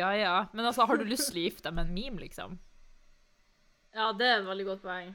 ja, 0.00 0.12
ja. 0.14 0.36
Men 0.52 0.68
altså, 0.68 0.86
har 0.86 1.00
du 1.00 1.08
lyst 1.08 1.32
til 1.32 1.40
å 1.40 1.46
gifte 1.48 1.68
deg 1.68 1.78
med 1.78 1.88
en 1.88 1.96
meme, 1.96 2.22
liksom? 2.22 2.58
Ja, 3.96 4.10
det 4.12 4.28
er 4.28 4.42
et 4.42 4.50
veldig 4.50 4.68
godt 4.68 4.84
poeng. 4.84 5.14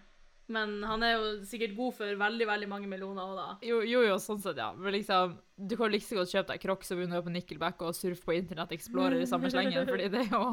Men 0.52 0.82
han 0.84 1.04
er 1.06 1.14
jo 1.16 1.28
sikkert 1.48 1.76
god 1.78 1.96
for 1.96 2.20
veldig, 2.20 2.48
veldig 2.50 2.68
mange 2.70 2.90
millioner 2.92 3.24
òg, 3.24 3.36
da. 3.38 3.48
Jo, 3.66 3.80
jo, 3.88 4.02
jo, 4.08 4.18
sånn 4.22 4.42
sett, 4.44 4.60
ja. 4.60 4.72
Men 4.76 4.96
liksom, 4.98 5.38
du 5.56 5.78
kan 5.80 5.94
like 5.94 6.06
så 6.06 6.18
godt 6.20 6.34
kjøpe 6.34 6.54
deg 6.54 6.64
Crocs 6.66 6.92
og 6.92 7.00
begynne 7.00 7.22
på 7.24 7.34
Nickelback 7.36 7.86
og 7.88 7.96
surfe 7.96 8.28
på 8.28 8.36
Internett 8.36 8.74
Explorer 8.76 9.22
i 9.22 9.30
samme 9.30 9.52
slengen, 9.54 9.88
fordi 9.92 10.10
det 10.12 10.26
er 10.26 10.34
jo 10.36 10.44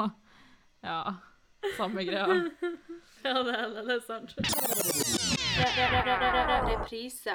Ja, 0.87 1.01
samme 1.77 2.07
greia. 2.07 2.27
Ja, 3.27 3.41
det 3.43 3.51
er, 3.51 3.73
det 3.75 3.95
er 3.97 4.03
sant. 4.07 4.31
Reprise. 6.69 7.35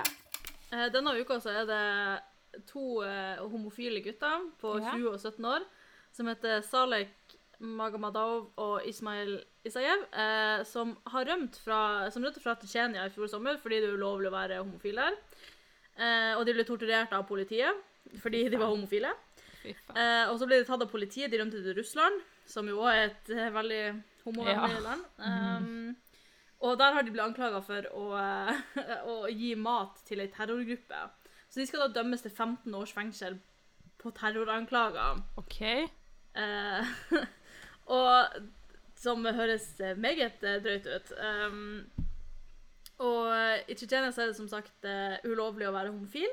Eh, 0.71 0.85
Denne 0.93 1.11
uka 1.19 1.41
så 1.43 1.51
er 1.51 1.67
det 1.67 2.63
to 2.69 3.01
eh, 3.03 3.41
homofile 3.51 3.99
gutter 4.05 4.47
på 4.61 4.77
20 4.79 5.09
og 5.11 5.19
17 5.19 5.49
år 5.49 5.65
som 6.15 6.29
heter 6.31 6.63
Salek 6.65 7.35
Magamadov 7.59 8.53
og 8.61 8.87
Ismail 8.87 9.41
Isayev, 9.63 10.01
eh, 10.11 10.63
som 10.67 10.91
har 11.13 11.25
rømt 11.29 11.55
fra, 11.63 12.09
som 12.11 12.23
rømte 12.25 12.41
fra 12.43 12.55
Tsjetsjenia 12.59 13.05
i 13.07 13.13
fjor 13.13 13.29
sommer 13.31 13.55
fordi 13.61 13.79
det 13.79 13.89
er 13.89 13.95
ulovlig 13.99 14.27
å 14.27 14.35
være 14.35 14.57
homofil 14.61 14.99
der. 14.99 15.15
Eh, 15.95 16.33
og 16.35 16.43
de 16.47 16.55
ble 16.57 16.65
torturert 16.67 17.13
av 17.15 17.23
politiet 17.29 17.83
fordi 18.19 18.43
de 18.51 18.59
var 18.59 18.73
homofile. 18.73 19.13
Eh, 19.63 20.25
og 20.27 20.35
så 20.41 20.47
ble 20.49 20.59
de 20.59 20.67
tatt 20.67 20.83
av 20.83 20.89
politiet. 20.91 21.31
De 21.31 21.39
rømte 21.39 21.61
til 21.63 21.77
Russland, 21.77 22.19
som 22.49 22.67
jo 22.67 22.81
også 22.83 22.91
er 22.91 23.05
et 23.07 23.31
eh, 23.37 23.51
veldig 23.55 23.83
homovennlig 24.25 24.75
Ja. 24.75 24.81
land. 24.83 25.05
Um, 25.17 25.95
og 26.63 26.77
der 26.79 26.93
har 26.95 27.03
de 27.03 27.11
blitt 27.11 27.23
anklaga 27.23 27.61
for 27.63 27.87
å, 27.95 28.03
eh, 28.19 28.99
å 29.13 29.15
gi 29.31 29.53
mat 29.55 30.03
til 30.07 30.19
ei 30.23 30.27
terrorgruppe. 30.31 31.05
Så 31.47 31.61
de 31.61 31.67
skal 31.69 31.85
da 31.87 32.01
dømmes 32.01 32.23
til 32.25 32.31
15 32.35 32.75
års 32.75 32.91
fengsel 32.95 33.39
på 34.01 34.11
terroranklager. 34.19 35.23
OK. 35.39 35.61
Eh, 36.35 36.93
og 37.95 38.43
som 39.03 39.25
høres 39.25 39.67
eh, 39.83 39.97
meget 39.99 40.43
eh, 40.47 40.59
drøyt 40.63 40.87
ut. 40.87 41.11
Um, 41.19 41.59
og 43.03 43.29
i 43.67 43.75
Tsjetsjenia 43.75 44.11
er 44.13 44.31
det 44.31 44.37
som 44.37 44.47
sagt 44.47 44.87
uh, 44.87 45.17
ulovlig 45.27 45.67
å 45.67 45.73
være 45.75 45.91
homofil. 45.91 46.29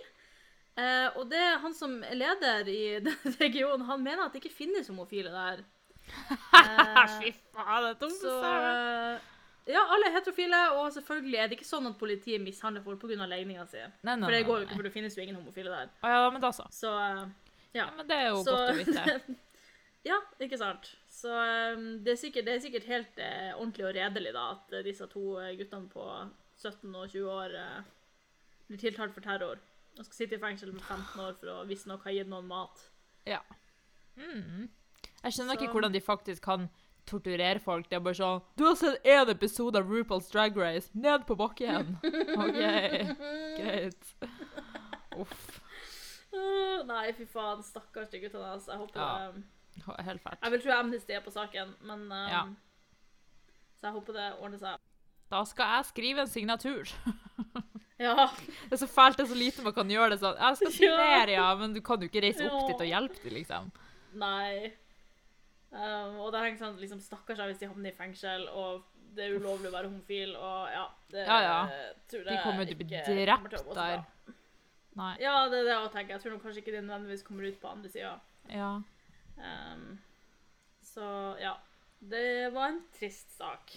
Uh, 0.79 1.09
og 1.19 1.27
det 1.33 1.43
han 1.65 1.75
som 1.77 1.99
er 2.07 2.17
leder 2.21 2.71
i 2.71 2.81
den 3.07 3.37
regionen, 3.41 3.85
han 3.89 4.05
mener 4.05 4.27
at 4.27 4.37
det 4.37 4.45
ikke 4.45 4.61
finnes 4.63 4.89
homofile 4.93 5.33
der. 5.35 5.65
Fy 7.21 7.35
faen, 7.55 7.85
det 7.85 7.91
er 7.91 7.99
tungt. 8.01 8.25
ja, 9.71 9.83
alle 9.95 10.09
er 10.09 10.17
heterofile, 10.17 10.63
og 10.81 10.89
selvfølgelig 10.95 11.39
er 11.39 11.51
det 11.51 11.59
ikke 11.59 11.69
sånn 11.69 11.87
at 11.91 11.99
politiet 12.01 12.43
mishandler 12.43 12.83
folk 12.87 13.03
pga. 13.03 13.29
legninga 13.31 13.67
si. 13.71 13.83
Nei, 14.03 14.17
nei, 14.17 14.27
For 14.27 14.35
det 14.35 14.47
går 14.49 14.63
jo 14.63 14.67
ikke, 14.69 14.81
for 14.81 14.89
det 14.89 14.95
finnes 14.97 15.19
jo 15.19 15.23
ingen 15.27 15.39
homofile 15.39 15.71
der. 15.75 15.93
Ja, 16.03 16.25
men 16.33 16.43
da 16.43 16.51
så. 16.55 16.67
Så 16.75 16.91
ja. 16.97 17.29
Ja, 17.75 17.87
men 17.97 18.09
det 18.09 18.17
er 18.17 18.29
jo 18.33 18.43
Så- 18.43 18.57
godt 18.57 18.71
å 18.71 18.75
vite. 18.81 19.21
Ja, 20.03 20.17
ikke 20.41 20.57
sant. 20.57 20.87
Så 21.11 21.31
um, 21.75 21.87
det, 22.05 22.13
er 22.15 22.19
sikkert, 22.21 22.47
det 22.47 22.53
er 22.55 22.63
sikkert 22.63 22.85
helt 22.87 23.17
eh, 23.19 23.49
ordentlig 23.57 23.87
og 23.89 23.97
redelig 23.97 24.31
da, 24.37 24.45
at 24.55 24.77
eh, 24.79 24.85
disse 24.87 25.09
to 25.11 25.25
eh, 25.43 25.57
guttene 25.59 25.91
på 25.91 26.05
17 26.61 26.95
og 26.95 27.09
20 27.11 27.31
år 27.35 27.57
eh, 27.59 27.81
blir 28.69 28.79
tiltalt 28.85 29.17
for 29.17 29.25
terror. 29.27 29.59
Og 29.99 30.07
skal 30.07 30.21
sitte 30.21 30.39
i 30.39 30.43
fengsel 30.43 30.71
med 30.73 30.85
15 30.87 31.25
år 31.25 31.35
for 31.41 31.51
å 31.51 31.65
visstnok 31.67 32.07
ha 32.07 32.15
gitt 32.15 32.31
noen 32.31 32.47
mat. 32.49 32.85
Ja. 33.27 33.41
Mm. 34.15 34.69
Jeg 35.25 35.35
skjønner 35.35 35.59
ikke 35.59 35.73
hvordan 35.75 35.93
de 35.97 36.01
faktisk 36.05 36.47
kan 36.47 36.69
torturere 37.11 37.59
folk. 37.61 37.89
Det 37.91 37.99
er 37.99 38.05
bare 38.05 38.17
sånn 38.21 38.43
Du 38.57 38.65
har 38.69 38.77
sett 38.79 39.03
én 39.09 39.33
episode 39.35 39.81
av 39.81 39.91
RuPaul's 39.91 40.31
Drag 40.31 40.57
Race. 40.57 40.93
Ned 40.95 41.27
på 41.27 41.35
bakken. 41.41 41.97
OK. 42.45 42.61
Greit. 43.59 44.13
Uff. 45.19 45.49
Nei, 46.87 47.09
fy 47.19 47.27
faen. 47.27 47.65
Stakkars 47.67 48.13
de 48.15 48.23
guttene. 48.23 48.53
Altså. 48.55 48.77
Jeg 48.77 48.85
håper 48.85 49.01
Ja. 49.03 49.33
det, 49.35 49.43
Helt 50.05 50.23
fælt. 50.23 50.39
Jeg 50.43 50.53
vil 50.53 50.63
tro 50.65 50.71
Amnesty 50.77 51.13
er 51.17 51.21
på 51.25 51.31
saken, 51.35 51.75
men 51.89 52.07
um, 52.11 52.29
Ja. 52.31 52.43
Så 53.81 53.87
jeg 53.89 53.93
håper 53.97 54.13
det 54.19 54.29
ordner 54.41 54.59
seg. 54.61 54.77
Da 55.31 55.45
skal 55.49 55.77
jeg 55.77 55.85
skrive 55.95 56.21
en 56.27 56.29
signatur. 56.31 56.91
Ja. 58.01 58.31
Det 58.65 58.73
er 58.73 58.81
så 58.81 58.87
fælt, 58.89 59.19
det 59.19 59.27
er 59.27 59.29
så 59.29 59.37
lite 59.37 59.61
man 59.63 59.75
kan 59.77 59.91
gjøre 59.93 60.15
det 60.15 60.23
sånn. 60.23 60.39
Jeg 60.41 60.57
skal 60.57 60.71
signere, 60.73 61.33
ja, 61.37 61.49
men 61.61 61.75
du 61.77 61.83
kan 61.85 62.01
jo 62.01 62.07
ikke 62.09 62.23
reise 62.25 62.47
opp 62.49 62.63
Ja. 62.63 62.69
dit 62.71 62.81
og 62.81 62.89
hjelpe 62.89 63.19
dem, 63.27 63.35
liksom. 63.37 63.67
Nei. 64.23 64.71
Um, 65.71 66.17
og 66.25 66.31
det 66.33 66.41
henger 66.47 66.63
sånn 66.63 66.79
liksom, 66.81 67.03
Stakkars 67.05 67.43
hvis 67.45 67.61
de 67.61 67.69
havner 67.69 67.93
i 67.93 67.99
fengsel, 67.99 68.47
og 68.49 68.87
det 69.15 69.27
er 69.27 69.37
ulovlig 69.37 69.69
å 69.69 69.75
være 69.75 69.91
homofil, 69.91 70.33
og 70.39 70.73
ja 70.73 70.87
det, 71.13 71.27
Ja, 71.29 71.37
ja. 71.45 71.59
Tror 72.09 72.25
De 72.25 72.39
kommer 72.41 72.65
jo 72.65 72.71
til 72.71 72.79
å 72.79 72.81
bli 72.81 73.27
drept 73.27 73.75
der. 73.77 74.03
Nei. 74.97 75.13
Ja, 75.21 75.35
det 75.53 75.61
er 75.61 75.69
det 75.69 75.75
jeg 75.77 75.93
tenker. 75.93 76.15
Jeg 76.17 76.23
tror 76.25 76.41
kanskje 76.43 76.65
ikke 76.65 76.75
de 76.79 76.81
nødvendigvis 76.87 77.27
kommer 77.29 77.47
ut 77.53 77.61
på 77.61 77.69
andre 77.71 77.93
sida. 77.93 78.15
Ja. 78.49 78.73
Um, 79.41 79.99
så 80.83 81.37
ja. 81.41 81.57
Det 82.01 82.49
var 82.55 82.71
en 82.71 82.81
trist 82.97 83.37
sak. 83.37 83.75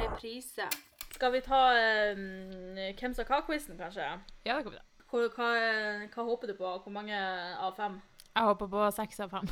Reprise. 0.00 0.66
Skal 1.14 1.32
vi 1.32 1.40
ta 1.40 1.60
um, 2.12 2.76
Hvem 2.76 3.14
sa 3.14 3.24
hva-quizen, 3.24 3.78
kanskje? 3.80 4.04
ja, 4.44 4.56
det 4.56 4.64
kan 4.64 4.72
vi 4.72 4.76
ta. 4.76 4.84
Hva, 5.12 5.28
hva, 5.36 5.48
hva 6.12 6.24
håper 6.28 6.52
du 6.52 6.54
på? 6.58 6.68
Hvor 6.84 6.92
mange 6.92 7.16
av 7.56 7.72
fem? 7.76 8.00
Jeg 8.34 8.48
håper 8.48 8.68
på 8.74 8.90
seks 8.96 9.20
av 9.20 9.32
fem. 9.32 9.48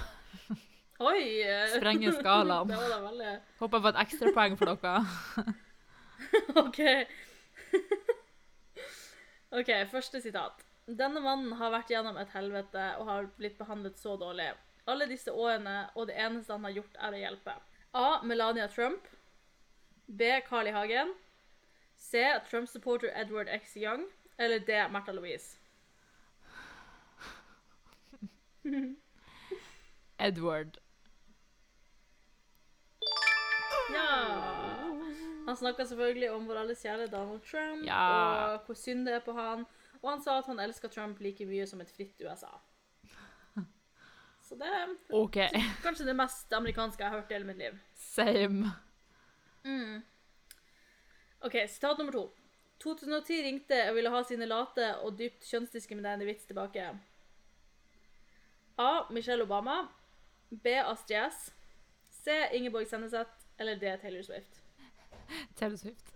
Oi! 1.11 1.25
Sprenge 1.77 2.13
skalaen. 2.19 2.69
det 2.73 2.77
var 2.77 2.93
da 2.93 3.01
veldig 3.05 3.35
Håper 3.61 3.81
på 3.85 3.93
et 3.93 4.01
ekstrapoeng 4.05 4.57
for 4.61 4.73
dere. 4.73 4.95
OK. 6.61 6.81
OK, 9.61 9.71
første 9.91 10.21
sitat. 10.21 10.65
Denne 10.99 11.21
mannen 11.23 11.53
har 11.61 11.71
vært 11.71 11.91
gjennom 11.93 12.17
et 12.19 12.31
helvete 12.35 12.85
og 12.99 13.07
har 13.07 13.27
blitt 13.39 13.59
behandlet 13.61 13.99
så 14.01 14.17
dårlig. 14.19 14.49
Alle 14.91 15.07
disse 15.07 15.31
årene, 15.33 15.91
og 15.95 16.07
det 16.09 16.17
eneste 16.19 16.53
han 16.57 16.65
har 16.67 16.73
gjort, 16.81 16.97
er 16.99 17.15
å 17.15 17.21
hjelpe. 17.21 17.55
A. 17.95 18.07
Melania 18.27 18.67
Trump. 18.73 19.07
B. 20.07 20.31
Carl 20.49 20.67
I. 20.67 20.73
Hagen. 20.75 21.13
C. 21.97 22.25
Trump-supporter 22.51 23.13
Edward 23.15 23.49
X. 23.61 23.77
Young. 23.77 24.07
Eller 24.39 24.59
D. 24.59 24.73
Märtha 24.91 25.13
Louise. 25.13 25.57
Edward. 30.19 30.79
Ja. 33.95 34.11
Han 35.47 35.57
snakka 35.57 35.87
selvfølgelig 35.87 36.31
om 36.33 36.47
vår 36.47 36.57
alles 36.65 36.83
kjære 36.85 37.07
Donald 37.11 37.43
Trump, 37.47 37.87
Ja. 37.87 38.01
og 38.55 38.67
hvor 38.67 38.75
synd 38.79 39.07
det 39.07 39.15
er 39.15 39.21
på 39.25 39.33
han. 39.35 39.65
Og 40.03 40.11
han 40.11 40.23
sa 40.25 40.39
at 40.41 40.49
han 40.49 40.61
elsker 40.63 40.89
Trump 40.89 41.21
like 41.21 41.45
mye 41.47 41.67
som 41.69 41.81
et 41.81 41.91
fritt 41.93 42.21
USA. 42.25 42.51
Så 44.51 44.57
det 44.59 44.67
er 44.67 44.95
kanskje 45.85 46.09
det 46.09 46.17
mest 46.19 46.53
amerikanske 46.53 47.03
jeg 47.05 47.11
har 47.13 47.21
hørt 47.21 47.31
i 47.31 47.37
hele 47.37 47.47
mitt 47.47 47.61
liv. 47.61 47.77
Same. 47.95 48.73
OK, 51.47 51.55
sitat 51.69 51.99
nummer 51.99 52.13
to. 52.13 52.25
2010 52.83 53.43
ringte 53.45 53.79
og 53.91 53.95
ville 53.95 54.11
ha 54.11 54.23
sine 54.27 54.49
late 54.49 54.89
og 55.05 55.19
dypt 55.19 55.45
kjønnsdiskriminerende 55.47 56.27
vits 56.27 56.49
tilbake. 56.49 56.89
A. 58.81 58.91
Michelle 59.11 59.45
Obama. 59.45 59.83
B. 60.51 60.67
Astrid 60.83 61.31
S. 61.31 61.53
C. 62.25 62.31
Ingeborg 62.57 62.89
Senneset. 62.89 63.47
Eller 63.59 63.79
D. 63.79 63.97
Taylor 64.03 64.23
Swift. 64.23 64.63
Taylor 65.57 65.77
Swift. 65.77 66.15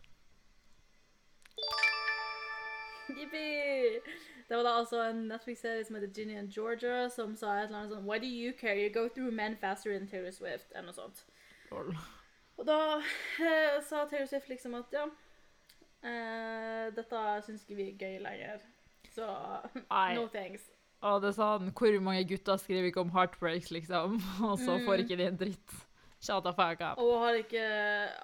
Jippi! 3.08 4.00
Det 4.48 4.56
var 4.56 4.62
da 4.66 4.72
altså 4.78 5.00
en 5.10 5.22
Netflix-serie 5.28 5.84
som 5.84 5.96
heter 5.96 6.10
Ginny 6.16 6.36
and 6.38 6.50
Georgia, 6.52 7.08
som 7.10 7.32
sa 7.36 7.54
et 7.58 7.66
eller 7.68 7.78
annet 7.82 7.94
sånn 7.94 8.04
Why 8.08 8.18
do 8.20 8.28
you 8.28 8.52
care? 8.58 8.76
You 8.80 8.90
go 8.92 9.06
through 9.08 9.32
men 9.32 9.56
faster 9.60 9.92
than 9.96 10.06
Taylor 10.08 10.30
Swift. 10.36 10.68
Eller 10.74 10.90
noe 10.90 10.96
sånt. 10.96 11.24
Lol. 11.70 11.94
Og 12.60 12.66
da 12.68 12.78
eh, 13.00 13.80
sa 13.88 14.04
Taylor 14.10 14.28
Swift 14.30 14.48
liksom 14.52 14.76
at 14.78 14.92
ja 14.94 15.06
eh, 16.04 16.90
Dette 16.94 17.22
syns 17.46 17.64
ikke 17.64 17.78
vi 17.80 17.88
er 17.90 17.98
gøy 18.04 18.18
lenger. 18.24 18.62
Så 19.14 19.26
Nei. 19.88 20.14
no 20.18 20.26
thanks. 20.28 20.68
Og 21.04 21.20
det 21.24 21.34
sa 21.36 21.54
han, 21.58 21.72
hvor 21.76 21.98
mange 22.00 22.24
gutter 22.28 22.56
skriver 22.60 22.88
ikke 22.88 23.02
om 23.04 23.10
heartbreaks, 23.12 23.70
liksom? 23.74 24.20
Og 24.48 24.54
så 24.60 24.78
får 24.86 24.94
Mm. 24.96 25.02
ikke 25.04 25.16
de 25.20 25.26
en 25.28 25.36
dritt. 25.40 25.74
Shut 26.24 26.40
the 26.46 26.52
fuck 26.56 26.80
up. 26.80 26.96
Og 27.02 27.10
hun 27.10 27.20
har 27.26 27.36
ikke, 27.36 27.62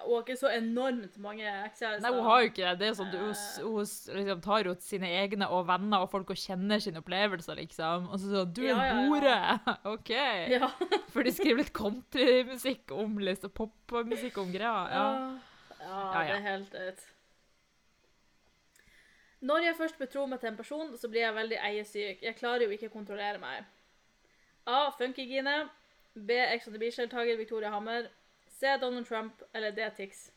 hun 0.01 0.15
har 0.15 0.23
ikke 0.25 0.37
så 0.39 0.49
enormt 0.55 1.17
mange 1.21 1.45
ekskjærester. 1.67 2.01
Nei, 2.01 2.11
hun 2.15 2.25
har 2.25 2.39
jo 2.41 2.49
ikke 2.49 2.63
det. 2.65 2.71
Det 2.81 2.87
er 2.87 2.95
sånn. 2.97 3.11
Hun, 3.13 3.35
hun 3.67 4.17
liksom 4.17 4.41
tar 4.47 4.65
jo 4.65 4.73
sine 4.81 5.11
egne 5.21 5.49
og 5.53 5.67
venner 5.69 6.01
og 6.05 6.09
folk 6.15 6.33
og 6.33 6.39
kjenner 6.41 6.81
sine 6.81 7.03
opplevelser, 7.03 7.59
liksom. 7.61 8.07
Og 8.09 8.17
så 8.23 8.31
sånn 8.33 8.53
Du 8.57 8.63
er 8.65 8.71
Ja, 8.71 8.81
ja, 8.81 8.89
ja. 8.89 9.05
bordet! 9.05 9.71
OK. 9.93 10.11
Ja. 10.55 10.71
For 11.13 11.27
de 11.27 11.33
skriver 11.37 11.61
litt 11.61 11.73
countrymusikk 11.77 12.91
om 12.97 13.19
liksom 13.21 13.53
popmusikk 13.61 14.41
om 14.41 14.49
greia. 14.55 14.75
Ja. 14.89 15.07
Ja, 15.81 15.81
Ja, 15.81 15.97
ja. 16.01 16.21
det 16.25 16.37
er 16.39 16.47
helt 16.49 16.73
ut. 16.77 17.05
Når 19.41 19.63
jeg 19.65 19.75
først 19.77 19.97
betror 19.97 20.27
meg 20.29 20.39
til 20.41 20.51
en 20.51 20.57
person, 20.57 20.91
så 21.01 21.09
blir 21.09 21.23
jeg 21.23 21.33
veldig 21.33 21.57
eiesyk. 21.65 22.19
Jeg 22.21 22.35
klarer 22.37 22.67
jo 22.67 22.73
ikke 22.75 22.91
å 22.91 22.93
kontrollere 22.93 23.39
meg. 23.41 23.63
A. 24.69 24.91
Funkygine. 24.97 25.55
B. 26.15 26.31
Ex 26.33 26.67
on 26.67 26.73
the 26.73 26.79
Beach-deltaker 26.79 27.37
Victoria 27.37 27.69
Hammer. 27.71 28.09
C. 28.47 28.67
Donald 28.81 29.07
Trump. 29.07 29.41
Eller 29.53 29.71
D. 29.71 29.89
Tix. 29.97 30.29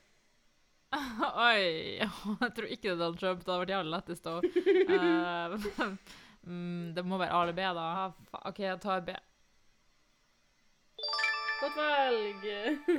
Oi. 0.94 1.98
Jeg 2.00 2.50
tror 2.56 2.68
ikke 2.70 2.82
det 2.88 2.92
er 2.94 3.00
Donald 3.00 3.18
Trump. 3.18 3.40
Det 3.44 3.50
hadde 3.52 3.62
vært 3.64 3.74
jævlig 3.74 3.94
lettest 3.96 4.28
å 4.30 4.34
Eh, 4.94 5.88
mm, 6.48 6.94
Det 6.94 7.04
må 7.04 7.18
være 7.18 7.34
A 7.34 7.42
eller 7.42 7.56
B, 7.56 7.64
da. 7.78 7.86
OK, 8.44 8.60
jeg 8.62 8.80
tar 8.84 9.00
B. 9.06 9.16
Godt 11.60 11.76
valg. 11.80 12.46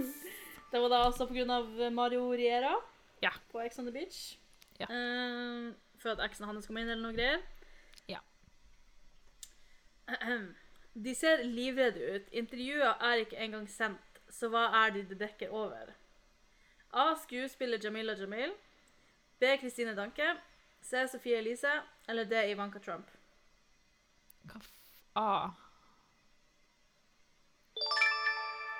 Det 0.71 0.81
var 0.81 0.89
da 0.91 1.03
altså 1.05 1.27
av 1.29 1.67
Mario 1.93 2.31
Riera 2.33 2.73
Ja. 3.21 3.31
på 3.51 3.61
Ex 3.63 3.79
on 3.79 3.85
the 3.85 3.93
Beach. 3.95 4.37
Ja. 4.79 4.87
Uh, 4.89 5.71
for 6.01 6.09
at 6.11 6.19
eksen 6.25 6.45
hans 6.49 6.67
kom 6.67 6.77
inn 6.81 6.89
eller 6.89 7.03
noe 7.05 7.15
greier. 7.15 7.39
Ja. 8.11 8.19
De 11.03 11.13
ser 11.15 11.43
livredde 11.43 11.99
ut. 12.15 12.29
Intervjuer 12.31 12.93
er 13.03 13.13
ikke 13.25 13.37
engang 13.37 13.67
sendt, 13.69 14.21
så 14.31 14.47
hva 14.49 14.65
er 14.85 14.93
det 14.95 15.09
de 15.09 15.15
dekker 15.19 15.51
over? 15.51 15.91
A. 16.93 17.09
Skuespiller 17.19 17.77
Jamila 17.83 18.13
Jamil. 18.15 18.53
B. 19.39 19.43
Kristine 19.59 19.95
Danke. 19.97 20.23
C. 20.81 21.07
Sofie 21.11 21.37
Elise. 21.37 21.71
Eller 22.07 22.23
D. 22.23 22.39
Ivanka 22.51 22.79
Trump. 22.79 23.09
Hva 24.45 24.59
f... 24.61 24.71
A. 25.15 25.49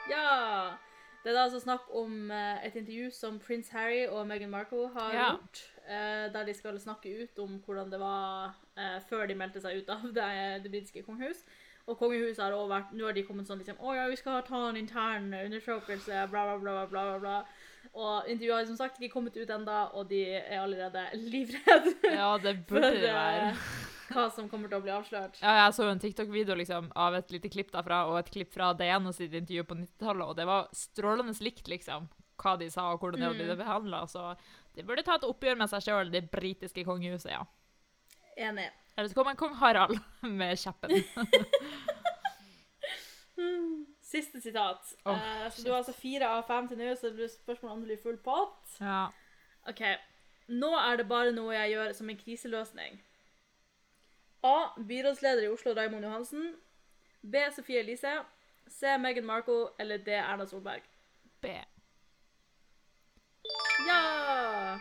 Ja! 0.10 0.76
Det 1.24 1.32
er 1.32 1.38
da 1.40 1.44
altså 1.48 1.60
snakk 1.64 1.88
om 1.98 2.30
eh, 2.32 2.66
et 2.68 2.76
intervju 2.78 3.08
som 3.12 3.40
prins 3.42 3.72
Harry 3.74 4.04
og 4.06 4.28
Meghan 4.30 4.52
Markle 4.54 4.88
har 4.94 5.14
Ja. 5.14 5.30
gjort. 5.32 5.62
eh, 5.88 6.32
der 6.34 6.46
de 6.46 6.54
skal 6.54 6.80
snakke 6.80 7.24
ut 7.24 7.40
om 7.40 7.58
hvordan 7.66 7.92
det 7.92 8.00
var 8.00 8.54
eh, 8.78 9.00
før 9.10 9.26
de 9.28 9.36
meldte 9.36 9.62
seg 9.62 9.78
ut 9.82 9.90
av 9.90 10.04
det, 10.14 10.64
det 10.64 10.72
britiske 10.72 11.04
kongehus. 11.04 11.44
Og 11.86 11.98
kongehuset 12.00 12.42
har 12.42 12.56
også 12.56 12.72
vært 12.72 12.94
Nå 12.98 13.06
har 13.06 13.14
de 13.14 13.24
kommet 13.28 13.46
sånn 13.50 13.60
liksom 13.62 13.78
Å 13.78 13.94
ja, 13.94 14.06
vi 14.10 14.18
skal 14.18 14.42
ta 14.48 14.62
en 14.70 14.80
intern 14.80 15.28
undersøkelse, 15.38 16.24
bla, 16.32 16.46
bla, 16.50 16.58
bla, 16.58 16.86
bla, 16.90 17.04
bla, 17.12 17.18
bla. 17.22 17.36
Og 17.96 18.30
intervjuet 18.32 18.58
har 18.58 18.70
som 18.70 18.80
sagt 18.80 18.98
ikke 19.00 19.14
kommet 19.14 19.38
ut 19.38 19.52
ennå, 19.54 19.76
og 19.96 20.10
de 20.10 20.24
er 20.36 20.58
allerede 20.60 21.04
livredde 21.22 21.94
Ja, 22.12 22.34
det 22.42 22.58
for 22.68 22.80
burde 22.80 22.96
det 23.00 23.14
være. 23.14 23.52
eh, 23.52 23.68
hva 24.10 24.26
som 24.34 24.50
kommer 24.50 24.70
til 24.70 24.78
å 24.80 24.84
bli 24.84 24.94
avslørt. 24.94 25.40
Ja, 25.42 25.54
jeg 25.64 25.76
så 25.78 25.88
jo 25.88 25.94
en 25.94 26.02
TikTok-video 26.02 26.58
liksom, 26.60 26.92
av 27.00 27.16
et 27.18 27.32
lite 27.34 27.50
klipp 27.54 27.72
derfra, 27.74 28.04
og 28.10 28.20
et 28.20 28.30
klipp 28.34 28.52
fra 28.54 28.74
Diana 28.78 29.14
sitt 29.16 29.34
intervju 29.34 29.64
på 29.70 29.78
90-tallet, 29.80 30.28
og 30.28 30.38
det 30.38 30.46
var 30.50 30.68
strålende 30.78 31.34
likt, 31.46 31.70
liksom, 31.72 32.10
hva 32.42 32.56
de 32.60 32.70
sa 32.74 32.90
og 32.92 33.02
hvordan 33.02 33.22
de 33.22 33.30
hadde 33.30 33.48
ble 33.48 33.58
behandla. 33.64 34.04
Så 34.12 34.28
de 34.76 34.86
burde 34.86 35.06
ta 35.08 35.18
et 35.18 35.26
oppgjør 35.26 35.58
med 35.62 35.72
seg 35.72 35.88
sjøl, 35.88 36.12
det 36.14 36.28
britiske 36.34 36.86
kongehuset, 36.86 37.32
ja. 37.34 37.46
Enig. 38.50 38.70
Eller 38.96 39.10
så 39.10 39.16
kommer 39.16 39.36
kong 39.36 39.54
Harald 39.54 40.00
med 40.22 40.60
kjeppen. 40.60 40.92
Siste 44.02 44.42
sitat. 44.42 44.94
Oh, 45.04 45.14
uh, 45.14 45.52
så 45.52 45.62
du 45.62 45.70
har 45.70 45.78
altså 45.78 45.94
fire 45.94 46.28
av 46.30 46.44
fem 46.48 46.68
til 46.68 46.78
nå, 46.80 46.96
så 46.96 47.10
det 47.10 47.16
blir 47.18 47.28
spørsmål 47.32 47.72
om 47.72 47.82
du 47.82 47.90
blir 47.90 48.04
full 48.04 48.18
pott. 48.18 48.78
Ja. 48.80 49.08
OK. 49.68 49.82
Nå 50.48 50.70
er 50.78 51.02
det 51.02 51.08
bare 51.10 51.34
noe 51.36 51.56
jeg 51.56 51.74
gjør 51.74 51.92
som 51.98 52.10
en 52.10 52.22
kriseløsning. 52.22 53.02
A. 54.46 54.56
Byrådsleder 54.78 55.44
i 55.44 55.50
Oslo 55.50 55.74
Raymond 55.74 56.06
Johansen. 56.06 56.56
B. 57.22 57.36
Sofie 57.56 57.80
Elise. 57.80 58.14
C. 58.68 58.98
Meghan 58.98 59.26
Markle. 59.26 59.68
Eller 59.80 59.98
D. 59.98 60.14
Erna 60.22 60.46
Solberg. 60.46 60.82
B. 61.42 61.48
Ja! 63.88 64.78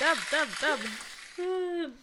Dab, 0.00 0.22
dab, 0.30 0.54
dab. 0.60 0.86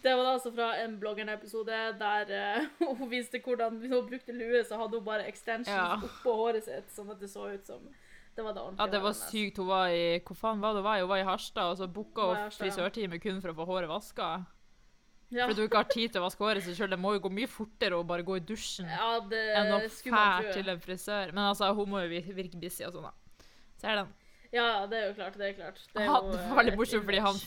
Det 0.02 0.12
var 0.12 0.24
da 0.26 0.32
altså 0.34 0.50
fra 0.52 0.68
en 0.82 0.98
bloggerne-episode 1.00 1.76
der 1.98 2.32
uh, 2.36 2.88
hun 2.98 3.10
viste 3.10 3.40
hvordan 3.40 3.78
hvis 3.80 3.92
hun 3.94 4.08
brukte 4.08 4.34
lue, 4.36 4.60
så 4.68 4.76
hadde 4.80 4.98
hun 5.00 5.04
bare 5.06 5.28
extensions 5.28 5.72
Ja. 5.72 5.96
oppå 5.96 6.34
håret 6.36 6.66
sitt, 6.68 6.90
sånn 6.92 7.12
at 7.14 7.20
det 7.22 7.30
så 7.32 7.48
ut 7.48 7.66
som 7.66 7.86
det 8.36 8.44
var 8.44 8.54
det 8.56 8.62
ordentlige 8.62 8.86
Ja, 8.86 8.92
det 8.92 9.00
var 9.04 9.12
sykt. 9.16 9.58
Hun 9.60 9.68
var 9.68 9.92
i 9.92 10.20
Hvor 10.24 10.36
faen 10.36 10.60
var 10.60 10.72
det 10.72 10.80
hun 10.80 10.88
var? 10.88 11.00
Hun 11.00 11.08
var 11.10 11.20
i 11.20 11.28
Harstad, 11.28 11.70
og 11.72 11.76
så 11.80 11.88
booka 11.88 12.28
hun 12.30 12.52
frisørtime 12.56 13.20
kun 13.20 13.40
for 13.44 13.52
å 13.52 13.56
få 13.58 13.66
håret 13.68 13.90
vaska. 13.90 14.28
Ja, 15.32 15.46
For 15.48 15.56
du 15.56 15.62
ikke 15.64 15.80
har 15.80 15.88
tid 15.88 16.12
til 16.12 16.20
å 16.20 16.26
vaske 16.26 16.44
håret 16.44 16.64
sitt 16.64 16.76
sjøl. 16.76 16.90
Det 16.92 17.00
må 17.00 17.14
jo 17.16 17.22
gå 17.24 17.30
mye 17.32 17.48
fortere 17.48 17.96
å 17.96 18.04
bare 18.04 18.24
gå 18.24 18.36
i 18.36 18.44
dusjen 18.44 18.88
ja 18.88 19.14
det 19.32 19.42
enn 19.56 19.70
å 19.76 19.78
fære 19.88 20.52
til 20.56 20.68
en 20.68 20.80
frisør. 20.80 21.32
Men 21.32 21.46
altså, 21.50 21.70
hun 21.76 21.88
må 21.88 22.02
jo 22.04 22.20
virke 22.36 22.60
busy 22.60 22.84
og 22.88 22.96
sånn, 22.96 23.08
da. 23.08 23.46
Ser 23.80 24.00
den. 24.02 24.10
Ja, 24.52 24.86
det 24.86 24.98
er 24.98 25.06
jo 25.10 25.14
klart. 25.16 25.36
Det 25.40 25.46
er 25.48 25.54
klart. 25.58 25.78
Det 25.92 26.02
er 26.02 26.10
Han, 26.10 26.26
jo, 26.26 26.32
det 26.34 26.40
eh, 26.40 26.48
var 26.50 26.58
veldig 26.60 26.72
et 26.74 26.80
morsomt, 26.82 27.06
fordi 27.08 27.20
han, 27.24 27.38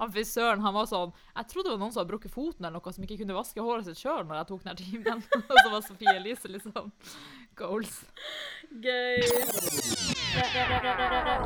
han 0.00 0.12
frisøren 0.12 0.64
han 0.64 0.74
var 0.76 0.88
sånn 0.90 1.12
Jeg 1.36 1.48
trodde 1.52 1.68
det 1.70 1.74
var 1.74 1.80
noen 1.82 1.94
som 1.94 2.00
hadde 2.02 2.12
brukket 2.12 2.34
foten 2.34 2.66
eller 2.66 2.76
noe, 2.76 2.92
som 2.96 3.06
ikke 3.06 3.18
kunne 3.22 3.36
vaske 3.36 3.64
håret 3.64 3.88
sitt 3.88 4.00
sjøl 4.00 4.26
når 4.28 4.42
jeg 4.42 4.48
tok 4.50 4.66
den 4.68 4.80
timen. 4.80 5.22
og 5.50 5.54
så 5.56 5.68
var 5.72 5.86
Sofie 5.86 6.16
Elise 6.20 6.52
liksom 6.52 6.92
goals. 7.60 7.94
Gøy. 8.70 9.24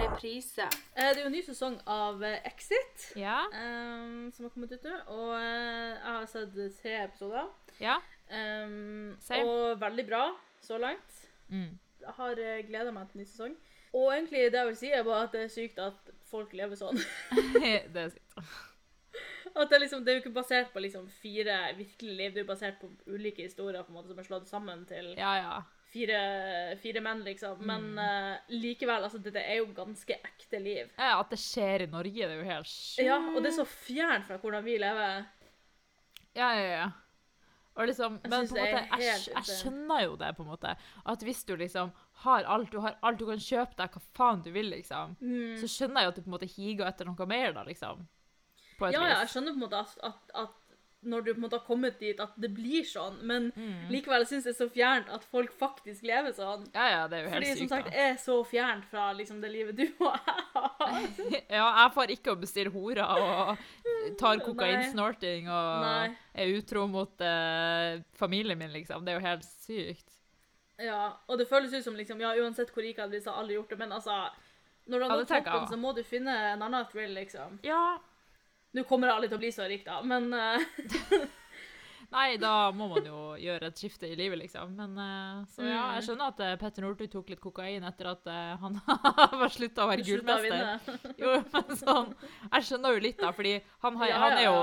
Reprise. 0.02 0.66
Eh, 0.94 1.10
Det 1.14 1.18
er 1.18 1.20
jo 1.22 1.28
en 1.30 1.34
ny 1.34 1.42
sesong 1.46 1.78
av 1.90 2.22
eh, 2.24 2.40
Exit 2.50 3.06
Ja. 3.18 3.44
um, 3.54 4.30
som 4.34 4.44
har 4.46 4.52
kommet 4.54 4.74
ut 4.74 4.84
nå, 4.84 4.96
og 5.14 5.30
eh, 5.38 5.94
jeg 5.94 6.10
har 6.10 6.26
sett 6.30 6.58
tre 6.82 6.96
episoder. 7.04 7.48
Ja. 7.80 7.96
Um, 8.30 9.14
og 9.40 9.80
veldig 9.80 10.06
bra 10.08 10.24
så 10.64 10.78
langt. 10.78 11.22
Mm. 11.48 11.72
Jeg 12.04 12.14
har 12.18 12.34
gleda 12.68 12.92
meg 12.92 13.08
til 13.10 13.22
ny 13.22 13.26
sesong. 13.28 13.54
Og 13.94 14.10
egentlig 14.10 14.48
det 14.50 14.58
jeg 14.58 14.66
vil 14.72 14.78
si, 14.78 14.90
er 14.90 15.04
bare 15.06 15.26
at 15.28 15.34
det 15.36 15.44
er 15.46 15.52
sykt 15.54 15.78
at 15.82 16.14
folk 16.26 16.54
lever 16.56 16.78
sånn. 16.78 16.98
det 17.94 18.06
er 18.06 18.14
sykt. 18.14 18.38
At 19.54 19.70
det, 19.70 19.78
liksom, 19.84 20.00
det 20.02 20.10
er 20.10 20.16
jo 20.16 20.22
ikke 20.24 20.34
basert 20.34 20.72
på 20.74 20.82
liksom 20.82 21.04
fire 21.20 21.60
virkelige 21.78 22.16
liv, 22.18 22.32
det 22.34 22.40
er 22.40 22.42
jo 22.42 22.48
basert 22.48 22.80
på 22.80 22.88
ulike 23.06 23.44
historier 23.46 23.84
på 23.86 23.92
en 23.92 23.98
måte 24.00 24.10
som 24.10 24.18
er 24.18 24.26
slått 24.26 24.50
sammen 24.50 24.82
til 24.88 25.12
Ja, 25.14 25.36
ja. 25.38 25.52
fire, 25.92 26.22
fire 26.82 27.02
menn, 27.04 27.22
liksom. 27.22 27.62
Men 27.62 27.86
uh, 27.94 28.50
likevel, 28.50 29.06
altså, 29.06 29.20
dette 29.22 29.44
er 29.44 29.60
jo 29.60 29.68
ganske 29.76 30.18
ekte 30.26 30.58
liv. 30.58 30.90
ja. 30.98 31.12
At 31.20 31.30
det 31.30 31.38
skjer 31.38 31.86
i 31.86 31.90
Norge, 31.92 32.26
det 32.26 32.34
er 32.34 32.42
jo 32.42 32.50
helt 32.50 32.72
sjukt. 32.72 33.06
Ja, 33.06 33.20
og 33.30 33.38
det 33.44 33.52
er 33.52 33.58
så 33.60 33.68
fjernt 33.70 34.26
fra 34.26 34.40
hvordan 34.42 34.66
vi 34.66 34.74
lever. 34.82 35.22
Ja, 36.34 36.50
ja, 36.58 36.66
ja. 36.72 36.90
Og 37.74 37.86
liksom, 37.86 38.18
men 38.22 38.48
på 38.48 38.56
en 38.56 38.66
måte, 38.66 38.82
jeg, 39.02 39.22
jeg 39.30 39.46
skjønner 39.48 40.04
jo 40.04 40.18
det, 40.18 40.34
på 40.36 40.42
en 40.42 40.50
måte. 40.50 40.74
At 41.10 41.22
hvis 41.26 41.42
du 41.46 41.54
liksom 41.58 41.94
har 42.22 42.44
alt, 42.44 42.70
du 42.70 42.78
har 42.80 42.96
alt, 43.02 43.18
du 43.18 43.26
kan 43.26 43.38
kjøpe 43.42 43.76
deg 43.76 43.90
hva 43.90 44.00
faen 44.14 44.42
du 44.44 44.50
vil, 44.54 44.70
liksom, 44.70 45.16
Mm. 45.20 45.56
så 45.60 45.66
skjønner 45.68 46.00
jeg 46.00 46.08
at 46.08 46.14
du 46.16 46.22
på 46.22 46.28
en 46.30 46.38
måte 46.38 46.52
higer 46.56 46.86
etter 46.86 47.04
noe 47.04 47.26
mer, 47.26 47.52
da, 47.52 47.64
liksom. 47.64 48.06
På 48.78 48.86
et 48.88 48.92
Ja, 48.94 49.02
ja, 49.06 49.18
jeg 49.24 49.28
skjønner 49.28 49.52
på 49.52 49.58
en 49.60 49.66
måte 49.68 49.80
at, 49.80 49.98
at, 50.02 50.30
at 50.34 50.60
når 51.04 51.20
du 51.24 51.34
på 51.34 51.36
en 51.36 51.42
måte 51.44 51.58
har 51.58 51.66
kommet 51.66 51.98
dit 52.00 52.18
at 52.18 52.32
det 52.40 52.48
blir 52.54 52.82
sånn, 52.88 53.18
men 53.28 53.50
Mm. 53.56 53.90
likevel 53.92 54.24
syns 54.24 54.46
jeg 54.46 54.54
det 54.54 54.60
er 54.60 54.64
så 54.64 54.70
fjernt 54.72 55.10
at 55.12 55.24
folk 55.24 55.52
faktisk 55.52 56.02
lever 56.02 56.32
sånn. 56.32 56.64
Ja, 56.72 56.86
ja, 56.88 57.02
det 57.08 57.18
er 57.18 57.22
jo 57.24 57.28
helt 57.34 57.44
Fordi 57.44 57.58
som 57.58 57.68
sagt 57.68 57.90
da. 57.90 57.98
er 58.06 58.14
så 58.16 58.38
fjernt 58.48 58.84
fra 58.88 59.12
liksom 59.12 59.40
det 59.42 59.50
livet 59.52 59.76
du 59.76 59.84
og 60.00 60.14
jeg 60.14 60.34
har. 60.54 60.70
Ja, 61.50 61.66
jeg 61.84 61.92
får 61.92 62.06
ikke 62.16 62.32
å 62.32 62.40
bestille 62.40 62.72
horer 62.72 63.04
og 63.04 63.58
tar 64.18 64.38
kokainsnorting 64.40 65.46
og 65.52 65.82
Nei. 65.84 66.16
er 66.34 66.56
utro 66.56 66.86
mot 66.88 67.20
eh, 67.20 68.00
familien 68.16 68.56
min, 68.58 68.72
liksom. 68.72 69.04
Det 69.04 69.12
er 69.12 69.20
jo 69.20 69.26
helt 69.26 69.44
sykt. 69.44 70.13
Ja, 70.82 71.12
og 71.30 71.38
det 71.38 71.46
føles 71.46 71.72
ut 71.74 71.84
som 71.84 71.94
liksom, 71.94 72.18
ja, 72.20 72.32
uansett 72.42 72.72
hvor 72.74 72.82
rik 72.82 72.96
jeg 72.96 73.04
hadde 73.04 73.14
blitt, 73.14 73.24
så 73.24 73.30
hadde 73.30 73.44
alle 73.44 73.56
gjort 73.58 73.70
det, 73.70 73.78
men 73.78 73.92
altså 73.94 74.16
Når 74.86 74.98
du 74.98 75.04
har 75.04 75.16
nådd 75.16 75.28
toppen, 75.30 75.68
så 75.70 75.76
må 75.80 75.92
du 75.96 76.02
finne 76.04 76.34
en 76.52 76.62
annen 76.66 76.86
thrill, 76.90 77.14
liksom. 77.14 77.60
Ja. 77.64 77.98
Nå 78.74 78.82
kommer 78.84 79.08
alle 79.14 79.30
til 79.30 79.38
å 79.38 79.42
bli 79.44 79.52
så 79.54 79.68
rik, 79.70 79.84
da, 79.86 80.00
men 80.02 80.32
uh... 80.34 80.60
Nei, 82.14 82.36
da 82.38 82.70
må 82.74 82.86
man 82.92 83.06
jo 83.06 83.20
gjøre 83.40 83.70
et 83.70 83.80
skifte 83.80 84.06
i 84.06 84.14
livet, 84.18 84.38
liksom. 84.38 84.74
Men 84.78 84.92
uh, 84.98 85.46
så 85.50 85.64
ja, 85.64 85.80
Mm. 85.84 85.94
jeg 85.96 86.04
skjønner 86.06 86.30
at 86.30 86.42
uh, 86.44 86.50
Petter 86.60 86.84
Northug 86.84 87.10
tok 87.10 87.30
litt 87.32 87.40
kokain 87.42 87.86
etter 87.88 88.10
at 88.12 88.28
uh, 88.30 88.54
han 88.60 88.76
var 89.40 89.50
slutta 89.50 89.86
å 89.86 89.90
være 89.90 90.04
gullmester. 90.06 90.92
Jo, 91.22 91.32
men 91.54 91.78
sånn 91.80 92.12
Jeg 92.52 92.68
skjønner 92.68 92.94
jo 92.94 93.02
litt, 93.02 93.18
da, 93.18 93.32
fordi 93.34 93.56
han, 93.82 93.98
har, 94.02 94.12
Ja, 94.12 94.20
han 94.22 94.36
er 94.38 94.46
jo 94.46 94.58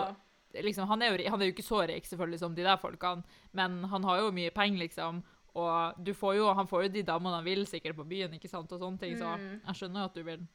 liksom, 0.67 0.87
han, 0.87 1.01
er 1.01 1.11
jo, 1.11 1.29
han 1.31 1.41
er 1.41 1.49
jo 1.49 1.55
ikke 1.55 1.65
så 1.65 1.81
rik 1.87 2.07
selvfølgelig 2.07 2.39
som 2.43 2.55
de 2.55 2.63
der 2.67 2.79
folkene, 2.79 3.23
men 3.55 3.81
han 3.91 4.03
har 4.07 4.21
jo 4.21 4.31
mye 4.35 4.51
penger, 4.55 4.83
liksom. 4.85 5.21
Og 5.55 5.93
du 6.03 6.13
får 6.13 6.35
jo, 6.37 6.53
han 6.53 6.67
får 6.67 6.83
jo 6.83 6.89
de 6.89 7.01
damene 7.03 7.35
han 7.35 7.43
vil 7.43 7.65
sikkert 7.67 7.95
på 7.97 8.05
byen, 8.07 8.31
ikke 8.37 8.47
sant, 8.49 8.71
og 8.71 8.79
sånne 8.79 8.99
ting, 8.99 9.17
så 9.19 9.33
Mm. 9.37 9.61
jeg 9.67 9.75
skjønner 9.75 9.99
jo 9.99 10.05
at 10.05 10.13
du 10.13 10.23
vil 10.23 10.47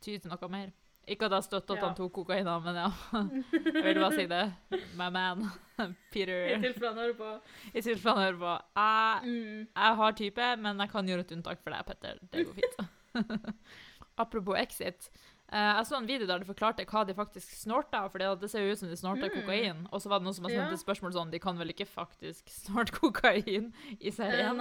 ty 0.00 0.16
til 0.18 0.30
noe 0.30 0.48
mer. 0.48 0.70
Ikke 1.08 1.26
at 1.26 1.32
jeg 1.32 1.42
støtter 1.44 1.74
at 1.74 1.80
Ja. 1.80 1.86
han 1.86 1.94
tok 1.96 2.12
kokain, 2.12 2.44
men 2.64 2.74
ja. 2.76 2.90
Jeg 3.12 3.82
vil 3.84 3.94
bare 4.00 4.12
si 4.12 4.26
det. 4.26 4.52
My 4.96 5.08
man. 5.10 5.42
I 5.80 5.86
Peter. 6.12 6.58
tilfelle 6.60 6.88
han 6.88 6.96
hører 6.98 7.16
på. 7.18 7.40
I 7.74 7.80
tilfelle 7.80 8.14
han 8.14 8.24
hører 8.24 8.38
på. 8.38 8.62
Jeg, 8.76 9.20
Mm. 9.24 9.66
jeg 9.76 9.96
har 9.96 10.12
type, 10.12 10.56
men 10.58 10.78
jeg 10.78 10.90
kan 10.90 11.06
gjøre 11.06 11.20
et 11.20 11.32
unntak 11.32 11.58
for 11.62 11.70
deg, 11.70 11.86
Petter. 11.86 12.18
Det 12.32 12.46
går 12.46 12.54
fint. 12.54 12.76
Apropos 14.18 14.54
Exit. 14.56 15.10
Eh, 15.52 15.72
jeg 15.76 15.86
så 15.86 15.96
en 15.98 16.06
video 16.06 16.26
der 16.26 16.38
de 16.38 16.44
forklarte 16.48 16.84
hva 16.86 17.04
de 17.06 17.14
faktisk 17.14 17.52
snorta, 17.58 18.04
for 18.10 18.18
det 18.18 18.50
ser 18.50 18.60
jo 18.66 18.72
ut 18.72 18.78
som 18.78 18.88
de 18.88 18.96
snorta 18.96 19.28
Mm. 19.28 19.34
kokain. 19.40 19.86
Og 19.92 20.00
så 20.00 20.08
var 20.08 20.18
det 20.20 20.24
noen 20.26 20.34
som 20.34 20.44
har 20.44 20.50
sendt 20.50 20.70
Ja. 20.70 20.72
et 20.72 20.84
spørsmål 20.84 21.12
sånn, 21.12 21.30
de 21.30 21.38
kan 21.38 21.58
vel 21.58 21.68
ikke 21.74 21.86
faktisk 21.86 22.48
snorte 22.64 22.92
kokain 22.92 23.72
i 24.00 24.10
serien? 24.10 24.60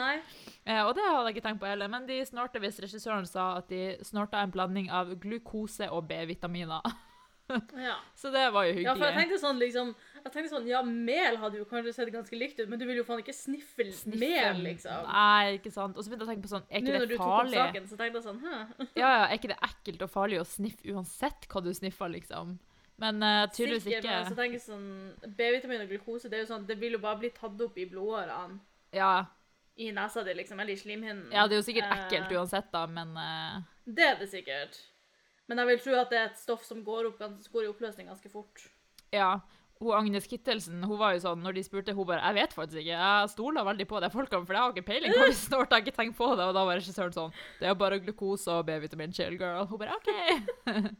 Eh, 0.65 0.81
og 0.85 0.95
det 0.95 1.03
hadde 1.03 1.27
jeg 1.29 1.35
ikke 1.37 1.47
tenkt 1.49 1.59
på 1.61 1.67
heller, 1.67 1.87
men 1.87 2.05
de 2.07 2.19
snorta 2.25 2.59
hvis 2.59 2.79
regissøren 2.79 3.25
sa 3.27 3.57
at 3.57 3.67
de 3.69 3.97
snorta 4.03 4.41
en 4.43 4.51
blanding 4.51 4.89
av 4.89 5.15
glukose 5.19 5.89
og 5.91 6.07
B-vitaminer. 6.07 6.81
Ja. 7.89 7.95
Så 8.15 8.29
det 8.33 8.43
var 8.53 8.67
jo 8.67 8.73
hyggelig. 8.75 8.85
ja, 8.87 8.93
for 8.95 9.05
jeg 9.09 9.17
tenkte 9.17 9.39
sånn 9.41 9.59
liksom 9.61 9.91
Jeg 10.19 10.31
tenkte 10.33 10.51
sånn, 10.51 10.67
ja, 10.69 10.81
mel 10.85 11.37
hadde 11.41 11.61
jo 11.61 11.65
kanskje 11.69 11.93
sett 11.95 12.11
ganske 12.13 12.35
likt 12.37 12.59
ut, 12.59 12.69
men 12.69 12.79
du 12.81 12.85
vil 12.89 12.99
jo 12.99 13.05
faen 13.07 13.21
ikke 13.23 13.35
sniffe 13.35 13.85
mel, 14.13 14.61
liksom. 14.65 15.07
Nei, 15.07 15.57
ikke 15.57 15.71
sant. 15.71 15.95
Og 15.95 16.03
så 16.03 16.11
begynte 16.11 16.25
jeg 16.25 16.29
å 16.29 16.33
tenke 16.33 16.45
på 16.47 16.51
sånn, 16.51 16.65
er 16.67 16.83
Nå 16.83 16.91
ikke 16.91 16.99
når 16.99 17.07
du 17.07 17.15
tok 17.15 17.35
opp 17.37 17.53
saken, 17.53 17.87
så 17.87 17.99
tenkte 17.99 18.19
jeg 18.19 18.27
sånn 18.27 18.41
Hæ? 18.43 18.57
Ja, 18.99 19.07
ja, 19.07 19.23
er 19.29 19.37
ikke 19.39 19.53
det 19.53 19.59
ekkelt 19.69 20.03
og 20.05 20.11
farlig 20.13 20.41
å 20.41 20.47
sniffe 20.47 20.91
uansett 20.93 21.47
hva 21.49 21.63
du 21.63 21.71
sniffer, 21.73 22.11
liksom? 22.13 22.57
Men 22.99 23.23
uh, 23.23 23.45
tydeligvis 23.55 23.85
Sikkert, 23.87 24.03
ikke. 24.03 24.15
men 24.17 24.27
så 24.27 24.35
tenker 24.35 24.59
jeg 24.59 24.65
sånn 24.65 25.35
B-vitamin 25.39 25.85
og 25.85 25.91
glukose, 25.93 26.27
det 26.27 26.35
er 26.35 26.43
jo 26.43 26.49
sånn 26.49 26.65
Det 26.67 26.75
vil 26.81 26.97
jo 26.97 26.99
bare 26.99 27.21
bli 27.21 27.29
tatt 27.31 27.61
opp 27.63 27.77
i 27.79 27.85
blodårene 27.87 28.59
Ja, 28.91 29.13
i 29.79 29.93
nesa 29.95 30.25
di, 30.27 30.33
liksom, 30.35 30.59
eller 30.59 30.73
i 30.73 30.77
slimhinnen. 30.77 31.29
ja, 31.31 31.45
det 31.47 31.55
er 31.55 31.61
jo 31.61 31.63
sikkert 31.69 31.87
Eh, 31.87 31.99
ekkelt 32.03 32.33
uansett, 32.35 32.67
da, 32.73 32.81
men 32.91 33.13
uh... 33.15 33.61
Det 33.87 34.03
er 34.03 34.17
det 34.19 34.27
sikkert. 34.27 34.75
Men 35.49 35.61
jeg 35.63 35.67
vil 35.71 35.79
tro 35.85 35.95
at 35.99 36.11
det 36.13 36.19
er 36.19 36.27
et 36.29 36.37
stoff 36.41 36.65
som 36.67 36.83
går 36.85 37.09
opp 37.09 37.23
går 37.51 37.65
i 37.65 37.71
oppløsning 37.71 38.11
ganske 38.11 38.29
fort. 38.31 38.67
ja. 39.15 39.39
Hun 39.79 39.93
Agnes 39.95 40.25
Kittelsen 40.27 40.81
hun 40.83 40.97
var 40.99 41.13
jo 41.15 41.21
sånn, 41.23 41.39
når 41.39 41.53
de 41.55 41.61
spurte, 41.63 41.93
hun 41.95 42.03
bare 42.05 42.19
'Jeg 42.19 42.35
vet 42.35 42.51
faktisk 42.53 42.81
ikke. 42.81 42.97
Jeg 42.99 43.29
stoler 43.31 43.63
veldig 43.63 43.85
på 43.87 44.01
de 44.03 44.09
folkene, 44.11 44.45
for 44.45 44.53
jeg 44.53 44.61
har 44.61 44.73
ikke 44.73 44.89
peiling 44.89 45.13
hva 45.15 45.27
hvis 45.29 45.43
snart 45.47 45.71
Jeg 45.71 45.85
ikke 45.85 45.95
tenker 45.95 46.17
på 46.17 46.35
det.' 46.35 46.47
Og 46.51 46.53
da 46.53 46.65
var 46.67 46.75
regissøren 46.75 47.15
sånn 47.15 47.31
'Det 47.61 47.69
er 47.69 47.73
bare 47.79 47.99
glukose 48.03 48.51
og 48.51 48.65
B-vitamin, 48.67 49.13
chill, 49.15 49.37
girl.' 49.39 49.67
Hun 49.71 49.79
bare 49.79 49.95
'OK'. 49.95 50.95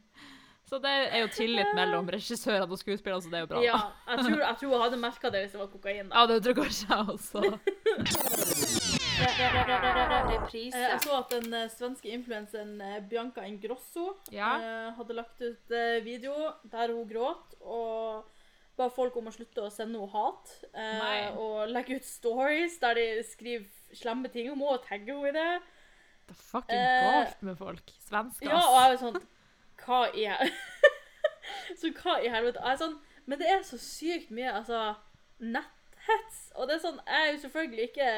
Så 0.70 0.78
det 0.80 0.90
er 1.12 1.20
jo 1.20 1.28
tillit 1.34 1.74
mellom 1.74 2.08
regissørene 2.08 2.70
og 2.70 2.78
skuespillerne, 2.78 3.20
så 3.20 3.28
det 3.28 3.38
er 3.40 3.42
jo 3.42 3.50
bra. 3.50 3.62
Ja, 3.64 3.78
jeg 4.06 4.18
tror, 4.24 4.38
jeg 4.38 4.56
tror 4.60 4.70
hun 4.70 4.80
hadde 4.84 4.98
merka 5.02 5.30
det 5.34 5.40
hvis 5.42 5.52
det 5.52 5.60
var 5.60 5.66
kokain. 5.66 6.08
da. 6.08 6.14
Ja, 6.14 6.26
det 6.30 6.42
tror 6.44 6.54
kanskje 6.62 6.86
jeg 6.88 7.08
også. 7.10 7.40
Reprise. 9.20 10.76
Eh, 10.76 10.90
Jeg 10.90 11.00
så 11.04 11.16
at 11.18 11.32
den 11.34 11.54
eh, 11.54 11.68
svenske 11.72 12.08
influenseren 12.14 12.80
eh, 12.80 13.00
Bianca 13.08 13.44
Ingrosso 13.46 14.16
Ja. 14.32 14.52
eh, 14.58 14.92
hadde 14.96 15.14
lagt 15.16 15.40
ut 15.42 15.74
video 16.04 16.34
der 16.70 16.92
hun 16.94 17.08
gråt 17.08 17.54
og 17.60 18.24
ba 18.78 18.88
folk 18.88 19.16
om 19.20 19.28
å 19.28 19.32
slutte 19.34 19.60
å 19.66 19.70
sende 19.72 19.98
henne 20.00 20.12
hat. 20.14 20.54
eh, 20.74 20.98
Nei. 20.98 21.30
og 21.36 21.68
legge 21.68 21.96
ut 22.00 22.04
stories 22.04 22.78
der 22.80 22.94
de 22.94 23.22
skriver 23.22 23.66
slemme 23.94 24.28
ting 24.32 24.50
om 24.52 24.58
henne 24.58 24.78
og 24.78 24.84
tagger 24.86 25.14
henne 25.14 25.28
i 25.28 25.32
det. 25.32 25.62
Det 26.30 26.36
er 26.36 26.42
fucking 26.52 26.86
galt 27.02 27.42
med 27.42 27.58
folk. 27.58 27.90
Svensker, 28.08 28.48
Ja, 28.48 28.60
og 28.62 28.76
jeg 28.80 28.92
er 28.92 29.00
sånn 29.04 29.22
Hva 29.80 30.00
i 30.14 30.26
Så 31.80 31.88
hva 31.96 32.20
i 32.22 32.28
helvete? 32.30 32.60
Jeg 32.62 32.72
er 32.72 32.76
sånn 32.78 32.98
Men 33.26 33.38
det 33.40 33.48
er 33.50 33.62
så 33.66 33.78
sykt 33.78 34.30
mye 34.30 34.52
altså, 34.52 34.94
netthets. 35.40 36.52
Og 36.54 36.68
det 36.68 36.76
er 36.76 36.82
sånn 36.84 37.00
Jeg 37.06 37.26
er 37.26 37.32
jo 37.32 37.40
selvfølgelig 37.42 37.88
ikke 37.90 38.08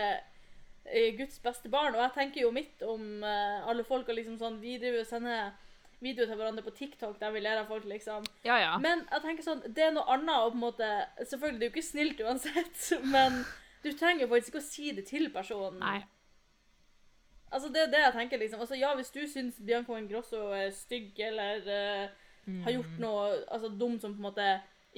Guds 1.18 1.38
beste 1.42 1.70
barn, 1.72 1.94
og 1.94 2.02
jeg 2.02 2.12
tenker 2.16 2.42
jo 2.42 2.50
mitt 2.54 2.82
om 2.82 3.22
uh, 3.24 3.68
alle 3.70 3.84
folk 3.84 4.08
og 4.08 4.16
liksom 4.18 4.38
sånn 4.40 4.60
Vi 4.60 4.78
driver 4.82 5.04
og 5.04 5.06
sender 5.06 5.52
videoer 6.02 6.26
til 6.26 6.38
hverandre 6.40 6.64
på 6.66 6.74
TikTok 6.74 7.20
der 7.20 7.30
vi 7.30 7.40
ler 7.44 7.60
av 7.60 7.68
folk, 7.70 7.84
liksom. 7.86 8.24
Ja, 8.42 8.56
ja. 8.58 8.72
Men 8.82 9.04
jeg 9.06 9.22
tenker 9.22 9.46
sånn 9.46 9.62
Det 9.68 9.84
er 9.86 9.92
noe 9.94 10.08
annet 10.10 10.34
å 10.34 10.48
på 10.50 10.58
en 10.58 10.64
måte 10.64 10.88
Selvfølgelig, 11.20 11.60
det 11.60 11.66
er 11.66 11.70
jo 11.70 11.74
ikke 11.76 11.90
snilt 11.90 12.24
uansett, 12.26 12.80
men 13.14 13.44
du 13.82 13.92
trenger 13.92 14.26
jo 14.26 14.32
faktisk 14.32 14.52
ikke 14.52 14.62
å 14.62 14.66
si 14.66 14.90
det 14.94 15.06
til 15.08 15.30
personen. 15.34 15.78
Nei. 15.82 16.02
Altså, 17.52 17.68
det 17.74 17.80
er 17.82 17.88
det 17.90 18.02
jeg 18.04 18.14
tenker, 18.14 18.38
liksom. 18.38 18.60
Altså, 18.62 18.76
ja, 18.78 18.92
hvis 18.94 19.10
du 19.10 19.24
syns 19.26 19.58
Bianca 19.58 19.96
Ingrosso 19.98 20.52
er 20.54 20.70
stygg 20.74 21.18
eller 21.18 21.66
uh, 21.66 22.20
Mm. 22.42 22.62
har 22.64 22.72
gjort 22.74 22.94
noe 22.98 23.26
altså, 23.54 23.68
dumt 23.78 24.02
som 24.02 24.14
på 24.16 24.18
en 24.18 24.26
måte 24.26 24.46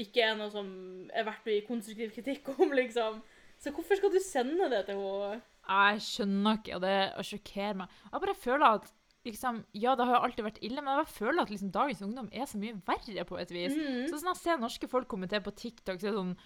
ikke 0.00 0.22
er 0.24 0.36
noe 0.38 0.48
som 0.48 0.68
er 1.12 1.26
verdt 1.26 1.48
å 1.48 1.52
gi 1.52 1.64
konstruktiv 1.66 2.14
kritikk 2.14 2.48
om, 2.56 2.72
liksom. 2.80 3.18
Så 3.60 3.72
hvorfor 3.74 4.00
skal 4.00 4.12
du 4.14 4.20
sende 4.24 4.68
det 4.72 4.86
til 4.88 4.96
henne? 4.98 5.42
Jeg 5.68 6.04
skjønner 6.04 6.58
ikke, 6.60 6.76
og 6.76 6.84
det 6.84 7.28
sjokkerer 7.30 7.78
meg. 7.80 7.96
Jeg 8.10 8.24
bare 8.26 8.36
føler 8.36 8.78
at 8.78 8.90
liksom, 9.24 9.62
Ja, 9.72 9.94
det 9.96 10.06
har 10.08 10.18
jo 10.18 10.24
alltid 10.26 10.44
vært 10.44 10.60
ille, 10.62 10.82
men 10.82 10.92
jeg 10.92 11.02
bare 11.02 11.14
føler 11.14 11.42
at 11.42 11.52
liksom, 11.52 11.72
dagens 11.74 12.02
ungdom 12.04 12.28
er 12.32 12.50
så 12.50 12.60
mye 12.60 12.76
verre 12.86 13.24
på 13.28 13.40
et 13.40 13.54
vis. 13.54 13.76
Mm. 13.78 14.04
Så 14.10 14.18
sånn 14.18 14.32
jeg 14.34 14.42
ser 14.42 14.60
norske 14.60 14.90
folk 14.90 15.08
kommentere 15.10 15.44
på 15.44 15.54
TikTok, 15.56 16.00
så 16.00 16.10
er 16.10 16.12
det 16.12 16.20
sånn 16.20 16.36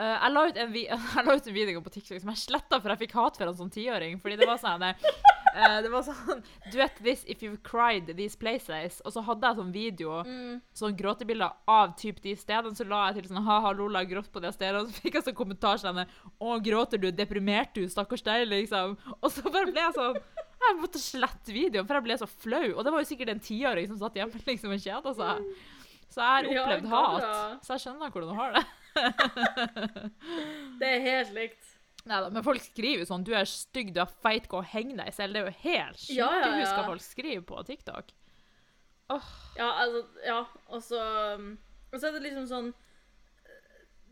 eh, 0.00 0.14
jeg, 0.16 0.32
la 0.34 0.42
ut 0.48 0.58
en 0.62 0.72
jeg 0.80 1.24
la 1.26 1.34
ut 1.36 1.48
en 1.50 1.54
video 1.56 1.82
på 1.84 1.92
TikTok 1.94 2.22
som 2.22 2.30
jeg 2.32 2.40
sletta 2.46 2.78
for 2.80 2.92
jeg 2.94 3.00
fikk 3.04 3.14
hat 3.18 3.36
for 3.40 3.50
en 3.50 3.58
sånn 3.58 3.72
tiåring. 3.74 4.16
Fordi 4.22 4.38
det 4.40 4.48
var 4.48 4.60
sånn 4.62 4.84
uh, 4.86 5.78
Det 5.84 5.90
var 5.92 6.04
sånn 6.06 6.42
Duet 6.72 7.00
this 7.04 7.24
if 7.30 7.44
you've 7.44 7.60
cried 7.66 8.10
these 8.16 8.38
places. 8.40 9.00
Og 9.04 9.14
så 9.14 9.24
hadde 9.26 9.46
jeg 9.50 9.60
sånn 9.60 9.72
video, 9.74 10.20
Mm. 10.24 10.60
sånn 10.76 10.96
gråtebilder 10.98 11.52
av 11.70 11.94
typ 12.00 12.20
de 12.24 12.34
stedene. 12.38 12.74
Så 12.76 12.86
la 12.88 13.06
jeg 13.10 13.20
til 13.20 13.32
sånn 13.34 13.46
ha-ha, 13.46 13.72
Lola 13.76 14.04
grått 14.08 14.30
på 14.32 14.42
de 14.42 14.52
stedene. 14.54 14.84
Og 14.84 14.88
så 14.90 15.04
fikk 15.04 15.18
jeg 15.20 15.28
sånn 15.28 15.38
kommentar 15.38 15.80
sånn 15.82 16.02
Å, 16.04 16.58
gråter 16.64 17.00
du? 17.02 17.10
Deprimert 17.12 17.74
du? 17.76 17.84
Stakkars 17.90 18.24
deg, 18.26 18.46
liksom. 18.50 18.96
Og 19.20 19.28
så 19.32 19.44
bare 19.48 19.70
ble 19.70 19.84
jeg 19.84 19.96
sånn 19.98 20.16
Jeg 20.60 20.76
måtte 20.76 21.00
slette 21.00 21.52
videoen, 21.56 21.86
for 21.88 21.96
jeg 21.96 22.04
ble 22.08 22.16
så 22.20 22.28
flau. 22.28 22.66
Og 22.76 22.84
det 22.84 22.92
var 22.92 23.00
jo 23.00 23.08
sikkert 23.08 23.32
en 23.32 23.40
tiåring 23.40 23.86
som 23.88 24.00
satt 24.00 24.18
hjemme 24.20 24.42
liksom 24.44 24.74
og 24.74 24.82
kjeda 24.82 25.14
seg. 25.16 25.46
Så 26.10 26.20
jeg 26.20 26.26
har 26.26 26.48
opplevd 26.50 26.88
ja, 26.90 27.00
hat. 27.00 27.64
Så 27.64 27.76
jeg 27.76 27.84
skjønner 27.86 28.12
hvordan 28.12 28.32
du 28.34 28.38
har 28.40 28.56
det. 28.58 28.64
Det 30.80 30.88
er 30.88 31.04
helt 31.04 31.34
likt. 31.36 31.66
Neida, 32.08 32.30
men 32.32 32.44
folk 32.44 32.62
skriver 32.64 33.02
jo 33.02 33.08
sånn 33.10 33.24
'Du 33.26 33.34
er 33.36 33.44
stygg, 33.48 33.92
du 33.94 34.00
er 34.00 34.08
feit, 34.24 34.48
gå 34.48 34.60
og 34.62 34.68
heng 34.72 34.94
deg 34.96 35.12
selv'. 35.12 35.34
Det 35.36 35.40
er 35.42 35.50
jo 35.50 35.56
helt 35.64 35.98
sjukt. 36.00 36.16
Ja, 36.16 36.30
ja, 36.40 36.52
ja. 36.62 36.84
folk 36.86 37.04
skriver 37.04 37.44
på 37.44 37.62
TikTok. 37.68 38.14
Ja, 39.56 39.70
altså 39.82 40.04
Ja, 40.24 40.44
og 40.68 40.82
så 40.82 41.00
um, 41.34 41.58
Og 41.92 41.98
så 41.98 42.06
er 42.06 42.12
det 42.12 42.22
liksom 42.22 42.46
sånn 42.46 42.68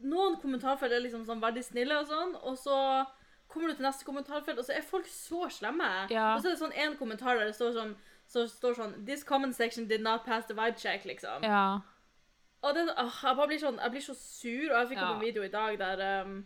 Noen 0.03 0.41
kommentarfelt 0.43 0.93
er 0.93 1.05
liksom 1.05 1.23
sånn 1.27 1.43
veldig 1.43 1.63
snille 1.63 1.95
og 1.99 2.07
sånn, 2.07 2.35
og 2.43 2.59
så 2.59 3.05
kommer 3.51 3.71
du 3.71 3.79
til 3.79 3.87
neste 3.87 4.05
kommentarfelt, 4.07 4.59
og 4.59 4.67
så 4.67 4.77
er 4.77 4.85
folk 4.87 5.07
så 5.11 5.49
slemme. 5.51 5.89
Ja. 6.11 6.35
Og 6.35 6.43
så 6.43 6.49
er 6.49 6.55
det 6.55 6.61
sånn 6.61 6.77
én 6.79 6.95
kommentar 6.99 7.39
der 7.39 7.49
det 7.49 7.57
står 7.57 7.73
sånn 7.75 7.97
så 8.29 8.45
står 8.47 8.77
sånn 8.77 8.95
This 9.09 9.25
comment 9.25 9.57
section 9.57 9.89
did 9.89 10.05
not 10.05 10.25
pass 10.27 10.47
the 10.47 10.55
vibe 10.55 10.79
check, 10.79 11.07
liksom. 11.09 11.43
Ja. 11.43 11.81
Og 12.63 12.75
det, 12.75 12.87
åh, 12.99 13.19
jeg 13.23 13.37
bare 13.39 13.47
blir 13.47 13.61
sånn 13.63 13.77
Jeg 13.79 13.91
blir 13.95 14.03
så 14.03 14.15
sur, 14.19 14.73
og 14.73 14.79
jeg 14.81 14.89
fikk 14.89 14.99
Ja. 14.99 15.11
opp 15.11 15.15
en 15.15 15.27
video 15.27 15.43
i 15.47 15.53
dag 15.53 15.79
der 15.79 16.25
um, 16.25 16.41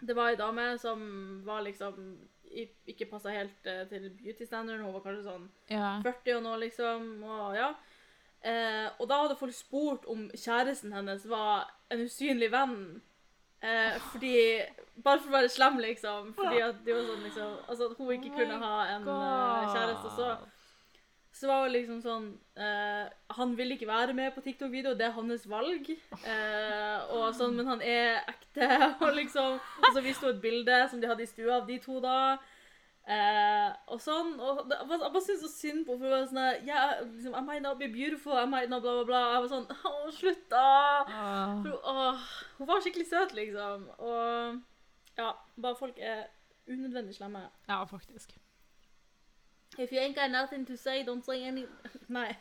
det 0.00 0.16
var 0.16 0.30
ei 0.32 0.36
dame 0.36 0.78
som 0.80 1.00
var 1.44 1.62
liksom 1.62 2.18
ikke 2.50 3.06
passa 3.10 3.30
helt 3.30 3.66
uh, 3.66 3.84
til 3.88 4.10
beauty-standarden. 4.10 4.84
Hun 4.84 4.94
var 4.96 5.04
kanskje 5.04 5.24
sånn 5.28 5.48
ja. 5.70 6.00
40 6.02 6.36
og 6.38 6.42
noe, 6.42 6.58
liksom. 6.58 7.08
Og 7.22 7.54
ja. 7.56 7.68
Eh, 8.40 8.88
og 8.98 9.08
da 9.08 9.18
hadde 9.20 9.36
folk 9.36 9.52
spurt 9.52 10.06
om 10.08 10.30
kjæresten 10.32 10.94
hennes 10.96 11.26
var 11.28 11.68
en 11.92 12.06
usynlig 12.06 12.48
venn. 12.52 13.02
Eh, 13.60 13.98
fordi 14.12 14.34
Bare 15.04 15.20
for 15.20 15.28
å 15.28 15.36
være 15.36 15.48
slem, 15.52 15.76
liksom. 15.80 16.32
Fordi 16.36 16.62
at 16.64 16.80
det 16.84 16.94
var 16.96 17.04
sånn, 17.04 17.22
liksom 17.24 17.52
Altså 17.68 17.90
at 17.90 17.98
hun 17.98 18.10
ikke 18.16 18.32
Oh 18.32 18.38
kunne 18.38 18.56
ha 18.62 18.78
en 18.94 19.06
uh, 19.08 19.74
kjæreste. 19.74 20.10
Så, 20.16 20.30
så 21.40 21.48
var 21.48 21.62
det 21.64 21.78
liksom 21.78 22.00
sånn 22.04 22.24
eh, 22.60 23.06
Han 23.38 23.54
vil 23.56 23.72
ikke 23.72 23.88
være 23.88 24.12
med 24.16 24.34
på 24.34 24.42
TikTok-video, 24.44 24.92
det 24.92 25.06
er 25.06 25.14
hans 25.16 25.46
valg. 25.48 25.86
Eh, 25.88 27.12
og 27.16 27.30
sånn, 27.36 27.54
men 27.56 27.70
han 27.70 27.80
er 27.80 28.18
ekte, 28.28 28.68
og 29.06 29.14
liksom 29.16 29.56
Og 29.56 29.86
så 29.94 30.02
viste 30.04 30.26
hun 30.26 30.34
et 30.34 30.42
bilde 30.42 30.80
som 30.90 31.00
de 31.00 31.08
hadde 31.08 31.24
i 31.24 31.30
stua 31.30 31.62
av 31.62 31.70
de 31.70 31.78
to 31.80 31.96
da. 32.04 32.18
Eh, 33.08 33.70
og 33.88 34.02
sånn, 34.04 34.34
og 34.36 34.60
det, 34.68 34.76
jeg 34.82 35.00
bare, 35.00 35.22
syntes 35.24 35.40
så 35.46 35.50
synd 35.54 35.86
på 35.88 35.96
var 36.02 36.28
sånn 36.28 36.42
yeah, 36.68 37.00
liksom, 37.06 37.32
I 37.32 37.40
might 37.46 37.64
not 37.64 37.80
be 37.80 37.88
beautiful, 37.88 38.36
I 38.36 38.44
might 38.44 38.68
not 38.68 38.84
bla, 38.84 38.98
bla, 39.00 39.08
bla. 39.08 39.22
Jeg 39.32 39.46
var 39.46 39.50
sånn 39.54 39.66
Å, 39.72 40.12
slutt, 40.18 40.44
da! 40.52 40.66
Ah. 41.08 41.56
For, 41.64 42.20
hun 42.60 42.68
var 42.68 42.84
skikkelig 42.84 43.08
søt, 43.08 43.32
liksom. 43.38 43.88
Og 43.96 44.60
ja, 45.16 45.32
bare 45.56 45.80
folk 45.80 46.04
er 46.04 46.26
unødvendig 46.68 47.16
slemme. 47.16 47.48
Ja, 47.72 47.80
faktisk. 47.88 48.36
If 49.80 49.92
you 49.92 49.98
ain't 49.98 50.14
got 50.14 50.30
nothing 50.30 50.66
to 50.66 50.76
say, 50.76 51.02
don't 51.02 51.24
say 51.24 51.42
any 51.44 51.64
Nei. 52.08 52.36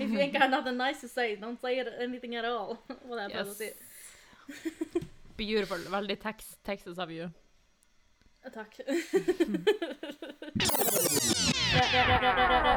If 0.00 0.10
you 0.10 0.18
ain't 0.18 0.32
got 0.32 0.50
nothing 0.56 0.76
nice 0.76 1.00
to 1.02 1.08
say, 1.08 1.36
don't 1.36 1.60
say 1.60 1.78
anything 2.00 2.34
at 2.34 2.44
all. 2.44 2.78
Var 3.08 3.20
jeg 3.22 3.30
prøvde 3.36 3.50
å 3.50 3.54
si. 3.54 3.70
Beautiful. 5.38 5.78
Veldig 5.92 6.18
text, 6.20 6.58
Texas 6.66 6.98
of 6.98 7.10
you. 7.14 7.30
Takk. 8.54 8.80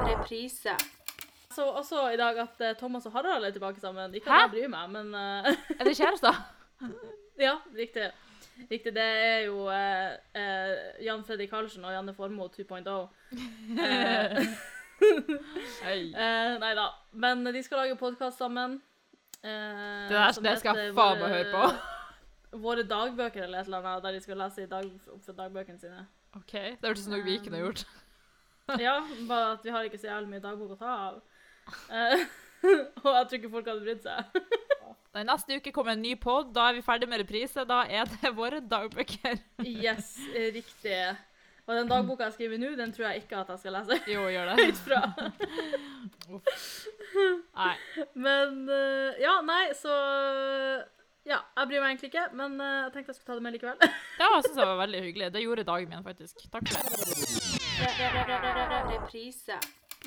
Reprise. 0.08 0.76
Så 1.56 1.66
også 1.70 2.08
i 2.14 2.18
dag 2.18 2.38
at 2.42 2.62
eh, 2.62 2.76
Thomas 2.80 3.06
og 3.06 3.12
Harald 3.14 3.46
er 3.46 3.52
tilbake 3.54 3.80
sammen. 3.82 4.14
Ikke 4.18 4.30
at 4.32 4.48
jeg 4.48 4.54
bryr 4.56 4.70
meg, 4.74 4.90
men 4.94 5.14
eh, 5.18 5.56
Er 5.80 5.84
det 5.90 5.96
kjærester? 5.98 6.40
ja, 7.40 7.56
riktig. 7.78 8.10
Riktig. 8.70 8.94
Det 8.96 9.04
er 9.04 9.40
jo 9.48 9.66
eh, 9.74 10.14
eh, 10.38 11.04
Jan 11.06 11.24
Fredrik 11.28 11.50
Karlsen 11.52 11.86
og 11.86 11.94
Janne 11.96 12.14
Formoe 12.18 12.50
2.0. 12.54 13.08
Eh, 15.04 15.90
eh, 15.90 16.54
nei 16.62 16.70
da. 16.78 16.86
Men 17.20 17.42
de 17.44 17.60
skal 17.66 17.82
lage 17.82 17.98
podkast 18.00 18.38
sammen. 18.40 18.78
Eh, 19.44 19.50
Det 20.08 20.16
der 20.16 20.32
som 20.32 20.46
det 20.46 20.54
skal 20.62 20.78
heter 20.78 20.86
jeg 20.86 20.96
faen 20.96 21.20
meg 21.20 21.34
høre 21.34 21.50
på. 21.52 21.64
Våre 22.64 22.86
dagbøker 22.88 23.44
eller 23.44 23.60
et 23.64 23.68
eller 23.68 23.82
annet, 23.84 24.04
der 24.06 24.16
de 24.16 24.22
skal 24.24 24.38
lese 24.40 24.64
i 24.64 24.70
dag, 24.70 24.86
opp 25.12 25.26
fra 25.26 25.36
dagbøkene 25.42 25.82
sine. 25.82 26.06
OK. 26.38 26.54
Det 26.54 26.86
hørtes 26.88 27.02
ut 27.04 27.08
som 27.10 27.16
noe 27.18 27.26
vi 27.28 27.40
kunne 27.44 27.60
gjort. 27.66 27.84
Ja, 28.80 28.94
bare 29.28 29.58
at 29.58 29.66
vi 29.68 29.74
har 29.76 29.84
ikke 29.84 29.98
så 30.00 30.08
jævlig 30.08 30.30
mye 30.38 30.44
dagbok 30.46 30.78
å 30.78 30.80
ta 30.80 30.92
av. 31.10 31.18
Eh, 31.92 32.22
og 33.04 33.10
jeg 33.12 33.26
tror 33.28 33.38
ikke 33.42 33.50
folk 33.58 33.68
hadde 33.68 33.84
brydd 33.84 34.06
seg. 34.06 34.38
Nei, 35.14 35.24
Neste 35.30 35.60
uke 35.60 35.72
kommer 35.76 35.94
en 35.94 36.02
ny 36.02 36.16
pod. 36.18 36.50
Da 36.56 36.70
er 36.72 36.80
vi 36.80 36.82
ferdig 36.86 37.08
med 37.12 37.22
reprise. 37.22 37.66
Da 37.70 37.84
er 37.86 38.10
det 38.10 38.32
våre 38.40 38.60
dagbøker. 38.66 39.38
Yes, 39.66 40.16
riktig. 40.56 40.98
Og 41.64 41.78
den 41.78 41.88
dagboka 41.88 42.26
jeg 42.28 42.34
skriver 42.36 42.60
nå, 42.60 42.74
den 42.76 42.92
tror 42.92 43.06
jeg 43.12 43.22
ikke 43.24 43.38
at 43.40 43.52
jeg 43.54 43.60
skal 43.62 43.76
lese 43.78 43.96
Jo, 44.12 44.26
gjør 44.34 44.50
det. 44.50 44.56
høyt 44.66 44.80
fra. 44.84 45.00
Nei. 47.56 47.76
Men 48.20 48.58
eh, 48.68 49.22
Ja, 49.24 49.38
nei, 49.48 49.62
så 49.80 49.94
Ja, 51.24 51.38
jeg 51.56 51.70
bryr 51.70 51.80
meg 51.86 51.94
egentlig 51.94 52.10
ikke, 52.12 52.26
men 52.36 52.58
eh, 52.60 52.74
jeg 52.82 52.92
tenkte 52.98 53.14
jeg 53.14 53.20
skulle 53.22 53.30
ta 53.32 53.38
det 53.40 53.46
med 53.46 53.56
likevel. 53.56 53.80
Ja, 54.20 54.28
jeg 54.34 54.44
syns 54.50 54.58
det 54.60 54.66
var 54.74 54.82
veldig 54.82 55.02
hyggelig. 55.06 55.30
Det 55.38 55.46
gjorde 55.46 55.64
dagen 55.70 55.94
min, 55.94 56.04
faktisk. 56.10 56.44
Takk 56.52 56.68
for 56.68 56.76
det. 56.76 56.84
Reprise. 58.92 59.56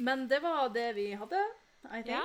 Men 0.04 0.26
det 0.28 0.42
var 0.44 0.68
det 0.76 0.90
vi 0.98 1.08
hadde, 1.16 1.40
I 1.88 2.02
think. 2.02 2.12
Ja. 2.12 2.22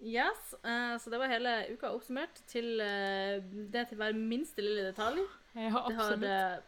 Yes, 0.00 0.52
uh, 0.62 0.94
så 1.02 1.10
det 1.10 1.18
var 1.18 1.26
hele 1.32 1.52
uka 1.74 1.88
oppsummert 1.90 2.38
til 2.46 2.78
uh, 2.78 3.38
det 3.72 3.88
til 3.90 3.98
hver 3.98 4.14
minste 4.14 4.62
lille 4.62 4.84
detalj. 4.92 5.18
Ja, 5.54 5.62
Det 5.64 5.70
har 5.72 5.88
absolutt. 5.90 6.24
eh, 6.28 6.58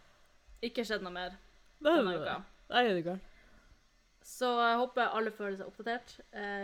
ikke 0.66 0.83
skjedd 0.85 1.03
noe 1.07 1.12
mer 1.14 1.37
Det 1.78 1.93
denne 1.95 2.16
uka. 2.18 2.39
Nei, 2.72 2.83
det 2.89 2.97
er 2.97 3.05
galt. 3.07 3.26
Så 4.26 4.49
jeg 4.59 4.76
håper 4.81 5.14
alle 5.16 5.31
føler 5.33 5.57
seg 5.61 5.68
oppdatert. 5.70 6.11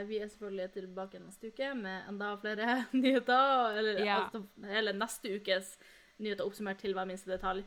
Vi 0.09 0.19
er 0.21 0.29
selvfølgelig 0.29 0.67
tilbake 0.75 1.19
neste 1.23 1.49
uke 1.53 1.71
med 1.79 2.09
enda 2.11 2.33
flere 2.43 2.67
nyheter. 2.93 3.79
Eller 3.79 4.03
Ja. 4.05 4.19
altså, 4.25 4.43
hele 4.69 4.93
neste 4.93 5.33
ukes 5.39 5.71
nyheter 6.19 6.45
oppsummert 6.45 6.79
til 6.83 6.93
hver 6.99 7.07
minste 7.09 7.31
detalj. 7.33 7.63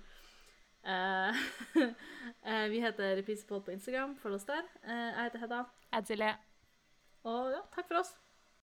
Vi 2.73 2.79
heter 2.83 3.15
Reprisepod 3.19 3.65
på 3.65 3.71
Instagram. 3.73 4.13
Følg 4.21 4.35
oss 4.37 4.45
der. 4.47 4.63
Jeg 4.85 5.23
heter 5.23 5.39
Hedda. 5.45 5.63
Ed 5.97 6.05
Silje. 6.07 6.35
Og 7.27 7.51
ja, 7.51 7.61
takk 7.75 7.87
for 7.89 7.99
oss. 8.03 8.13